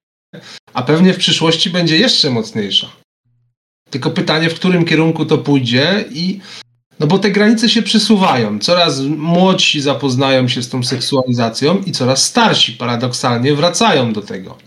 a 0.74 0.82
pewnie 0.82 1.14
w 1.14 1.18
przyszłości 1.18 1.70
będzie 1.70 1.98
jeszcze 1.98 2.30
mocniejsza. 2.30 2.92
Tylko 3.90 4.10
pytanie, 4.10 4.50
w 4.50 4.54
którym 4.54 4.84
kierunku 4.84 5.26
to 5.26 5.38
pójdzie 5.38 6.04
i 6.10 6.40
no 7.02 7.08
bo 7.08 7.18
te 7.18 7.30
granice 7.30 7.68
się 7.68 7.82
przesuwają. 7.82 8.58
Coraz 8.58 9.00
młodsi 9.00 9.80
zapoznają 9.80 10.48
się 10.48 10.62
z 10.62 10.68
tą 10.68 10.82
seksualizacją 10.82 11.78
i 11.78 11.92
coraz 11.92 12.24
starsi 12.24 12.72
paradoksalnie 12.72 13.54
wracają 13.54 14.12
do 14.12 14.22
tego. 14.22 14.58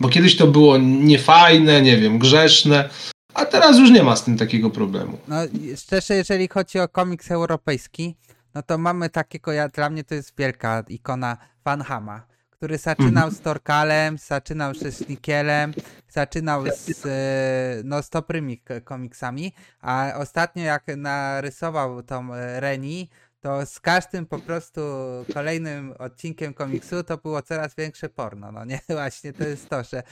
Bo 0.00 0.08
kiedyś 0.08 0.36
to 0.36 0.46
było 0.46 0.78
niefajne, 0.78 1.82
nie 1.82 1.96
wiem, 1.96 2.18
grzeszne, 2.18 2.88
a 3.34 3.44
teraz 3.44 3.78
już 3.78 3.90
nie 3.90 4.02
ma 4.02 4.16
z 4.16 4.24
tym 4.24 4.38
takiego 4.38 4.70
problemu. 4.70 5.18
No 5.28 5.36
szczerze, 5.76 6.14
jeżeli 6.14 6.48
chodzi 6.48 6.78
o 6.78 6.88
komiks 6.88 7.30
europejski, 7.30 8.14
no 8.54 8.62
to 8.62 8.78
mamy 8.78 9.10
takiego, 9.10 9.52
ja, 9.52 9.68
dla 9.68 9.90
mnie 9.90 10.04
to 10.04 10.14
jest 10.14 10.32
wielka 10.38 10.84
ikona 10.88 11.36
Van 11.64 11.82
Hama, 11.82 12.22
który 12.60 12.78
zaczynał 12.78 13.30
z 13.30 13.40
Torkalem, 13.40 14.18
zaczynał 14.18 14.74
ze 14.74 14.92
Snikielem, 14.92 15.74
zaczynał 16.08 16.64
z, 16.66 17.06
e, 17.06 17.82
no, 17.84 18.02
z 18.02 18.10
dobrymi 18.10 18.62
komiksami, 18.84 19.52
a 19.80 20.12
ostatnio 20.16 20.62
jak 20.62 20.84
narysował 20.96 22.02
tą 22.02 22.34
e, 22.34 22.60
Reni, 22.60 23.10
to 23.40 23.66
z 23.66 23.80
każdym 23.80 24.26
po 24.26 24.38
prostu 24.38 24.80
kolejnym 25.34 25.94
odcinkiem 25.98 26.54
komiksu 26.54 27.02
to 27.02 27.16
było 27.16 27.42
coraz 27.42 27.74
większe 27.74 28.08
porno, 28.08 28.52
no 28.52 28.64
nie? 28.64 28.80
Właśnie 28.88 29.32
to 29.32 29.44
jest 29.44 29.68
to, 29.68 29.82
że 29.84 29.98
e, 29.98 30.02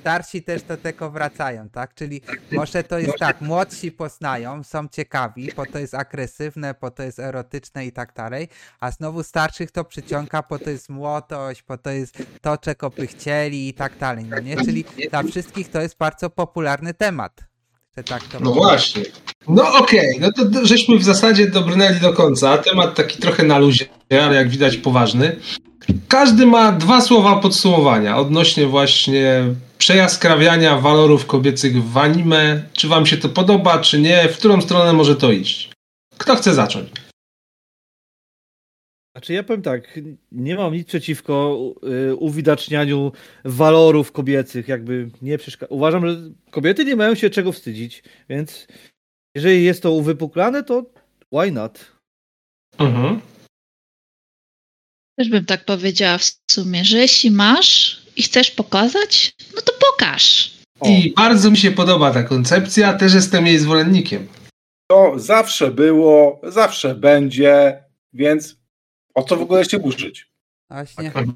starsi 0.00 0.42
też 0.42 0.62
do 0.62 0.76
tego 0.76 1.10
wracają, 1.10 1.68
tak? 1.68 1.94
Czyli 1.94 2.20
może 2.52 2.84
to 2.84 2.98
jest 2.98 3.18
tak, 3.18 3.40
młodsi 3.40 3.92
poznają, 3.92 4.64
są 4.64 4.88
ciekawi, 4.88 5.52
bo 5.56 5.66
to 5.66 5.78
jest 5.78 5.94
agresywne, 5.94 6.74
bo 6.80 6.90
to 6.90 7.02
jest 7.02 7.18
erotyczne 7.18 7.86
i 7.86 7.92
tak 7.92 8.14
dalej, 8.14 8.48
a 8.80 8.90
znowu 8.90 9.22
starszych 9.22 9.70
to 9.70 9.84
przyciąga, 9.84 10.42
bo 10.50 10.58
to 10.58 10.70
jest 10.70 10.88
młodość, 10.88 11.64
bo 11.68 11.78
to 11.78 11.90
jest 11.90 12.22
to, 12.40 12.58
czego 12.58 12.90
by 12.90 13.06
chcieli 13.06 13.68
i 13.68 13.74
tak 13.74 13.98
dalej, 13.98 14.24
no 14.24 14.40
nie? 14.40 14.56
Czyli 14.56 14.84
dla 15.10 15.22
wszystkich 15.22 15.70
to 15.70 15.80
jest 15.80 15.96
bardzo 15.96 16.30
popularny 16.30 16.94
temat. 16.94 17.51
Że 17.96 18.04
tak 18.04 18.24
to 18.24 18.40
No 18.40 18.52
właśnie. 18.52 19.02
No 19.48 19.78
okej, 19.78 20.18
no 20.20 20.32
to, 20.32 20.50
to 20.50 20.66
żeśmy 20.66 20.98
w 20.98 21.04
zasadzie 21.04 21.50
dobrnęli 21.50 22.00
do 22.00 22.12
końca. 22.12 22.58
Temat 22.58 22.94
taki 22.94 23.18
trochę 23.18 23.42
na 23.42 23.58
luzie, 23.58 23.84
ale 24.10 24.34
jak 24.34 24.48
widać 24.48 24.76
poważny. 24.76 25.36
Każdy 26.08 26.46
ma 26.46 26.72
dwa 26.72 27.00
słowa 27.00 27.36
podsumowania 27.36 28.16
odnośnie 28.16 28.66
właśnie 28.66 29.44
przejaskrawiania 29.78 30.76
walorów 30.76 31.26
kobiecych 31.26 31.84
w 31.84 31.98
anime. 31.98 32.62
Czy 32.72 32.88
wam 32.88 33.06
się 33.06 33.16
to 33.16 33.28
podoba, 33.28 33.78
czy 33.78 34.00
nie? 34.00 34.28
W 34.28 34.38
którą 34.38 34.60
stronę 34.60 34.92
może 34.92 35.16
to 35.16 35.32
iść? 35.32 35.70
Kto 36.18 36.36
chce 36.36 36.54
zacząć? 36.54 36.88
Znaczy 39.16 39.32
ja 39.32 39.42
powiem 39.42 39.62
tak, 39.62 40.00
nie 40.32 40.54
mam 40.54 40.74
nic 40.74 40.88
przeciwko 40.88 41.58
y, 42.10 42.16
uwidacznianiu 42.16 43.12
walorów 43.44 44.12
kobiecych, 44.12 44.68
jakby 44.68 45.10
nie 45.22 45.38
przeszkadza. 45.38 45.74
Uważam, 45.74 46.08
że 46.08 46.16
kobiety 46.50 46.84
nie 46.84 46.96
mają 46.96 47.14
się 47.14 47.30
czego 47.30 47.52
wstydzić, 47.52 48.02
więc 48.28 48.66
jeżeli 49.36 49.64
jest 49.64 49.82
to 49.82 49.92
uwypuklane, 49.92 50.62
to 50.62 50.86
why 51.32 51.52
not? 51.52 51.92
Mhm. 52.78 53.20
Też 55.18 55.28
bym 55.28 55.44
tak 55.44 55.64
powiedziała 55.64 56.18
w 56.18 56.32
sumie, 56.50 56.84
że 56.84 56.98
jeśli 56.98 57.30
masz 57.30 58.02
i 58.16 58.22
chcesz 58.22 58.50
pokazać, 58.50 59.32
no 59.54 59.62
to 59.62 59.72
pokaż. 59.90 60.54
O. 60.80 60.88
I 60.88 61.12
bardzo 61.16 61.50
mi 61.50 61.56
się 61.56 61.70
podoba 61.70 62.10
ta 62.10 62.22
koncepcja, 62.22 62.92
też 62.92 63.14
jestem 63.14 63.46
jej 63.46 63.58
zwolennikiem. 63.58 64.28
To 64.90 65.12
zawsze 65.16 65.70
było, 65.70 66.40
zawsze 66.44 66.94
będzie, 66.94 67.84
więc 68.12 68.61
o 69.14 69.22
co 69.22 69.36
w 69.36 69.42
ogóle 69.42 69.64
się 69.64 69.78
burzyć? 69.78 70.30
Właśnie. 70.70 71.06
Mhm. 71.06 71.32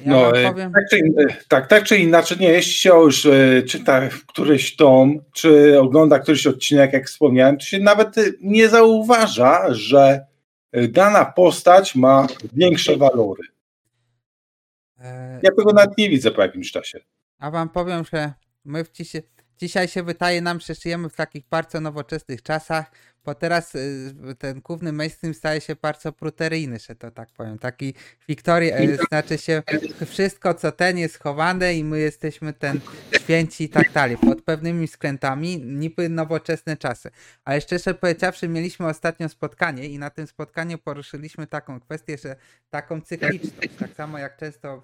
Ja 0.00 0.12
No, 0.12 0.36
e, 0.38 0.50
powiem, 0.50 0.72
Tak 0.72 0.82
czy, 0.90 0.98
in- 0.98 1.14
tak, 1.48 1.66
tak 1.66 1.84
czy 1.84 1.96
inaczej, 1.98 2.38
nie, 2.38 2.48
jeśli 2.48 2.72
się 2.72 2.90
już 2.90 3.26
e, 3.26 3.62
czyta 3.62 4.08
któryś 4.28 4.76
tom, 4.76 5.20
czy 5.32 5.80
ogląda 5.80 6.18
któryś 6.18 6.46
odcinek, 6.46 6.92
jak 6.92 7.06
wspomniałem, 7.06 7.58
to 7.58 7.64
się 7.64 7.78
nawet 7.78 8.18
e, 8.18 8.22
nie 8.40 8.68
zauważa, 8.68 9.74
że 9.74 10.26
e, 10.72 10.88
dana 10.88 11.24
postać 11.24 11.94
ma 11.94 12.26
większe 12.52 12.96
walory. 12.96 13.42
e, 15.00 15.40
Ja 15.42 15.50
tego 15.58 15.72
nawet 15.72 15.98
nie 15.98 16.10
widzę 16.10 16.30
po 16.30 16.42
jakimś 16.42 16.72
czasie. 16.72 17.00
a 17.38 17.50
wam 17.50 17.68
powiem, 17.68 18.04
że 18.12 18.32
my 18.64 18.84
w 18.84 18.92
dzisiaj, 18.92 19.22
dzisiaj 19.58 19.88
się 19.88 20.02
wydaje 20.02 20.40
nam, 20.42 20.60
że 20.60 20.74
żyjemy 20.74 21.08
w 21.08 21.14
takich 21.16 21.44
bardzo 21.50 21.80
nowoczesnych 21.80 22.42
czasach, 22.42 22.90
bo 23.24 23.34
teraz 23.34 23.74
y, 23.74 24.14
ten 24.38 24.60
główny 24.60 24.92
mainstream 24.92 25.34
staje 25.34 25.60
się 25.60 25.76
bardzo 25.76 26.12
pruteryjny, 26.12 26.78
że 26.78 26.94
to 26.94 27.10
tak 27.10 27.28
powiem. 27.30 27.58
Taki 27.58 27.94
Wiktoria, 28.28 28.78
y, 28.80 28.98
znaczy 29.08 29.38
się 29.38 29.62
wszystko 30.06 30.54
co 30.54 30.72
ten 30.72 30.98
jest 30.98 31.18
chowane 31.18 31.74
i 31.74 31.84
my 31.84 32.00
jesteśmy 32.00 32.52
ten 32.52 32.80
święci 33.20 33.64
i 33.64 33.68
tak 33.68 33.92
dalej, 33.92 34.16
pod 34.16 34.42
pewnymi 34.42 34.86
względami, 34.86 35.58
niby 35.64 36.08
nowoczesne 36.08 36.76
czasy. 36.76 37.10
Ale 37.44 37.60
szczerze 37.60 37.94
powiedziawszy, 37.94 38.48
mieliśmy 38.48 38.86
ostatnio 38.86 39.28
spotkanie 39.28 39.86
i 39.88 39.98
na 39.98 40.10
tym 40.10 40.26
spotkaniu 40.26 40.78
poruszyliśmy 40.78 41.46
taką 41.46 41.80
kwestię, 41.80 42.18
że 42.18 42.36
taką 42.70 43.00
cykliczność, 43.00 43.74
tak 43.78 43.90
samo 43.96 44.18
jak 44.18 44.36
często 44.36 44.82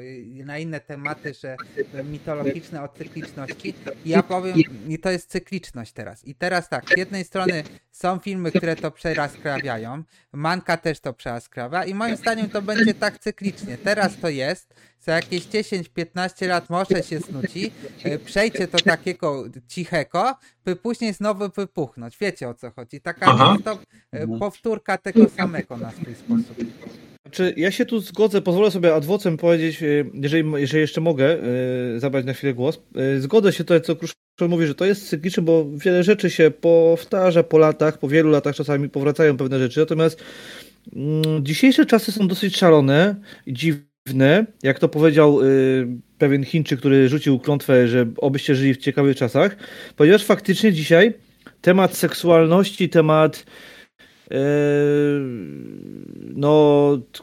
y, 0.00 0.44
na 0.44 0.58
inne 0.58 0.80
tematy, 0.80 1.34
że 1.34 1.56
mitologiczne 2.04 2.82
o 2.82 2.88
cykliczności. 2.88 3.74
I 4.04 4.10
ja 4.10 4.22
powiem, 4.22 4.56
i 4.88 4.98
to 4.98 5.10
jest 5.10 5.30
cykliczność 5.30 5.92
teraz. 5.92 6.24
I 6.24 6.34
teraz 6.34 6.68
tak, 6.68 6.88
z 6.88 6.96
jednej 6.96 7.24
strony 7.24 7.64
są 7.90 8.18
filmy, 8.18 8.52
które 8.52 8.76
to 8.76 8.90
przeraskrawiają, 8.90 10.02
manka 10.32 10.76
też 10.76 11.00
to 11.00 11.12
przeraskrawia 11.12 11.84
i 11.84 11.94
moim 11.94 12.16
zdaniem 12.16 12.48
to 12.48 12.62
będzie 12.62 12.94
tak 12.94 13.18
cyklicznie. 13.18 13.78
Teraz 13.78 14.16
to 14.16 14.28
jest, 14.28 14.74
za 15.00 15.12
jakieś 15.12 15.46
10-15 15.46 16.48
lat 16.48 16.70
może 16.70 17.02
się 17.02 17.20
snuci, 17.20 17.72
e, 18.04 18.18
przejdzie 18.18 18.68
to 18.68 18.78
takiego 18.78 19.44
cichego, 19.68 20.34
by 20.64 20.76
później 20.76 21.12
znowu 21.12 21.48
wypuchnąć. 21.48 22.18
Wiecie 22.18 22.48
o 22.48 22.54
co 22.54 22.70
chodzi. 22.70 23.00
Taka 23.00 23.36
non-stop, 23.36 23.82
e, 24.12 24.38
powtórka 24.38 24.98
tego 24.98 25.28
samego 25.28 25.76
na 25.76 25.90
swój 25.90 26.14
sposób. 26.14 26.56
Znaczy, 27.32 27.54
ja 27.56 27.70
się 27.70 27.86
tu 27.86 28.00
zgodzę, 28.00 28.42
pozwolę 28.42 28.70
sobie 28.70 28.94
adwocem 28.94 29.36
powiedzieć, 29.36 29.82
y, 29.82 30.10
jeżeli, 30.14 30.50
jeżeli 30.56 30.80
jeszcze 30.80 31.00
mogę 31.00 31.38
y, 31.96 32.00
zabrać 32.00 32.24
na 32.24 32.32
chwilę 32.32 32.54
głos. 32.54 32.80
Y, 33.16 33.20
Zgodzę 33.20 33.52
się 33.52 33.64
to, 33.64 33.80
co 33.80 33.96
Kruszczol 33.96 34.48
mówi, 34.48 34.66
że 34.66 34.74
to 34.74 34.84
jest 34.84 35.08
cykliczne, 35.08 35.42
bo 35.42 35.66
wiele 35.76 36.02
rzeczy 36.02 36.30
się 36.30 36.50
powtarza 36.50 37.42
po 37.42 37.58
latach, 37.58 37.98
po 37.98 38.08
wielu 38.08 38.30
latach 38.30 38.54
czasami 38.54 38.88
powracają 38.88 39.36
pewne 39.36 39.58
rzeczy, 39.58 39.80
natomiast 39.80 40.22
mm, 40.96 41.44
dzisiejsze 41.44 41.86
czasy 41.86 42.12
są 42.12 42.28
dosyć 42.28 42.56
szalone 42.56 43.16
i 43.46 43.52
dziwne, 43.52 44.46
jak 44.62 44.78
to 44.78 44.88
powiedział 44.88 45.38
pewien 46.18 46.44
Chińczyk, 46.44 46.78
który 46.78 47.08
rzucił 47.08 47.38
klątwę, 47.38 47.88
że 47.88 48.06
obyście 48.16 48.54
żyli 48.54 48.74
w 48.74 48.78
ciekawych 48.78 49.16
czasach, 49.16 49.56
ponieważ 49.96 50.24
faktycznie 50.24 50.72
dzisiaj 50.72 51.14
temat 51.60 51.96
seksualności, 51.96 52.88
temat 52.88 53.44
no, 56.34 56.98
t- 57.12 57.22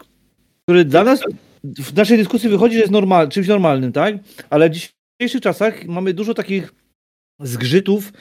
który 0.65 0.85
dla 0.85 1.03
nas 1.03 1.21
w 1.63 1.95
naszej 1.95 2.17
dyskusji 2.17 2.49
wychodzi, 2.49 2.73
że 2.75 2.79
jest 2.79 2.91
normal, 2.91 3.29
czymś 3.29 3.47
normalnym, 3.47 3.91
tak? 3.91 4.15
Ale 4.49 4.69
w 4.69 4.73
dzisiejszych 4.73 5.41
czasach 5.41 5.85
mamy 5.85 6.13
dużo 6.13 6.33
takich 6.33 6.73
zgrzytów, 7.39 8.13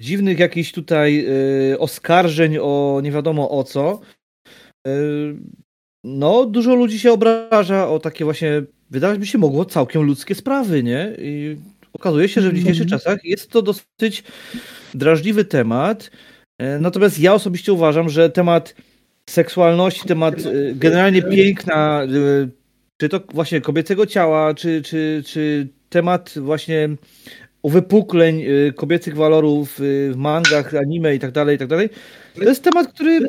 dziwnych 0.00 0.38
jakichś 0.38 0.72
tutaj 0.72 1.26
e, 1.72 1.78
oskarżeń 1.78 2.58
o 2.58 3.00
nie 3.02 3.12
wiadomo 3.12 3.50
o 3.50 3.64
co. 3.64 4.00
E, 4.86 4.90
no, 6.04 6.46
dużo 6.46 6.74
ludzi 6.74 6.98
się 6.98 7.12
obraża 7.12 7.88
o 7.88 7.98
takie 7.98 8.24
właśnie, 8.24 8.62
wydawać 8.90 9.18
by 9.18 9.26
się 9.26 9.38
mogło, 9.38 9.64
całkiem 9.64 10.02
ludzkie 10.02 10.34
sprawy, 10.34 10.82
nie? 10.82 11.16
I 11.18 11.56
okazuje 11.92 12.28
się, 12.28 12.40
że 12.40 12.50
w 12.50 12.54
dzisiejszych 12.54 12.86
czasach 12.86 13.24
jest 13.24 13.50
to 13.50 13.62
dosyć 13.62 14.22
drażliwy 14.94 15.44
temat. 15.44 16.10
E, 16.58 16.78
Natomiast 16.78 17.18
ja 17.18 17.34
osobiście 17.34 17.72
uważam, 17.72 18.08
że 18.08 18.30
temat 18.30 18.74
seksualności, 19.30 20.08
temat 20.08 20.34
e, 20.38 20.74
generalnie 20.74 21.22
piękna, 21.22 22.02
e, 22.02 22.06
czy 22.96 23.08
to 23.08 23.20
właśnie 23.34 23.60
kobiecego 23.60 24.06
ciała, 24.06 24.54
czy, 24.54 24.82
czy, 24.82 25.22
czy 25.26 25.68
temat 25.88 26.34
właśnie 26.36 26.88
uwypukleń 27.62 28.44
kobiecych 28.76 29.16
walorów 29.16 29.74
w 29.78 30.12
mangach, 30.16 30.74
anime 30.74 31.14
i 31.14 31.18
tak 31.18 31.32
dalej, 31.32 31.56
i 31.56 31.58
tak 31.58 31.68
dalej, 31.68 31.88
to 32.34 32.44
jest 32.44 32.64
temat, 32.64 32.92
który 32.92 33.28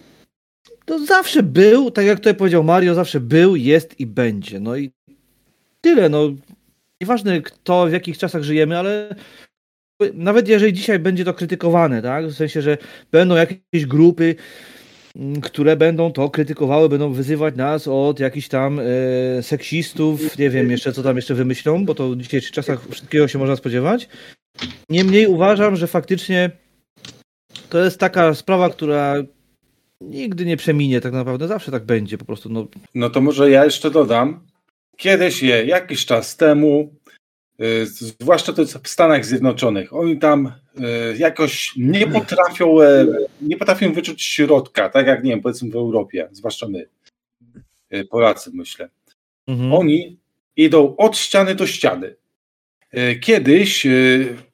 to 0.85 1.05
zawsze 1.05 1.43
był, 1.43 1.91
tak 1.91 2.05
jak 2.05 2.17
tutaj 2.17 2.35
powiedział 2.35 2.63
Mario, 2.63 2.95
zawsze 2.95 3.19
był, 3.19 3.55
jest 3.55 3.99
i 3.99 4.05
będzie. 4.05 4.59
No 4.59 4.75
i 4.75 4.91
tyle, 5.81 6.09
no. 6.09 6.29
Nieważne 7.01 7.41
kto, 7.41 7.87
w 7.87 7.91
jakich 7.91 8.17
czasach 8.17 8.43
żyjemy, 8.43 8.77
ale 8.77 9.15
nawet 10.13 10.47
jeżeli 10.47 10.73
dzisiaj 10.73 10.99
będzie 10.99 11.25
to 11.25 11.33
krytykowane, 11.33 12.01
tak? 12.01 12.27
W 12.27 12.33
sensie, 12.35 12.61
że 12.61 12.77
będą 13.11 13.35
jakieś 13.35 13.85
grupy, 13.85 14.35
m, 15.15 15.41
które 15.41 15.75
będą 15.75 16.11
to 16.11 16.29
krytykowały, 16.29 16.89
będą 16.89 17.13
wyzywać 17.13 17.55
nas 17.55 17.87
od 17.87 18.19
jakichś 18.19 18.47
tam 18.47 18.79
e, 18.79 18.83
seksistów, 19.43 20.37
nie 20.37 20.49
wiem 20.49 20.71
jeszcze 20.71 20.93
co 20.93 21.03
tam 21.03 21.15
jeszcze 21.15 21.33
wymyślą, 21.35 21.85
bo 21.85 21.95
to 21.95 22.09
w 22.09 22.17
dzisiejszych 22.17 22.51
czasach 22.51 22.87
wszystkiego 22.89 23.27
się 23.27 23.39
można 23.39 23.55
spodziewać. 23.55 24.09
Niemniej 24.89 25.27
uważam, 25.27 25.75
że 25.75 25.87
faktycznie 25.87 26.51
to 27.69 27.83
jest 27.83 27.99
taka 27.99 28.33
sprawa, 28.33 28.69
która 28.69 29.15
nigdy 30.01 30.45
nie 30.45 30.57
przeminie 30.57 31.01
tak 31.01 31.13
naprawdę, 31.13 31.47
zawsze 31.47 31.71
tak 31.71 31.85
będzie 31.85 32.17
po 32.17 32.25
prostu. 32.25 32.49
No, 32.49 32.67
No 32.95 33.09
to 33.09 33.21
może 33.21 33.49
ja 33.49 33.65
jeszcze 33.65 33.91
dodam. 33.91 34.39
Kiedyś 34.97 35.43
je, 35.43 35.65
jakiś 35.65 36.05
czas 36.05 36.37
temu, 36.37 36.95
zwłaszcza 37.83 38.53
to 38.53 38.61
jest 38.61 38.77
w 38.77 38.87
Stanach 38.87 39.25
Zjednoczonych, 39.25 39.93
oni 39.93 40.19
tam 40.19 40.51
y, 41.13 41.17
jakoś 41.17 41.73
nie 41.77 42.07
potrafią, 42.07 42.81
e, 42.81 43.05
nie 43.41 43.57
potrafią 43.57 43.93
wyczuć 43.93 44.23
środka, 44.23 44.89
tak 44.89 45.07
jak 45.07 45.23
nie 45.23 45.31
wiem, 45.31 45.41
powiedzmy 45.41 45.69
w 45.69 45.75
Europie, 45.75 46.29
zwłaszcza 46.31 46.67
my, 46.67 46.85
y, 47.93 48.05
Polacy 48.05 48.51
myślę. 48.53 48.89
mhm. 49.47 49.73
Oni 49.73 50.17
idą 50.55 50.95
od 50.95 51.17
ściany 51.17 51.55
do 51.55 51.67
ściany. 51.67 52.15
Kiedyś, 53.21 53.87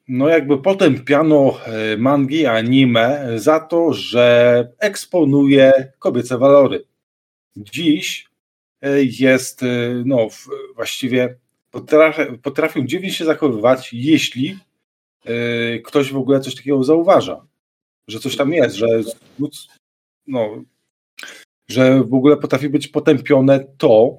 no 0.08 0.28
jakby 0.28 0.58
potępiano 0.58 1.60
e, 1.66 1.96
mangi, 1.96 2.46
anime 2.46 3.30
za 3.36 3.60
to, 3.60 3.92
że 3.92 4.68
eksponuje 4.78 5.92
kobiece 5.98 6.38
walory. 6.38 6.84
Dziś 7.56 8.28
jest, 9.20 9.60
no 10.04 10.28
właściwie 10.74 11.36
potrafią, 11.74 12.38
potrafią 12.38 12.86
dziwnie 12.86 13.10
się 13.10 13.24
zachowywać, 13.24 13.90
jeśli 13.92 14.58
e, 15.24 15.78
ktoś 15.78 16.12
w 16.12 16.16
ogóle 16.16 16.40
coś 16.40 16.54
takiego 16.54 16.84
zauważa, 16.84 17.46
że 18.08 18.18
coś 18.18 18.36
tam 18.36 18.52
jest, 18.52 18.76
że 18.76 18.86
no, 20.26 20.62
że 21.68 22.04
w 22.04 22.14
ogóle 22.14 22.36
potrafi 22.36 22.68
być 22.68 22.88
potępione 22.88 23.64
to, 23.78 24.18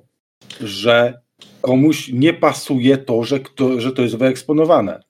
że 0.62 1.22
komuś 1.62 2.08
nie 2.08 2.34
pasuje 2.34 2.98
to, 2.98 3.24
że, 3.24 3.40
kto, 3.40 3.82
że 3.82 3.92
to 3.92 4.02
jest 4.02 4.16
wyeksponowane. 4.16 5.04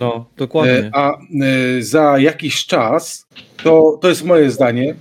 no 0.00 0.26
dokładnie. 0.36 0.72
E, 0.72 0.90
A 0.92 1.12
e, 1.12 1.82
za 1.82 2.18
jakiś 2.18 2.66
czas, 2.66 3.26
to, 3.62 3.98
to 4.02 4.08
jest 4.08 4.24
moje 4.24 4.50
zdanie, 4.50 4.94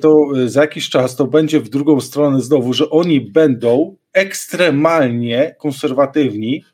to 0.00 0.26
za 0.46 0.60
jakiś 0.60 0.90
czas 0.90 1.16
to 1.16 1.26
będzie 1.26 1.60
w 1.60 1.68
drugą 1.68 2.00
stronę 2.00 2.40
znowu, 2.40 2.72
że 2.72 2.90
oni 2.90 3.20
będą 3.20 3.96
ekstremalnie 4.12 5.54
konserwatywni 5.58 6.64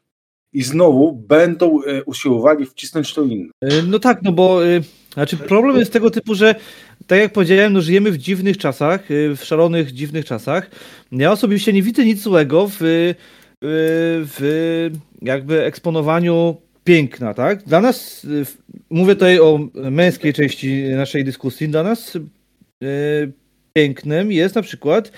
i 0.53 0.63
znowu 0.63 1.13
będą 1.13 1.83
e, 1.83 2.05
usiłowali 2.05 2.67
wcisnąć 2.67 3.15
to 3.15 3.23
inne. 3.23 3.51
E, 3.61 3.83
No 3.83 3.99
tak, 3.99 4.23
no 4.23 4.33
bo 4.33 4.67
e, 4.67 4.81
znaczy 5.15 5.37
problem 5.37 5.77
jest 5.77 5.93
tego 5.93 6.11
typu, 6.11 6.35
że 6.35 6.55
tak 7.07 7.19
jak 7.19 7.33
powiedziałem, 7.33 7.73
no 7.73 7.81
żyjemy 7.81 8.11
w 8.11 8.19
dziwnych 8.19 8.59
czasach, 8.59 9.05
w 9.37 9.45
szalonych, 9.45 9.93
dziwnych 9.93 10.25
czasach. 10.25 10.71
Ja 11.13 11.33
osobiście 11.33 11.73
nie 11.73 11.83
widzę 11.83 12.05
nic 12.05 12.23
złego 12.23 12.69
w, 12.69 12.77
w 13.63 14.91
jakby 15.23 15.65
eksponowaniu 15.65 16.57
piękna, 16.85 17.35
tak? 17.35 17.63
Dla 17.63 17.81
nas, 17.81 18.27
mówię 18.91 19.15
tutaj 19.15 19.41
o 19.41 19.61
męskiej 19.75 20.33
części 20.33 20.83
naszej 20.83 21.25
dyskusji, 21.25 21.69
dla 21.69 21.83
nas 21.83 22.19
pięknem 23.73 24.33
jest 24.33 24.55
na 24.55 24.63
przykład 24.63 25.13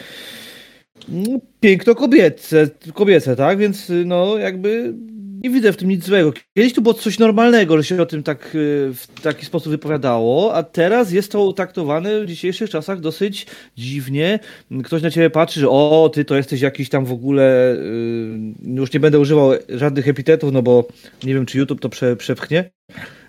piękno 1.61 1.95
kobiece, 1.95 2.69
kobiece, 2.95 3.37
tak? 3.37 3.59
Więc 3.59 3.91
y, 3.91 4.05
no 4.05 4.39
jakby 4.39 4.95
nie 5.43 5.51
widzę 5.51 5.73
w 5.73 5.77
tym 5.77 5.89
nic 5.89 6.05
złego. 6.05 6.33
Kiedyś 6.57 6.73
to 6.73 6.81
było 6.81 6.95
coś 6.95 7.19
normalnego, 7.19 7.77
że 7.77 7.85
się 7.85 8.03
o 8.03 8.07
tym 8.07 8.23
tak 8.23 8.55
y, 8.55 8.91
w 8.95 9.07
taki 9.23 9.47
sposób 9.47 9.71
wypowiadało, 9.71 10.55
a 10.55 10.63
teraz 10.63 11.13
jest 11.13 11.33
to 11.33 11.53
traktowane 11.53 12.21
w 12.21 12.27
dzisiejszych 12.27 12.71
czasach 12.71 13.01
dosyć 13.01 13.47
dziwnie. 13.77 14.39
Ktoś 14.85 15.03
na 15.03 15.11
ciebie 15.11 15.31
patrzy, 15.31 15.61
że 15.61 15.69
o, 15.69 16.11
ty 16.15 16.25
to 16.25 16.37
jesteś 16.37 16.61
jakiś 16.61 16.89
tam 16.89 17.05
w 17.05 17.13
ogóle, 17.13 17.75
y, 17.75 18.75
już 18.75 18.93
nie 18.93 19.01
będę 19.01 19.19
używał 19.19 19.51
żadnych 19.69 20.09
epitetów, 20.09 20.53
no 20.53 20.63
bo 20.63 20.89
nie 21.25 21.35
wiem, 21.35 21.47
czy 21.47 21.59
YouTube 21.59 21.81
to 21.81 21.89
prze, 21.89 22.17
przepchnie. 22.17 22.71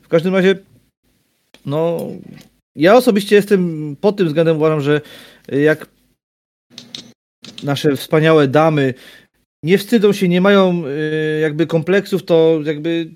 W 0.02 0.08
każdym 0.08 0.36
razie, 0.36 0.56
no, 1.66 2.08
ja 2.76 2.96
osobiście 2.96 3.36
jestem 3.36 3.96
pod 4.02 4.18
tym 4.18 4.28
względem 4.28 4.58
uważam, 4.58 4.82
że 4.82 5.02
jak 5.52 5.88
nasze 7.64 7.96
wspaniałe 7.96 8.48
damy 8.48 8.94
nie 9.64 9.78
wstydzą 9.78 10.14
się, 10.14 10.28
nie 10.28 10.42
mają 10.42 10.84
y, 10.86 11.40
jakby 11.40 11.68
kompleksów, 11.68 12.24
to 12.24 12.60
jakby 12.64 13.12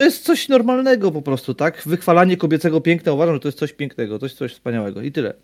to 0.00 0.04
jest 0.04 0.24
coś 0.24 0.48
normalnego 0.48 1.12
po 1.12 1.22
prostu, 1.22 1.54
tak? 1.54 1.82
Wychwalanie 1.86 2.36
kobiecego 2.36 2.80
piękna 2.80 3.12
uważam, 3.12 3.34
że 3.34 3.40
to 3.40 3.48
jest 3.48 3.58
coś 3.58 3.72
pięknego, 3.72 4.18
to 4.18 4.26
jest 4.26 4.38
coś 4.38 4.52
wspaniałego 4.52 5.02
i 5.02 5.12
tyle. 5.12 5.34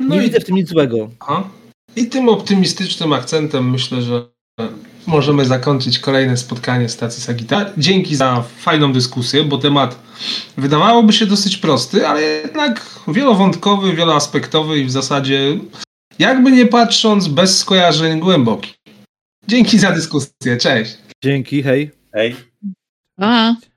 No 0.00 0.14
nie 0.14 0.20
i, 0.20 0.24
widzę 0.24 0.40
w 0.40 0.44
tym 0.44 0.54
nic 0.54 0.68
złego. 0.68 1.10
aha. 1.20 1.50
I 1.96 2.06
tym 2.06 2.28
optymistycznym 2.28 3.12
akcentem 3.12 3.70
myślę, 3.70 4.02
że 4.02 4.26
możemy 5.06 5.44
zakończyć 5.44 5.98
kolejne 5.98 6.36
spotkanie 6.36 6.88
stacji 6.88 7.22
Sagita. 7.22 7.66
Dzięki 7.78 8.16
za 8.16 8.44
fajną 8.58 8.92
dyskusję, 8.92 9.44
bo 9.44 9.58
temat 9.58 9.98
wydawałoby 10.56 11.12
się 11.12 11.26
dosyć 11.26 11.56
prosty, 11.56 12.06
ale 12.06 12.22
jednak 12.22 13.00
wielowątkowy, 13.08 13.92
wieloaspektowy 13.92 14.78
i 14.78 14.84
w 14.84 14.90
zasadzie 14.90 15.58
jakby 16.18 16.52
nie 16.52 16.66
patrząc 16.66 17.28
bez 17.28 17.58
skojarzeń 17.58 18.20
głęboki. 18.20 18.74
Dzięki 19.48 19.78
za 19.78 19.92
dyskusję, 19.92 20.56
cześć. 20.60 20.98
Dzięki, 21.24 21.62
hej. 21.62 21.90
Hej. 22.12 22.36
A. 23.20 23.54